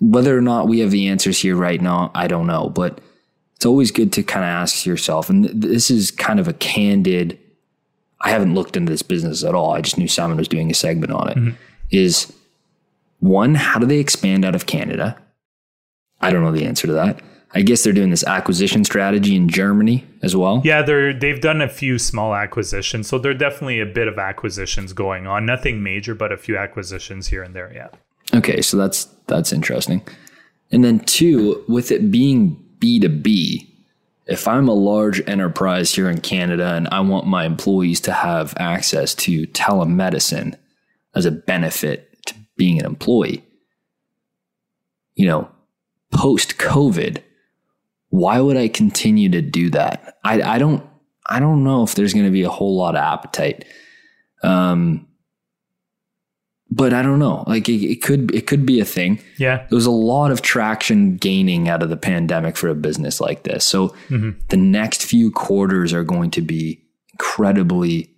whether 0.00 0.36
or 0.36 0.42
not 0.42 0.68
we 0.68 0.80
have 0.80 0.90
the 0.90 1.08
answers 1.08 1.40
here 1.40 1.56
right 1.56 1.80
now, 1.80 2.10
I 2.14 2.28
don't 2.28 2.46
know, 2.46 2.68
but 2.68 3.00
it's 3.56 3.66
always 3.66 3.90
good 3.90 4.12
to 4.12 4.22
kind 4.22 4.44
of 4.44 4.48
ask 4.48 4.86
yourself, 4.86 5.30
and 5.30 5.44
th- 5.44 5.56
this 5.56 5.90
is 5.90 6.10
kind 6.10 6.38
of 6.38 6.46
a 6.46 6.52
candid. 6.52 7.38
I 8.20 8.30
haven't 8.30 8.54
looked 8.54 8.76
into 8.76 8.90
this 8.90 9.02
business 9.02 9.42
at 9.44 9.54
all. 9.54 9.72
I 9.72 9.80
just 9.80 9.98
knew 9.98 10.08
Simon 10.08 10.36
was 10.36 10.48
doing 10.48 10.70
a 10.70 10.74
segment 10.74 11.12
on 11.12 11.28
it. 11.30 11.36
Mm-hmm. 11.36 11.50
Is 11.90 12.32
one, 13.20 13.54
how 13.54 13.78
do 13.78 13.86
they 13.86 13.98
expand 13.98 14.44
out 14.44 14.54
of 14.54 14.66
Canada? 14.66 15.16
I 16.20 16.30
don't 16.30 16.42
know 16.42 16.52
the 16.52 16.66
answer 16.66 16.86
to 16.86 16.92
that. 16.94 17.20
I 17.54 17.62
guess 17.62 17.82
they're 17.82 17.94
doing 17.94 18.10
this 18.10 18.24
acquisition 18.24 18.84
strategy 18.84 19.34
in 19.34 19.48
Germany 19.48 20.06
as 20.22 20.36
well. 20.36 20.60
Yeah, 20.64 20.82
they're 20.82 21.18
they've 21.18 21.40
done 21.40 21.62
a 21.62 21.68
few 21.68 21.98
small 21.98 22.34
acquisitions, 22.34 23.08
so 23.08 23.18
there're 23.18 23.32
definitely 23.32 23.80
a 23.80 23.86
bit 23.86 24.06
of 24.06 24.18
acquisitions 24.18 24.92
going 24.92 25.26
on. 25.26 25.46
Nothing 25.46 25.82
major, 25.82 26.14
but 26.14 26.30
a 26.30 26.36
few 26.36 26.58
acquisitions 26.58 27.28
here 27.28 27.42
and 27.42 27.54
there. 27.54 27.72
Yeah. 27.72 27.88
Okay, 28.34 28.60
so 28.60 28.76
that's 28.76 29.04
that's 29.26 29.52
interesting. 29.52 30.02
And 30.70 30.84
then 30.84 31.00
two, 31.00 31.64
with 31.68 31.90
it 31.90 32.10
being 32.10 32.62
B 32.78 33.00
two 33.00 33.08
B, 33.08 33.74
if 34.26 34.46
I'm 34.46 34.68
a 34.68 34.74
large 34.74 35.26
enterprise 35.26 35.94
here 35.94 36.10
in 36.10 36.20
Canada 36.20 36.74
and 36.74 36.86
I 36.92 37.00
want 37.00 37.26
my 37.26 37.46
employees 37.46 38.00
to 38.02 38.12
have 38.12 38.52
access 38.58 39.14
to 39.16 39.46
telemedicine 39.46 40.54
as 41.14 41.24
a 41.24 41.30
benefit 41.30 42.22
to 42.26 42.34
being 42.58 42.78
an 42.78 42.84
employee, 42.84 43.42
you 45.14 45.26
know, 45.26 45.50
post 46.12 46.58
COVID, 46.58 47.22
why 48.10 48.40
would 48.40 48.56
I 48.56 48.68
continue 48.68 49.28
to 49.30 49.42
do 49.42 49.70
that? 49.70 50.18
I, 50.24 50.42
I 50.42 50.58
don't 50.58 50.84
I 51.28 51.40
don't 51.40 51.62
know 51.62 51.82
if 51.82 51.94
there's 51.94 52.14
going 52.14 52.24
to 52.24 52.32
be 52.32 52.42
a 52.42 52.50
whole 52.50 52.76
lot 52.76 52.96
of 52.96 53.02
appetite. 53.02 53.64
Um, 54.42 55.06
but 56.70 56.92
I 56.92 57.02
don't 57.02 57.18
know. 57.18 57.44
Like 57.46 57.68
it, 57.68 57.84
it, 57.84 58.02
could 58.02 58.34
it 58.34 58.46
could 58.46 58.66
be 58.66 58.80
a 58.80 58.84
thing. 58.84 59.22
Yeah, 59.38 59.66
there 59.68 59.76
was 59.76 59.86
a 59.86 59.90
lot 59.90 60.30
of 60.30 60.42
traction 60.42 61.16
gaining 61.16 61.68
out 61.68 61.82
of 61.82 61.88
the 61.88 61.96
pandemic 61.96 62.56
for 62.56 62.68
a 62.68 62.74
business 62.74 63.20
like 63.20 63.44
this. 63.44 63.64
So 63.64 63.88
mm-hmm. 64.08 64.38
the 64.48 64.56
next 64.56 65.04
few 65.04 65.30
quarters 65.30 65.92
are 65.92 66.04
going 66.04 66.30
to 66.32 66.42
be 66.42 66.84
incredibly 67.12 68.10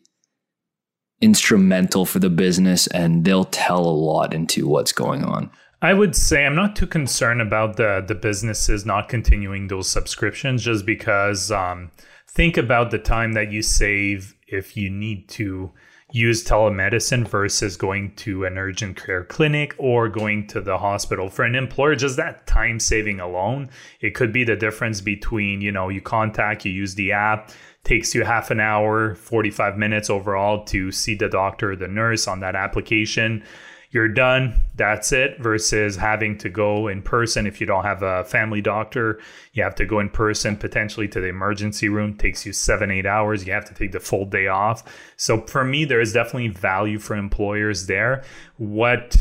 instrumental 1.20 2.04
for 2.06 2.18
the 2.18 2.30
business, 2.30 2.86
and 2.88 3.24
they'll 3.24 3.44
tell 3.44 3.84
a 3.84 3.90
lot 3.90 4.34
into 4.34 4.66
what's 4.66 4.92
going 4.92 5.24
on. 5.24 5.50
I 5.82 5.94
would 5.94 6.14
say 6.14 6.44
I'm 6.44 6.54
not 6.54 6.76
too 6.76 6.86
concerned 6.86 7.40
about 7.40 7.76
the 7.76 8.04
the 8.06 8.14
businesses 8.14 8.84
not 8.84 9.08
continuing 9.08 9.68
those 9.68 9.88
subscriptions 9.88 10.62
just 10.62 10.84
because 10.84 11.50
um, 11.50 11.90
think 12.28 12.56
about 12.56 12.90
the 12.90 12.98
time 12.98 13.32
that 13.32 13.50
you 13.50 13.62
save 13.62 14.36
if 14.46 14.76
you 14.76 14.90
need 14.90 15.28
to 15.30 15.70
use 16.12 16.44
telemedicine 16.44 17.26
versus 17.26 17.76
going 17.76 18.12
to 18.16 18.44
an 18.44 18.58
urgent 18.58 18.96
care 18.96 19.24
clinic 19.24 19.74
or 19.78 20.08
going 20.08 20.46
to 20.48 20.60
the 20.60 20.76
hospital 20.76 21.30
for 21.30 21.44
an 21.44 21.54
employer. 21.54 21.94
Just 21.94 22.16
that 22.16 22.46
time 22.46 22.78
saving 22.78 23.20
alone 23.20 23.70
it 24.00 24.14
could 24.14 24.32
be 24.32 24.44
the 24.44 24.56
difference 24.56 25.00
between 25.00 25.62
you 25.62 25.72
know 25.72 25.88
you 25.88 26.02
contact 26.02 26.66
you 26.66 26.72
use 26.72 26.94
the 26.94 27.12
app 27.12 27.52
takes 27.84 28.14
you 28.14 28.22
half 28.24 28.50
an 28.50 28.60
hour 28.60 29.14
45 29.14 29.78
minutes 29.78 30.10
overall 30.10 30.62
to 30.66 30.92
see 30.92 31.14
the 31.14 31.30
doctor 31.30 31.74
the 31.74 31.88
nurse 31.88 32.28
on 32.28 32.40
that 32.40 32.54
application 32.54 33.42
you're 33.90 34.08
done. 34.08 34.62
That's 34.76 35.10
it. 35.12 35.40
Versus 35.40 35.96
having 35.96 36.38
to 36.38 36.48
go 36.48 36.86
in 36.86 37.02
person 37.02 37.46
if 37.46 37.60
you 37.60 37.66
don't 37.66 37.84
have 37.84 38.02
a 38.02 38.24
family 38.24 38.60
doctor, 38.60 39.20
you 39.52 39.62
have 39.62 39.74
to 39.76 39.84
go 39.84 39.98
in 39.98 40.10
person 40.10 40.56
potentially 40.56 41.08
to 41.08 41.20
the 41.20 41.28
emergency 41.28 41.88
room. 41.88 42.16
Takes 42.16 42.46
you 42.46 42.52
seven, 42.52 42.90
eight 42.90 43.06
hours. 43.06 43.46
You 43.46 43.52
have 43.52 43.64
to 43.66 43.74
take 43.74 43.92
the 43.92 44.00
full 44.00 44.26
day 44.26 44.46
off. 44.46 44.84
So 45.16 45.40
for 45.42 45.64
me, 45.64 45.84
there 45.84 46.00
is 46.00 46.12
definitely 46.12 46.48
value 46.48 46.98
for 46.98 47.16
employers 47.16 47.86
there. 47.86 48.22
What 48.58 49.16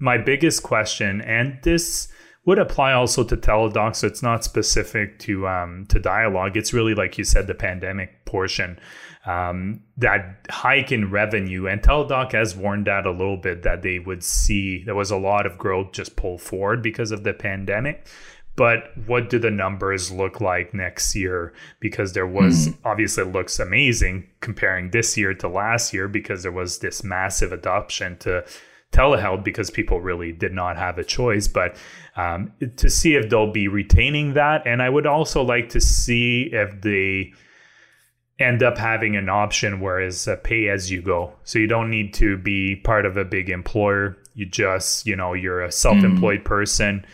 my 0.00 0.18
biggest 0.18 0.62
question, 0.62 1.20
and 1.20 1.58
this 1.62 2.08
would 2.44 2.58
apply 2.58 2.92
also 2.92 3.22
to 3.22 3.36
Teladoc 3.36 3.94
so 3.94 4.06
it's 4.06 4.22
not 4.22 4.42
specific 4.42 5.18
to 5.18 5.46
um, 5.46 5.84
to 5.90 5.98
dialogue 6.00 6.56
it's 6.56 6.72
really 6.72 6.94
like 6.94 7.18
you 7.18 7.24
said 7.24 7.46
the 7.46 7.54
pandemic 7.54 8.24
portion 8.24 8.78
um, 9.28 9.82
that 9.98 10.46
hike 10.48 10.90
in 10.90 11.10
revenue. 11.10 11.66
And 11.66 11.82
Teladoc 11.82 12.32
has 12.32 12.56
warned 12.56 12.86
that 12.86 13.04
a 13.04 13.10
little 13.10 13.36
bit 13.36 13.62
that 13.62 13.82
they 13.82 13.98
would 13.98 14.24
see 14.24 14.82
there 14.84 14.94
was 14.94 15.10
a 15.10 15.18
lot 15.18 15.44
of 15.44 15.58
growth 15.58 15.92
just 15.92 16.16
pulled 16.16 16.40
forward 16.40 16.82
because 16.82 17.12
of 17.12 17.24
the 17.24 17.34
pandemic. 17.34 18.08
But 18.56 18.90
what 19.06 19.28
do 19.28 19.38
the 19.38 19.50
numbers 19.50 20.10
look 20.10 20.40
like 20.40 20.72
next 20.72 21.14
year? 21.14 21.52
Because 21.78 22.14
there 22.14 22.26
was 22.26 22.68
mm-hmm. 22.68 22.88
obviously 22.88 23.24
looks 23.24 23.60
amazing 23.60 24.30
comparing 24.40 24.90
this 24.90 25.16
year 25.16 25.34
to 25.34 25.46
last 25.46 25.92
year 25.92 26.08
because 26.08 26.42
there 26.42 26.50
was 26.50 26.78
this 26.78 27.04
massive 27.04 27.52
adoption 27.52 28.16
to 28.20 28.46
telehealth 28.92 29.44
because 29.44 29.70
people 29.70 30.00
really 30.00 30.32
did 30.32 30.54
not 30.54 30.78
have 30.78 30.96
a 30.96 31.04
choice. 31.04 31.46
But 31.46 31.76
um, 32.16 32.50
to 32.78 32.88
see 32.88 33.14
if 33.14 33.28
they'll 33.28 33.52
be 33.52 33.68
retaining 33.68 34.32
that, 34.34 34.66
and 34.66 34.82
I 34.82 34.88
would 34.88 35.06
also 35.06 35.42
like 35.42 35.68
to 35.68 35.80
see 35.82 36.48
if 36.50 36.80
they 36.80 37.34
end 38.38 38.62
up 38.62 38.78
having 38.78 39.16
an 39.16 39.28
option 39.28 39.80
where 39.80 40.00
it's 40.00 40.28
pay 40.44 40.68
as 40.68 40.90
you 40.90 41.02
go. 41.02 41.32
So 41.44 41.58
you 41.58 41.66
don't 41.66 41.90
need 41.90 42.14
to 42.14 42.36
be 42.36 42.76
part 42.76 43.04
of 43.04 43.16
a 43.16 43.24
big 43.24 43.50
employer. 43.50 44.16
You 44.34 44.46
just, 44.46 45.06
you 45.06 45.16
know, 45.16 45.34
you're 45.34 45.62
a 45.62 45.72
self-employed 45.72 46.40
mm. 46.40 46.44
person. 46.44 47.04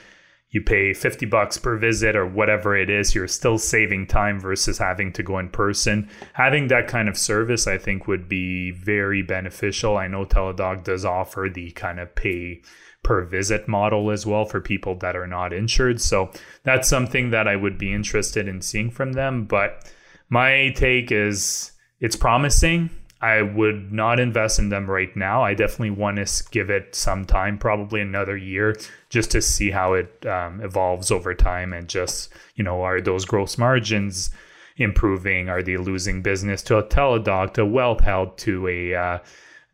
You 0.50 0.60
pay 0.60 0.92
50 0.92 1.26
bucks 1.26 1.58
per 1.58 1.76
visit 1.78 2.14
or 2.14 2.26
whatever 2.26 2.76
it 2.76 2.88
is. 2.88 3.14
You're 3.14 3.26
still 3.26 3.58
saving 3.58 4.06
time 4.06 4.38
versus 4.38 4.78
having 4.78 5.12
to 5.14 5.22
go 5.22 5.38
in 5.38 5.48
person. 5.48 6.08
Having 6.34 6.68
that 6.68 6.86
kind 6.86 7.08
of 7.08 7.16
service, 7.16 7.66
I 7.66 7.78
think, 7.78 8.06
would 8.06 8.28
be 8.28 8.70
very 8.70 9.22
beneficial. 9.22 9.96
I 9.96 10.06
know 10.06 10.24
Teladoc 10.24 10.84
does 10.84 11.04
offer 11.04 11.48
the 11.52 11.72
kind 11.72 11.98
of 11.98 12.14
pay 12.14 12.62
per 13.02 13.24
visit 13.24 13.66
model 13.66 14.10
as 14.10 14.26
well 14.26 14.44
for 14.44 14.60
people 14.60 14.94
that 14.96 15.16
are 15.16 15.26
not 15.26 15.52
insured. 15.52 16.00
So 16.00 16.30
that's 16.62 16.88
something 16.88 17.30
that 17.30 17.48
I 17.48 17.56
would 17.56 17.78
be 17.78 17.92
interested 17.92 18.46
in 18.46 18.60
seeing 18.60 18.90
from 18.90 19.12
them. 19.12 19.46
But 19.46 19.90
my 20.34 20.70
take 20.70 21.12
is 21.12 21.70
it's 22.00 22.16
promising. 22.16 22.90
I 23.20 23.40
would 23.40 23.92
not 23.92 24.18
invest 24.18 24.58
in 24.58 24.68
them 24.68 24.90
right 24.90 25.14
now. 25.16 25.42
I 25.42 25.54
definitely 25.54 25.90
want 25.90 26.16
to 26.16 26.44
give 26.50 26.70
it 26.70 26.94
some 26.94 27.24
time, 27.24 27.56
probably 27.56 28.00
another 28.00 28.36
year, 28.36 28.76
just 29.10 29.30
to 29.30 29.40
see 29.40 29.70
how 29.70 29.94
it 29.94 30.26
um, 30.26 30.60
evolves 30.60 31.12
over 31.12 31.34
time 31.34 31.72
and 31.72 31.88
just, 31.88 32.32
you 32.56 32.64
know, 32.64 32.82
are 32.82 33.00
those 33.00 33.24
gross 33.24 33.56
margins 33.56 34.30
improving? 34.76 35.48
Are 35.48 35.62
they 35.62 35.76
losing 35.76 36.20
business 36.20 36.62
to 36.64 36.78
a 36.78 36.82
Teladoc, 36.82 37.54
to 37.54 37.64
Well 37.64 37.96
Health, 37.98 38.36
to 38.38 38.66
a 38.66 38.94
uh, 38.94 39.18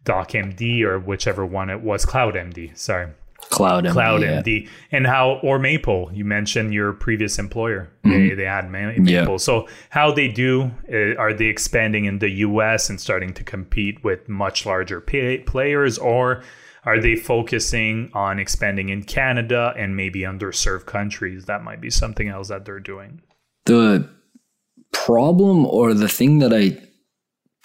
DocMD, 0.04 0.82
or 0.82 1.00
whichever 1.00 1.44
one 1.46 1.70
it 1.70 1.80
was, 1.80 2.04
CloudMD? 2.04 2.76
Sorry. 2.76 3.08
Cloud 3.48 3.84
MD, 3.84 3.92
Cloud 3.92 4.22
yeah. 4.22 4.42
MD, 4.42 4.68
and 4.92 5.06
how 5.06 5.40
or 5.42 5.58
Maple. 5.58 6.10
You 6.12 6.24
mentioned 6.24 6.72
your 6.72 6.92
previous 6.92 7.38
employer. 7.38 7.90
Mm-hmm. 8.04 8.28
They 8.28 8.34
they 8.34 8.44
had 8.44 8.70
Maple. 8.70 9.04
Yeah. 9.04 9.36
So 9.38 9.68
how 9.90 10.12
they 10.12 10.28
do? 10.28 10.70
Uh, 10.92 11.16
are 11.18 11.34
they 11.34 11.46
expanding 11.46 12.04
in 12.04 12.18
the 12.18 12.30
U.S. 12.30 12.88
and 12.88 13.00
starting 13.00 13.34
to 13.34 13.44
compete 13.44 14.04
with 14.04 14.28
much 14.28 14.66
larger 14.66 15.00
pay- 15.00 15.38
players, 15.38 15.98
or 15.98 16.42
are 16.84 17.00
they 17.00 17.16
focusing 17.16 18.10
on 18.14 18.38
expanding 18.38 18.88
in 18.88 19.02
Canada 19.02 19.74
and 19.76 19.96
maybe 19.96 20.20
underserved 20.20 20.86
countries? 20.86 21.46
That 21.46 21.64
might 21.64 21.80
be 21.80 21.90
something 21.90 22.28
else 22.28 22.48
that 22.48 22.64
they're 22.64 22.80
doing. 22.80 23.20
The 23.66 24.08
problem 24.92 25.66
or 25.66 25.92
the 25.94 26.08
thing 26.08 26.38
that 26.38 26.52
I 26.52 26.80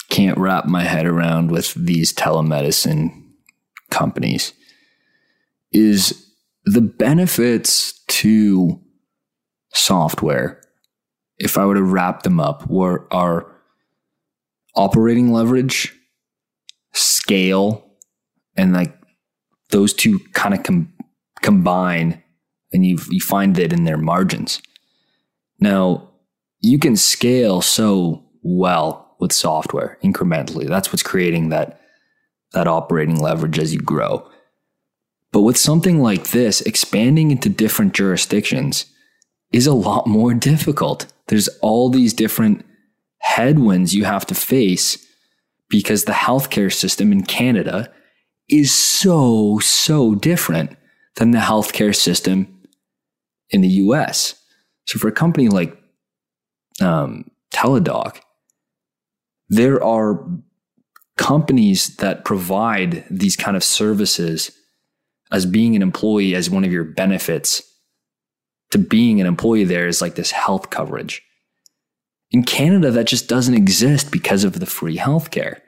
can't 0.10 0.38
wrap 0.38 0.66
my 0.66 0.84
head 0.84 1.06
around 1.06 1.52
with 1.52 1.74
these 1.74 2.14
telemedicine 2.14 3.24
companies 3.90 4.54
is 5.76 6.26
the 6.64 6.82
benefits 6.82 8.02
to 8.08 8.80
software. 9.74 10.62
If 11.38 11.58
I 11.58 11.66
were 11.66 11.76
to 11.76 11.84
wrap 11.84 12.24
them 12.24 12.40
up, 12.40 12.68
were 12.70 13.08
are 13.12 13.46
operating 14.74 15.32
leverage, 15.32 15.94
scale, 16.94 17.86
and 18.56 18.72
like 18.72 18.98
those 19.72 19.94
two 19.94 20.20
kind 20.32 20.54
of 20.54 20.64
com- 20.64 20.94
combine, 21.42 22.24
and 22.72 22.86
you 22.86 22.98
you 23.10 23.20
find 23.20 23.56
that 23.58 23.74
in 23.74 23.84
their 23.84 23.98
margins. 23.98 24.62
Now, 25.60 26.10
you 26.62 26.80
can 26.80 26.96
scale 26.96 27.62
so 27.62 28.24
well 28.44 29.16
with 29.20 29.34
software 29.34 29.98
incrementally. 30.04 30.68
That's 30.68 30.92
what's 30.92 31.04
creating 31.04 31.50
that 31.50 31.82
that 32.54 32.68
operating 32.68 33.20
leverage 33.20 33.60
as 33.60 33.74
you 33.74 33.80
grow. 33.82 34.26
But 35.36 35.42
with 35.42 35.58
something 35.58 36.02
like 36.02 36.30
this, 36.30 36.62
expanding 36.62 37.30
into 37.30 37.50
different 37.50 37.94
jurisdictions 37.94 38.86
is 39.52 39.68
a 39.68 39.74
lot 39.74 40.08
more 40.08 40.34
difficult. 40.34 41.08
There's 41.28 41.50
all 41.62 41.90
these 41.90 42.14
different 42.14 42.66
headwinds 43.18 43.94
you 43.94 44.06
have 44.06 44.26
to 44.28 44.34
face 44.34 45.06
because 45.68 46.06
the 46.06 46.14
healthcare 46.14 46.72
system 46.72 47.12
in 47.12 47.24
Canada 47.24 47.92
is 48.48 48.74
so, 48.74 49.60
so 49.60 50.16
different 50.16 50.78
than 51.18 51.32
the 51.32 51.40
healthcare 51.40 51.94
system 51.94 52.62
in 53.50 53.60
the 53.60 53.68
US. 53.68 54.42
So 54.86 54.98
for 55.00 55.10
a 55.10 55.12
company 55.12 55.50
like 55.50 55.78
um, 56.80 57.30
Teladoc, 57.54 58.22
there 59.50 59.84
are 59.84 60.26
companies 61.18 61.98
that 61.98 62.24
provide 62.24 63.04
these 63.12 63.36
kind 63.36 63.58
of 63.58 63.66
services 63.66 64.58
as 65.32 65.46
being 65.46 65.76
an 65.76 65.82
employee 65.82 66.36
as 66.36 66.50
one 66.50 66.64
of 66.64 66.72
your 66.72 66.84
benefits 66.84 67.64
to 68.72 68.78
being 68.78 69.22
an 69.22 69.28
employee 69.28 69.64
there 69.64 69.88
is 69.88 70.02
like 70.02 70.16
this 70.16 70.32
health 70.32 70.70
coverage. 70.70 71.22
In 72.32 72.44
Canada, 72.44 72.92
that 72.92 73.08
just 73.08 73.30
doesn't 73.30 73.54
exist 73.54 74.12
because 74.12 74.44
of 74.44 74.60
the 74.60 74.66
free 74.66 74.98
healthcare. 74.98 75.62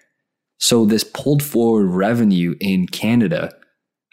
So, 0.59 0.85
this 0.85 1.03
pulled 1.03 1.43
forward 1.43 1.85
revenue 1.85 2.55
in 2.59 2.87
Canada, 2.87 3.53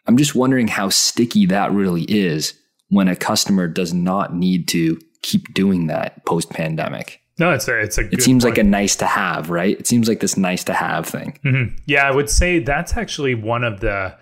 I'm 0.06 0.16
just 0.16 0.34
wondering 0.34 0.68
how 0.68 0.90
sticky 0.90 1.46
that 1.46 1.72
really 1.72 2.04
is 2.04 2.54
when 2.88 3.08
a 3.08 3.16
customer 3.16 3.66
does 3.66 3.94
not 3.94 4.34
need 4.34 4.68
to 4.68 5.00
keep 5.22 5.54
doing 5.54 5.86
that 5.86 6.24
post 6.26 6.50
pandemic. 6.50 7.20
No, 7.38 7.50
it's 7.50 7.66
a 7.66 7.80
it's 7.80 7.98
a. 7.98 8.02
it 8.12 8.22
seems 8.22 8.44
point. 8.44 8.56
like 8.56 8.58
a 8.58 8.68
nice 8.68 8.94
to 8.96 9.06
have, 9.06 9.50
right? 9.50 9.78
It 9.80 9.86
seems 9.86 10.06
like 10.06 10.20
this 10.20 10.36
nice 10.36 10.62
to 10.64 10.74
have 10.74 11.06
thing. 11.06 11.38
Mm-hmm. 11.44 11.76
Yeah, 11.86 12.06
I 12.06 12.14
would 12.14 12.30
say 12.30 12.60
that's 12.60 12.96
actually 12.96 13.34
one 13.34 13.64
of 13.64 13.80
the 13.80 14.16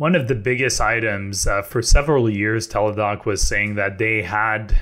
one 0.00 0.14
of 0.14 0.28
the 0.28 0.34
biggest 0.34 0.80
items 0.80 1.46
uh, 1.46 1.60
for 1.60 1.82
several 1.82 2.30
years. 2.30 2.66
Teladoc 2.66 3.26
was 3.26 3.42
saying 3.42 3.74
that 3.74 3.98
they 3.98 4.22
had 4.22 4.74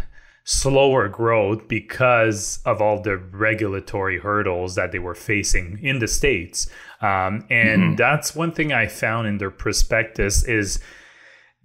slower 0.45 1.09
growth 1.09 1.67
because 1.67 2.61
of 2.65 2.81
all 2.81 3.03
the 3.03 3.17
regulatory 3.17 4.21
hurdles 4.21 4.77
that 4.77 4.93
they 4.93 5.01
were 5.01 5.17
facing 5.17 5.77
in 5.83 5.99
the 5.99 6.07
states. 6.07 6.71
Um, 7.01 7.45
and 7.51 7.83
mm-hmm. 7.83 7.95
that's 7.97 8.37
one 8.37 8.53
thing 8.53 8.73
I 8.73 8.87
found 8.87 9.27
in 9.27 9.39
their 9.39 9.51
prospectus 9.51 10.45
is 10.45 10.79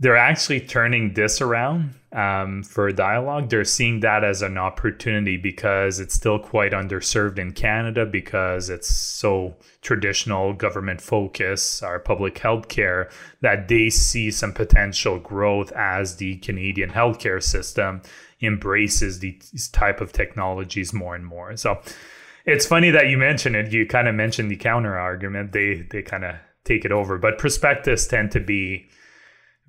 they're 0.04 0.18
actually 0.18 0.60
turning 0.60 1.14
this 1.14 1.40
around 1.40 1.94
um, 2.12 2.62
for 2.62 2.92
dialogue. 2.92 3.48
They're 3.48 3.64
seeing 3.64 4.02
that 4.02 4.26
as 4.26 4.42
an 4.42 4.58
opportunity 4.58 5.38
because 5.38 6.02
it's 6.02 6.14
still 6.14 6.40
quite 6.40 6.74
underserved 6.74 7.40
in 7.40 7.54
Canada 7.54 8.06
because 8.06 8.70
it's 8.70 8.94
so 8.94 9.56
traditional 9.82 10.52
government 10.52 11.00
focus, 11.00 11.82
our 11.82 12.00
public 12.00 12.38
health 12.38 12.68
care, 12.68 13.10
that 13.40 13.70
they 13.70 13.90
see 13.90 14.30
some 14.30 14.52
potential 14.52 15.20
growth 15.20 15.72
as 15.72 16.18
the 16.18 16.36
Canadian 16.40 16.90
healthcare 16.90 17.42
system 17.42 18.02
embraces 18.42 19.20
these 19.20 19.70
type 19.72 20.02
of 20.02 20.12
technologies 20.12 20.92
more 20.92 21.16
and 21.16 21.26
more. 21.26 21.56
So 21.56 21.80
it's 22.46 22.66
funny 22.66 22.90
that 22.92 23.08
you 23.08 23.18
mentioned 23.18 23.56
it. 23.56 23.72
You 23.72 23.86
kind 23.86 24.10
of 24.10 24.16
mentioned 24.16 24.52
the 24.52 24.58
counter 24.58 25.00
argument. 25.00 25.54
They 25.54 25.88
they 25.90 26.02
kind 26.02 26.26
of 26.26 26.36
take 26.66 26.84
it 26.84 26.92
over, 26.92 27.18
but 27.18 27.38
prospectus 27.38 28.06
tend 28.06 28.32
to 28.32 28.42
be 28.42 28.90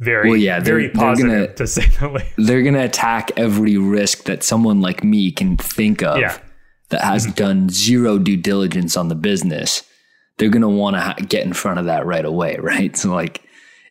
very 0.01 0.31
well, 0.31 0.39
yeah, 0.39 0.61
very 0.61 0.91
positive 0.91 1.33
gonna, 1.33 1.55
to 1.55 1.67
say 1.67 1.87
the 1.87 2.09
least. 2.09 2.27
They're 2.37 2.63
going 2.63 2.75
to 2.75 2.85
attack 2.85 3.31
every 3.37 3.77
risk 3.77 4.25
that 4.25 4.43
someone 4.43 4.81
like 4.81 5.05
me 5.05 5.31
can 5.31 5.57
think 5.57 6.03
of 6.03 6.19
yeah. 6.19 6.39
that 6.89 7.03
has 7.03 7.27
mm-hmm. 7.27 7.35
done 7.35 7.69
zero 7.69 8.19
due 8.19 8.37
diligence 8.37 8.97
on 8.97 9.09
the 9.09 9.15
business. 9.15 9.83
They're 10.39 10.49
going 10.49 10.63
to 10.63 10.69
want 10.69 10.97
to 10.97 11.01
ha- 11.01 11.17
get 11.29 11.47
in 11.47 11.53
front 11.53 11.79
of 11.79 11.87
that 11.87 12.07
right 12.07 12.25
away, 12.25 12.57
right? 12.61 12.97
So 12.97 13.15
like 13.15 13.43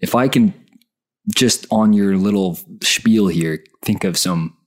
if 0.01 0.15
I 0.15 0.27
can 0.27 0.53
just 1.33 1.65
on 1.71 1.93
your 1.93 2.17
little 2.17 2.59
spiel 2.81 3.27
here 3.27 3.63
think 3.81 4.03
of 4.03 4.17
some 4.17 4.57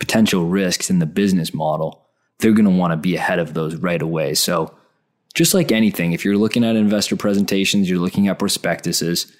potential 0.00 0.46
risks 0.46 0.90
in 0.90 0.98
the 0.98 1.06
business 1.06 1.54
model, 1.54 2.06
they're 2.40 2.52
going 2.52 2.64
to 2.64 2.70
want 2.70 2.92
to 2.92 2.96
be 2.96 3.14
ahead 3.14 3.38
of 3.38 3.54
those 3.54 3.76
right 3.76 4.02
away. 4.02 4.34
So 4.34 4.76
just 5.34 5.54
like 5.54 5.70
anything, 5.70 6.12
if 6.12 6.24
you're 6.24 6.36
looking 6.36 6.64
at 6.64 6.76
investor 6.76 7.14
presentations, 7.14 7.88
you're 7.88 8.00
looking 8.00 8.26
at 8.26 8.38
prospectuses, 8.38 9.32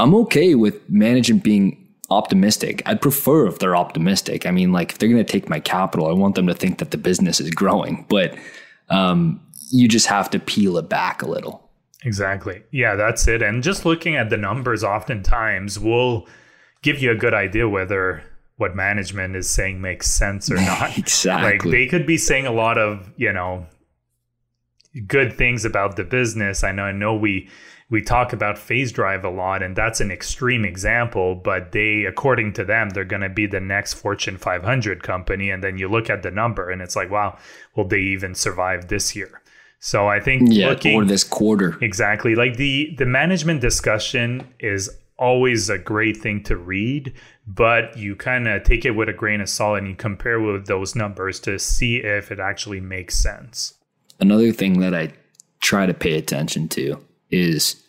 I'm 0.00 0.14
okay 0.14 0.54
with 0.54 0.88
management 0.88 1.42
being 1.42 1.76
optimistic. 2.10 2.82
I'd 2.86 3.00
prefer 3.00 3.46
if 3.46 3.58
they're 3.58 3.76
optimistic. 3.76 4.46
I 4.46 4.50
mean, 4.50 4.72
like 4.72 4.92
if 4.92 4.98
they're 4.98 5.08
going 5.08 5.24
to 5.24 5.32
take 5.32 5.48
my 5.48 5.60
capital, 5.60 6.08
I 6.08 6.12
want 6.12 6.34
them 6.34 6.46
to 6.46 6.54
think 6.54 6.78
that 6.78 6.90
the 6.90 6.98
business 6.98 7.40
is 7.40 7.50
growing, 7.50 8.06
but 8.08 8.36
um, 8.88 9.40
you 9.70 9.88
just 9.88 10.06
have 10.06 10.30
to 10.30 10.38
peel 10.38 10.76
it 10.78 10.88
back 10.88 11.22
a 11.22 11.28
little. 11.28 11.70
Exactly. 12.02 12.62
Yeah, 12.70 12.96
that's 12.96 13.28
it. 13.28 13.42
And 13.42 13.62
just 13.62 13.84
looking 13.84 14.16
at 14.16 14.30
the 14.30 14.36
numbers 14.36 14.82
oftentimes 14.82 15.78
will 15.78 16.26
give 16.82 17.00
you 17.00 17.10
a 17.10 17.14
good 17.14 17.34
idea 17.34 17.68
whether 17.68 18.22
what 18.56 18.74
management 18.74 19.36
is 19.36 19.48
saying 19.48 19.80
makes 19.80 20.10
sense 20.10 20.50
or 20.50 20.56
not. 20.60 20.96
exactly. 20.98 21.50
Like 21.50 21.62
they 21.62 21.86
could 21.86 22.06
be 22.06 22.16
saying 22.16 22.46
a 22.46 22.52
lot 22.52 22.78
of, 22.78 23.12
you 23.16 23.32
know, 23.32 23.66
good 25.06 25.32
things 25.34 25.64
about 25.64 25.96
the 25.96 26.04
business. 26.04 26.64
I 26.64 26.72
know 26.72 26.84
I 26.84 26.92
know 26.92 27.14
we 27.14 27.48
we 27.90 28.00
talk 28.00 28.32
about 28.32 28.56
Facedrive 28.56 29.24
a 29.24 29.28
lot 29.28 29.62
and 29.62 29.74
that's 29.74 30.00
an 30.00 30.10
extreme 30.10 30.64
example 30.64 31.34
but 31.34 31.72
they 31.72 32.04
according 32.04 32.52
to 32.54 32.64
them 32.64 32.90
they're 32.90 33.04
going 33.04 33.22
to 33.22 33.28
be 33.28 33.46
the 33.46 33.60
next 33.60 33.94
fortune 33.94 34.38
500 34.38 35.02
company 35.02 35.50
and 35.50 35.62
then 35.62 35.76
you 35.76 35.88
look 35.88 36.08
at 36.08 36.22
the 36.22 36.30
number 36.30 36.70
and 36.70 36.80
it's 36.80 36.96
like 36.96 37.10
wow 37.10 37.36
will 37.76 37.86
they 37.86 38.00
even 38.00 38.34
survive 38.34 38.88
this 38.88 39.14
year? 39.14 39.42
So 39.80 40.08
i 40.08 40.20
think 40.20 40.48
yeah 40.52 40.68
looking, 40.68 40.94
or 40.94 41.04
this 41.04 41.24
quarter. 41.24 41.76
Exactly. 41.82 42.34
Like 42.34 42.56
the 42.56 42.94
the 42.96 43.06
management 43.06 43.60
discussion 43.60 44.46
is 44.58 44.90
always 45.18 45.68
a 45.68 45.76
great 45.76 46.16
thing 46.16 46.42
to 46.42 46.56
read 46.56 47.12
but 47.46 47.96
you 47.96 48.14
kind 48.14 48.46
of 48.48 48.62
take 48.62 48.84
it 48.84 48.92
with 48.92 49.08
a 49.08 49.12
grain 49.12 49.40
of 49.40 49.48
salt 49.48 49.76
and 49.76 49.88
you 49.88 49.94
compare 49.94 50.40
with 50.40 50.66
those 50.66 50.94
numbers 50.94 51.40
to 51.40 51.58
see 51.58 51.96
if 51.96 52.30
it 52.30 52.38
actually 52.38 52.80
makes 52.80 53.16
sense. 53.16 53.74
Another 54.20 54.52
thing 54.52 54.80
that 54.80 54.94
i 54.94 55.12
try 55.60 55.84
to 55.84 55.92
pay 55.92 56.16
attention 56.16 56.68
to 56.68 56.96
is 57.30 57.79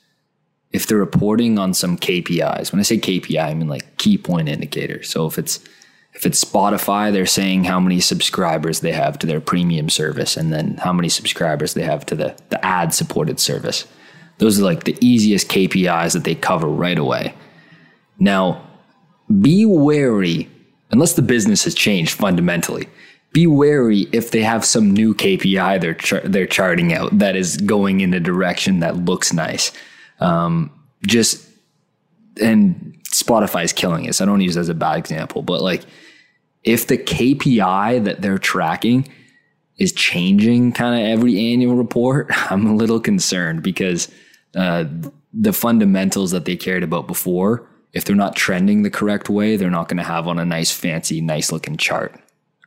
if 0.73 0.87
they're 0.87 0.97
reporting 0.97 1.59
on 1.59 1.73
some 1.73 1.97
KPIs. 1.97 2.71
When 2.71 2.79
I 2.79 2.83
say 2.83 2.97
KPI, 2.97 3.43
I 3.43 3.53
mean 3.53 3.67
like 3.67 3.97
key 3.97 4.17
point 4.17 4.49
indicator. 4.49 5.03
So 5.03 5.25
if 5.25 5.37
it's 5.37 5.59
if 6.13 6.25
it's 6.25 6.43
Spotify, 6.43 7.11
they're 7.11 7.25
saying 7.25 7.63
how 7.63 7.79
many 7.79 7.99
subscribers 7.99 8.81
they 8.81 8.91
have 8.91 9.17
to 9.19 9.27
their 9.27 9.41
premium 9.41 9.89
service 9.89 10.35
and 10.35 10.51
then 10.51 10.77
how 10.77 10.91
many 10.91 11.07
subscribers 11.09 11.73
they 11.73 11.83
have 11.83 12.05
to 12.07 12.15
the, 12.15 12.35
the 12.49 12.63
ad 12.65 12.93
supported 12.93 13.39
service. 13.39 13.85
Those 14.37 14.59
are 14.59 14.63
like 14.63 14.83
the 14.83 14.97
easiest 14.99 15.47
KPIs 15.47 16.13
that 16.13 16.23
they 16.23 16.35
cover 16.35 16.67
right 16.67 16.97
away. 16.97 17.33
Now, 18.19 18.67
be 19.39 19.65
wary, 19.65 20.49
unless 20.91 21.13
the 21.13 21.21
business 21.21 21.63
has 21.63 21.75
changed 21.75 22.11
fundamentally, 22.11 22.89
be 23.31 23.47
wary 23.47 24.07
if 24.11 24.31
they 24.31 24.41
have 24.41 24.65
some 24.65 24.91
new 24.91 25.15
KPI 25.15 25.79
they're 25.79 25.93
char- 25.93 26.21
they're 26.21 26.45
charting 26.45 26.91
out 26.91 27.17
that 27.17 27.35
is 27.35 27.55
going 27.57 28.01
in 28.01 28.13
a 28.13 28.19
direction 28.19 28.81
that 28.81 28.97
looks 28.97 29.31
nice. 29.31 29.71
Um, 30.21 30.71
just 31.05 31.47
and 32.39 32.97
Spotify 33.11 33.63
is 33.63 33.73
killing 33.73 34.05
it. 34.05 34.15
So 34.15 34.23
I 34.23 34.27
don't 34.27 34.41
use 34.41 34.55
it 34.55 34.61
as 34.61 34.69
a 34.69 34.73
bad 34.73 34.97
example, 34.97 35.41
but 35.41 35.61
like 35.61 35.83
if 36.63 36.87
the 36.87 36.97
KPI 36.97 38.03
that 38.05 38.21
they're 38.21 38.37
tracking 38.37 39.07
is 39.77 39.91
changing 39.91 40.71
kind 40.73 40.95
of 40.95 41.07
every 41.07 41.51
annual 41.51 41.75
report, 41.75 42.27
I'm 42.51 42.65
a 42.67 42.75
little 42.75 42.99
concerned 42.99 43.63
because 43.63 44.09
uh, 44.55 44.85
the 45.33 45.53
fundamentals 45.53 46.31
that 46.31 46.45
they 46.45 46.55
cared 46.55 46.83
about 46.83 47.07
before, 47.07 47.67
if 47.93 48.05
they're 48.05 48.15
not 48.15 48.35
trending 48.35 48.83
the 48.83 48.89
correct 48.89 49.29
way, 49.29 49.57
they're 49.57 49.69
not 49.69 49.89
going 49.89 49.97
to 49.97 50.03
have 50.03 50.27
on 50.27 50.39
a 50.39 50.45
nice, 50.45 50.71
fancy, 50.71 51.19
nice 51.19 51.51
looking 51.51 51.77
chart 51.77 52.15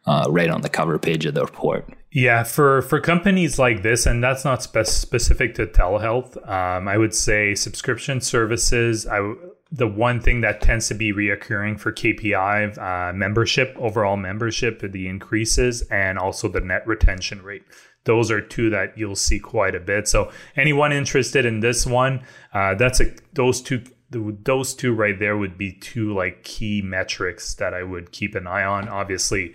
uh, 0.06 0.26
right 0.28 0.50
on 0.50 0.60
the 0.60 0.68
cover 0.68 0.98
page 0.98 1.24
of 1.26 1.34
the 1.34 1.42
report. 1.42 1.88
Yeah, 2.12 2.44
for 2.44 2.82
for 2.82 3.00
companies 3.00 3.58
like 3.58 3.82
this, 3.82 4.06
and 4.06 4.22
that's 4.22 4.44
not 4.44 4.62
spe- 4.62 4.86
specific 4.86 5.54
to 5.56 5.66
telehealth. 5.66 6.36
Um, 6.48 6.86
I 6.86 6.96
would 6.96 7.14
say 7.14 7.54
subscription 7.54 8.20
services. 8.20 9.06
I 9.06 9.16
w- 9.16 9.50
the 9.72 9.88
one 9.88 10.20
thing 10.20 10.40
that 10.42 10.60
tends 10.60 10.86
to 10.88 10.94
be 10.94 11.12
reoccurring 11.12 11.80
for 11.80 11.90
KPI 11.92 12.78
uh, 12.78 13.12
membership, 13.12 13.74
overall 13.80 14.16
membership, 14.16 14.80
the 14.80 15.08
increases, 15.08 15.82
and 15.90 16.16
also 16.16 16.46
the 16.46 16.60
net 16.60 16.86
retention 16.86 17.42
rate. 17.42 17.64
Those 18.04 18.30
are 18.30 18.40
two 18.40 18.70
that 18.70 18.96
you'll 18.96 19.16
see 19.16 19.40
quite 19.40 19.74
a 19.74 19.80
bit. 19.80 20.06
So 20.06 20.30
anyone 20.56 20.92
interested 20.92 21.44
in 21.44 21.58
this 21.60 21.84
one, 21.84 22.22
uh, 22.52 22.74
that's 22.76 23.00
a 23.00 23.12
those 23.32 23.60
two 23.60 23.82
those 24.10 24.74
two 24.74 24.94
right 24.94 25.18
there 25.18 25.36
would 25.36 25.58
be 25.58 25.72
two 25.72 26.14
like 26.14 26.44
key 26.44 26.80
metrics 26.80 27.54
that 27.54 27.74
I 27.74 27.82
would 27.82 28.12
keep 28.12 28.36
an 28.36 28.46
eye 28.46 28.62
on. 28.62 28.88
Obviously, 28.88 29.54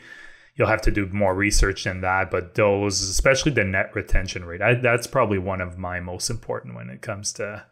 you'll 0.60 0.68
have 0.68 0.82
to 0.82 0.92
do 0.92 1.08
more 1.08 1.34
research 1.34 1.86
than 1.86 2.02
that, 2.02 2.30
but 2.30 2.56
those, 2.56 3.02
especially 3.02 3.54
the 3.54 3.64
net 3.64 3.96
retention 3.96 4.44
rate, 4.44 4.62
I, 4.62 4.74
that's 4.74 5.08
probably 5.08 5.38
one 5.38 5.62
of 5.62 5.78
my 5.78 6.02
most 6.02 6.30
important 6.30 6.76
when 6.76 6.90
it 6.90 7.02
comes 7.02 7.32
to. 7.34 7.64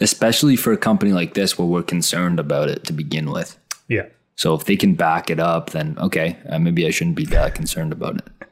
Especially 0.00 0.54
for 0.54 0.72
a 0.72 0.76
company 0.76 1.12
like 1.12 1.34
this 1.34 1.58
where 1.58 1.66
we're 1.66 1.82
concerned 1.82 2.38
about 2.38 2.68
it 2.68 2.84
to 2.84 2.92
begin 2.92 3.30
with. 3.30 3.58
Yeah. 3.88 4.06
So 4.36 4.54
if 4.54 4.64
they 4.64 4.76
can 4.76 4.94
back 4.94 5.30
it 5.30 5.40
up, 5.40 5.70
then 5.70 5.98
okay, 5.98 6.38
uh, 6.48 6.60
maybe 6.60 6.86
I 6.86 6.90
shouldn't 6.90 7.16
be 7.16 7.26
that 7.26 7.56
concerned 7.56 7.92
about 7.92 8.18
it. 8.18 8.48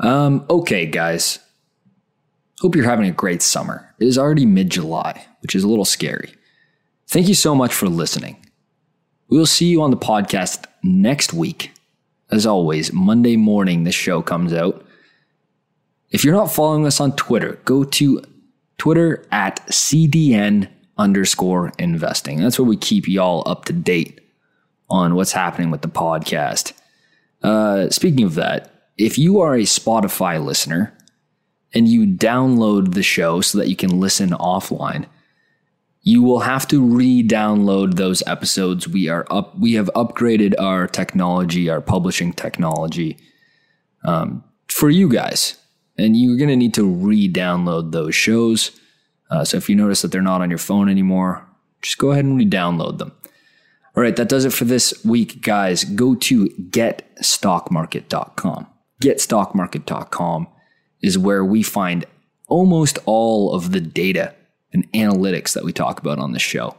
Um, 0.00 0.46
okay, 0.48 0.86
guys. 0.86 1.40
Hope 2.60 2.76
you're 2.76 2.84
having 2.84 3.08
a 3.08 3.12
great 3.12 3.42
summer. 3.42 3.92
It 3.98 4.06
is 4.06 4.18
already 4.18 4.46
mid 4.46 4.70
July, 4.70 5.26
which 5.40 5.54
is 5.54 5.64
a 5.64 5.68
little 5.68 5.84
scary. 5.84 6.34
Thank 7.08 7.26
you 7.26 7.34
so 7.34 7.54
much 7.54 7.72
for 7.72 7.88
listening. 7.88 8.44
We 9.28 9.38
will 9.38 9.46
see 9.46 9.66
you 9.66 9.82
on 9.82 9.90
the 9.90 9.96
podcast 9.96 10.66
next 10.82 11.32
week. 11.32 11.72
As 12.30 12.46
always, 12.46 12.92
Monday 12.92 13.36
morning, 13.36 13.84
the 13.84 13.92
show 13.92 14.22
comes 14.22 14.52
out. 14.52 14.84
If 16.10 16.24
you're 16.24 16.34
not 16.34 16.52
following 16.52 16.86
us 16.86 17.00
on 17.00 17.16
Twitter, 17.16 17.58
go 17.64 17.84
to 17.84 18.22
Twitter 18.78 19.26
at 19.30 19.64
CDN 19.66 20.68
underscore 20.96 21.72
investing. 21.78 22.40
That's 22.40 22.58
where 22.58 22.68
we 22.68 22.76
keep 22.76 23.08
y'all 23.08 23.42
up 23.46 23.64
to 23.66 23.72
date 23.72 24.20
on 24.88 25.14
what's 25.14 25.32
happening 25.32 25.70
with 25.70 25.82
the 25.82 25.88
podcast. 25.88 26.72
Uh, 27.42 27.88
speaking 27.90 28.24
of 28.24 28.34
that, 28.34 28.74
if 28.98 29.18
you 29.18 29.40
are 29.40 29.54
a 29.54 29.62
Spotify 29.62 30.42
listener 30.44 30.96
and 31.72 31.88
you 31.88 32.06
download 32.06 32.94
the 32.94 33.02
show 33.02 33.40
so 33.40 33.58
that 33.58 33.68
you 33.68 33.76
can 33.76 33.98
listen 33.98 34.30
offline, 34.30 35.06
you 36.02 36.22
will 36.22 36.40
have 36.40 36.66
to 36.68 36.82
re-download 36.82 37.94
those 37.94 38.22
episodes. 38.26 38.88
We 38.88 39.08
are 39.08 39.26
up. 39.30 39.58
We 39.58 39.74
have 39.74 39.90
upgraded 39.94 40.54
our 40.58 40.86
technology, 40.86 41.68
our 41.68 41.80
publishing 41.80 42.32
technology, 42.32 43.18
um, 44.04 44.42
for 44.68 44.88
you 44.88 45.08
guys, 45.08 45.56
and 45.98 46.16
you're 46.16 46.38
going 46.38 46.48
to 46.48 46.56
need 46.56 46.74
to 46.74 46.84
re-download 46.84 47.92
those 47.92 48.14
shows. 48.14 48.70
Uh, 49.30 49.44
so 49.44 49.58
if 49.58 49.68
you 49.68 49.76
notice 49.76 50.02
that 50.02 50.10
they're 50.10 50.22
not 50.22 50.40
on 50.40 50.50
your 50.50 50.58
phone 50.58 50.88
anymore, 50.88 51.46
just 51.82 51.98
go 51.98 52.12
ahead 52.12 52.24
and 52.24 52.36
re-download 52.36 52.98
them. 52.98 53.12
All 53.96 54.02
right, 54.02 54.16
that 54.16 54.28
does 54.28 54.44
it 54.44 54.52
for 54.52 54.64
this 54.64 55.04
week, 55.04 55.42
guys. 55.42 55.84
Go 55.84 56.14
to 56.14 56.46
getstockmarket.com. 56.46 58.66
Getstockmarket.com 59.02 60.48
is 61.02 61.18
where 61.18 61.44
we 61.44 61.62
find 61.62 62.04
almost 62.46 62.98
all 63.04 63.52
of 63.52 63.72
the 63.72 63.80
data 63.80 64.34
and 64.72 64.90
analytics 64.92 65.52
that 65.54 65.64
we 65.64 65.72
talk 65.72 66.00
about 66.00 66.18
on 66.18 66.32
this 66.32 66.42
show. 66.42 66.76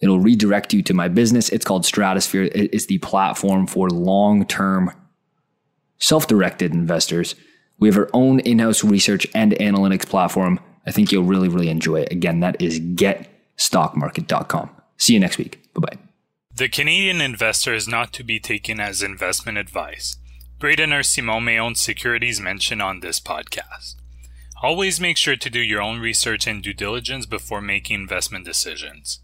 It'll 0.00 0.20
redirect 0.20 0.74
you 0.74 0.82
to 0.82 0.94
my 0.94 1.08
business. 1.08 1.48
It's 1.48 1.64
called 1.64 1.86
Stratosphere. 1.86 2.44
It 2.44 2.74
is 2.74 2.86
the 2.86 2.98
platform 2.98 3.66
for 3.66 3.88
long 3.88 4.44
term, 4.46 4.90
self 5.98 6.26
directed 6.26 6.74
investors. 6.74 7.34
We 7.78 7.88
have 7.88 7.96
our 7.96 8.10
own 8.12 8.40
in 8.40 8.58
house 8.58 8.84
research 8.84 9.26
and 9.34 9.52
analytics 9.52 10.06
platform. 10.06 10.60
I 10.86 10.90
think 10.90 11.10
you'll 11.10 11.24
really, 11.24 11.48
really 11.48 11.70
enjoy 11.70 12.02
it. 12.02 12.12
Again, 12.12 12.40
that 12.40 12.60
is 12.60 12.80
getstockmarket.com. 12.80 14.70
See 14.98 15.14
you 15.14 15.20
next 15.20 15.38
week. 15.38 15.72
Bye 15.74 15.80
bye. 15.80 15.98
The 16.54 16.68
Canadian 16.68 17.20
investor 17.20 17.74
is 17.74 17.88
not 17.88 18.12
to 18.12 18.22
be 18.22 18.38
taken 18.38 18.78
as 18.78 19.02
investment 19.02 19.58
advice. 19.58 20.18
Braden 20.58 20.92
or 20.92 21.02
Simon 21.02 21.44
may 21.44 21.58
own 21.58 21.74
securities 21.74 22.40
mentioned 22.40 22.80
on 22.80 23.00
this 23.00 23.18
podcast. 23.18 23.96
Always 24.64 24.98
make 24.98 25.18
sure 25.18 25.36
to 25.36 25.50
do 25.50 25.60
your 25.60 25.82
own 25.82 26.00
research 26.00 26.46
and 26.46 26.62
due 26.62 26.72
diligence 26.72 27.26
before 27.26 27.60
making 27.60 28.00
investment 28.00 28.46
decisions. 28.46 29.20